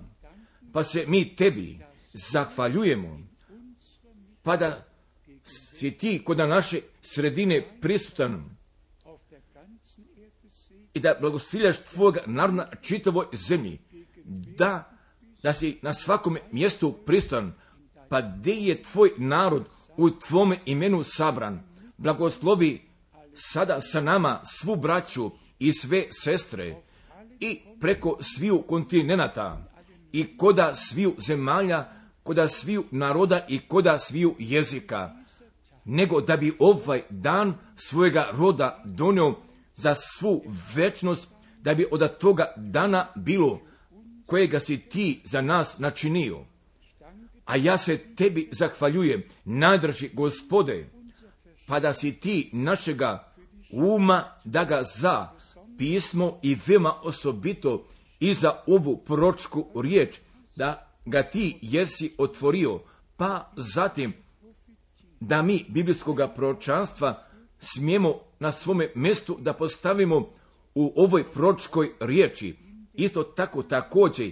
[0.74, 1.80] Pa se mi tebi
[2.14, 3.20] zahvaljujemo,
[4.44, 4.88] pa da
[5.80, 8.58] si ti kod naše sredine prisutan
[10.94, 13.80] i da blagosiljaš tvojega naroda čitavoj zemlji,
[14.58, 14.92] da
[15.44, 17.54] da si na svakom mjestu pristan,
[18.10, 19.66] pa gdje je tvoj narod
[19.98, 21.71] u tvome imenu sabran,
[22.02, 22.82] blagoslovi
[23.34, 26.76] sada sa nama svu braću i sve sestre
[27.40, 29.72] i preko sviju kontinenata
[30.12, 31.90] i koda sviju zemalja,
[32.24, 35.16] koda sviju naroda i koda sviju jezika,
[35.86, 39.36] nego da bi ovaj dan svojega roda donio
[39.76, 40.44] za svu
[40.76, 41.28] večnost,
[41.62, 43.62] da bi od toga dana bilo
[44.26, 46.46] kojega si ti za nas načinio.
[47.46, 50.90] A ja se tebi zahvaljujem, najdrži gospode,
[51.72, 53.32] pa da si ti našega
[53.72, 55.30] uma da ga za
[55.78, 57.86] pismo i veoma osobito
[58.20, 60.20] i za ovu proročku riječ,
[60.56, 62.80] da ga ti jesi otvorio,
[63.18, 64.14] pa zatim
[65.20, 67.24] da mi biblijskog proročanstva
[67.60, 70.30] smijemo na svome mjestu da postavimo
[70.76, 72.56] u ovoj proročkoj riječi.
[72.94, 74.32] Isto tako također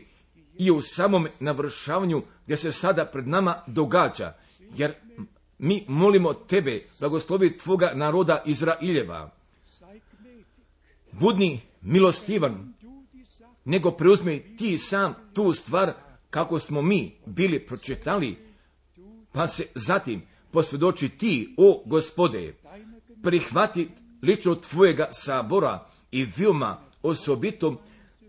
[0.57, 4.33] i u samom navršavanju gdje se sada pred nama događa,
[4.75, 4.93] jer
[5.59, 9.31] mi molimo tebe, blagoslovi tvoga naroda Izraeljeva.
[11.11, 12.73] Budni milostivan,
[13.65, 15.93] nego preuzmi ti sam tu stvar
[16.29, 18.37] kako smo mi bili pročitali,
[19.31, 20.21] pa se zatim
[20.51, 22.55] posvjedoči ti, o gospode,
[23.23, 23.89] prihvati
[24.21, 27.77] lično tvojega sabora i vilma osobitom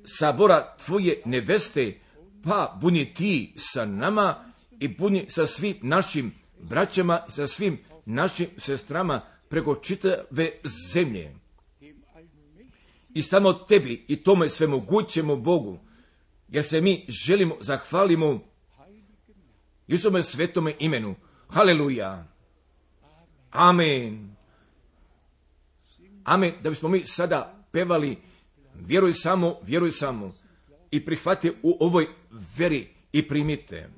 [0.05, 2.01] sabora tvoje neveste,
[2.45, 4.45] pa buni ti sa nama
[4.81, 10.51] i buni sa svim našim braćama i sa svim našim sestrama preko čitave
[10.93, 11.35] zemlje.
[13.15, 15.79] I samo tebi i tome svemogućemo Bogu,
[16.49, 18.41] jer se mi želimo zahvalimo
[19.91, 21.15] Isome svetome imenu.
[21.49, 22.27] Haleluja.
[23.51, 24.37] Amen.
[26.25, 26.55] Amen.
[26.63, 28.17] Da bismo mi sada pevali
[28.75, 30.35] vjeruj samo, vjeruj samo
[30.91, 32.07] i prihvati u ovoj
[32.59, 33.89] veri i primite.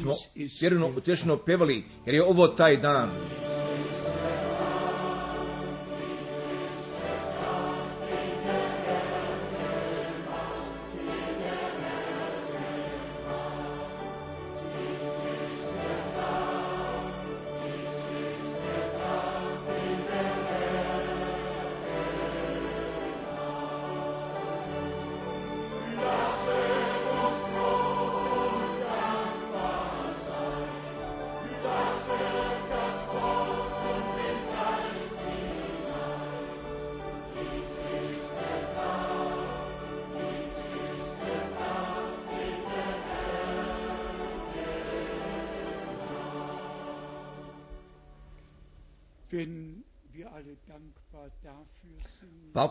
[0.00, 0.14] Smo
[0.60, 3.29] vjerno utješno pevali, jer je ovo taj dan.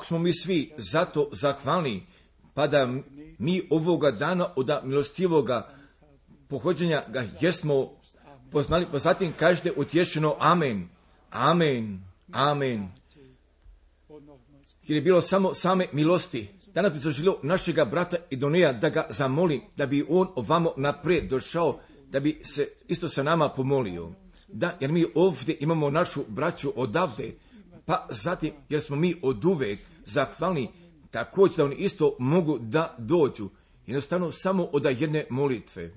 [0.09, 2.03] Smo mi svi zato zahvalni,
[2.53, 2.93] pa da
[3.37, 5.69] mi ovoga dana od milostivoga
[6.47, 7.89] pohođenja ga jesmo
[8.51, 10.89] poznali, pa zatim kažete utješeno amen,
[11.29, 12.87] amen, amen.
[14.87, 16.47] Jer je bilo samo same milosti.
[16.73, 21.79] Danas bi zaželio našega brata Idonija da ga zamoli, da bi on ovamo naprijed došao,
[22.09, 24.11] da bi se isto sa nama pomolio.
[24.47, 27.33] Da, jer mi ovdje imamo našu braću odavde,
[27.85, 29.79] pa zatim jer smo mi od uvek
[30.09, 30.69] zahvalni
[31.11, 33.49] također da oni isto mogu da dođu.
[33.85, 35.91] Jednostavno samo od jedne molitve.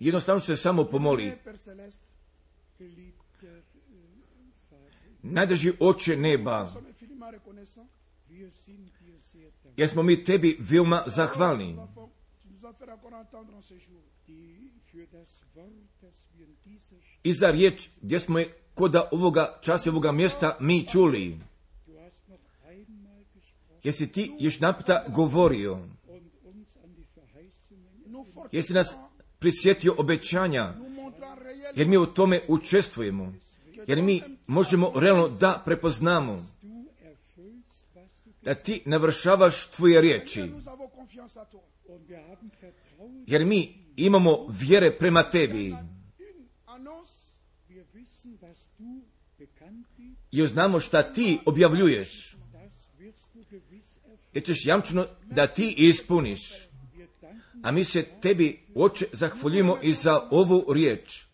[0.00, 1.32] Jednostavno se samo pomoli.
[5.22, 6.72] Najdrži oče neba,
[9.76, 11.76] jer smo mi tebi veoma zahvalni
[17.22, 21.38] i za riječ gdje smo je kod ovoga časa ovoga mjesta mi čuli.
[23.82, 25.78] Jesi ti još naputa govorio?
[28.52, 28.96] Jesi nas
[29.38, 30.74] prisjetio obećanja?
[31.76, 33.32] Jer mi u tome učestvujemo.
[33.86, 36.46] Jer mi možemo realno da prepoznamo
[38.42, 40.52] da ti navršavaš tvoje riječi.
[43.26, 45.74] Jer mi imamo vjere prema tebi.
[50.32, 52.36] Jer znamo šta ti objavljuješ.
[54.32, 56.52] Jer ćeš jamčeno da ti ispuniš.
[57.62, 61.24] A mi se tebi, oče, zahvaljujemo i za ovu riječ.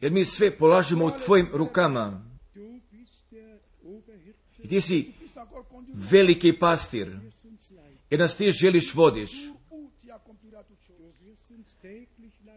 [0.00, 2.30] Jer mi sve polažemo u tvojim rukama.
[4.62, 5.12] I ti si
[5.94, 7.16] veliki pastir.
[8.10, 9.30] Jer nas ti želiš vodiš.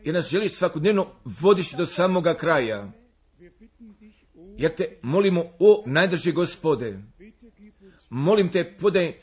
[0.03, 2.91] Jer nas želiš svakodnevno vodiš do samoga kraja.
[4.60, 6.99] Jer te molimo, o najdrži gospode,
[8.10, 9.14] molim te podaj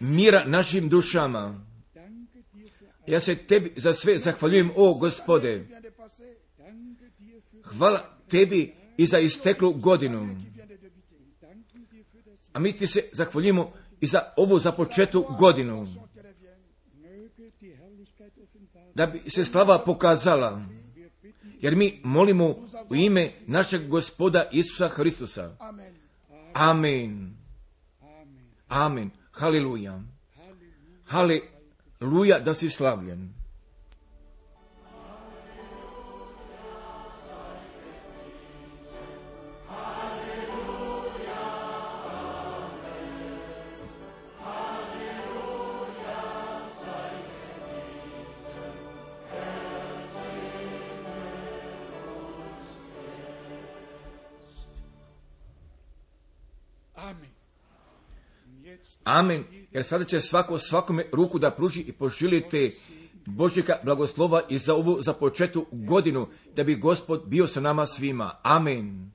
[0.00, 1.66] mira našim dušama.
[3.06, 5.66] Ja se tebi za sve zahvaljujem, o gospode.
[7.64, 10.36] Hvala tebi i za isteklu godinu.
[12.52, 15.86] A mi ti se zahvaljujemo i za ovu započetu godinu.
[18.94, 20.62] Da bi se slava pokazala.
[21.60, 22.48] Jer mi molimo
[22.90, 25.56] u ime našeg gospoda Isusa Hristusa.
[26.52, 27.36] Amen.
[28.68, 29.10] Amen.
[29.32, 30.00] Haleluja.
[31.06, 33.39] Haleluja da si slavljen.
[59.04, 59.44] Amen.
[59.72, 62.70] Jer sada će svako svakome ruku da pruži i poželite
[63.26, 68.40] Božjega blagoslova i za ovu započetu godinu, da bi gospod bio sa nama svima.
[68.42, 69.12] Amen.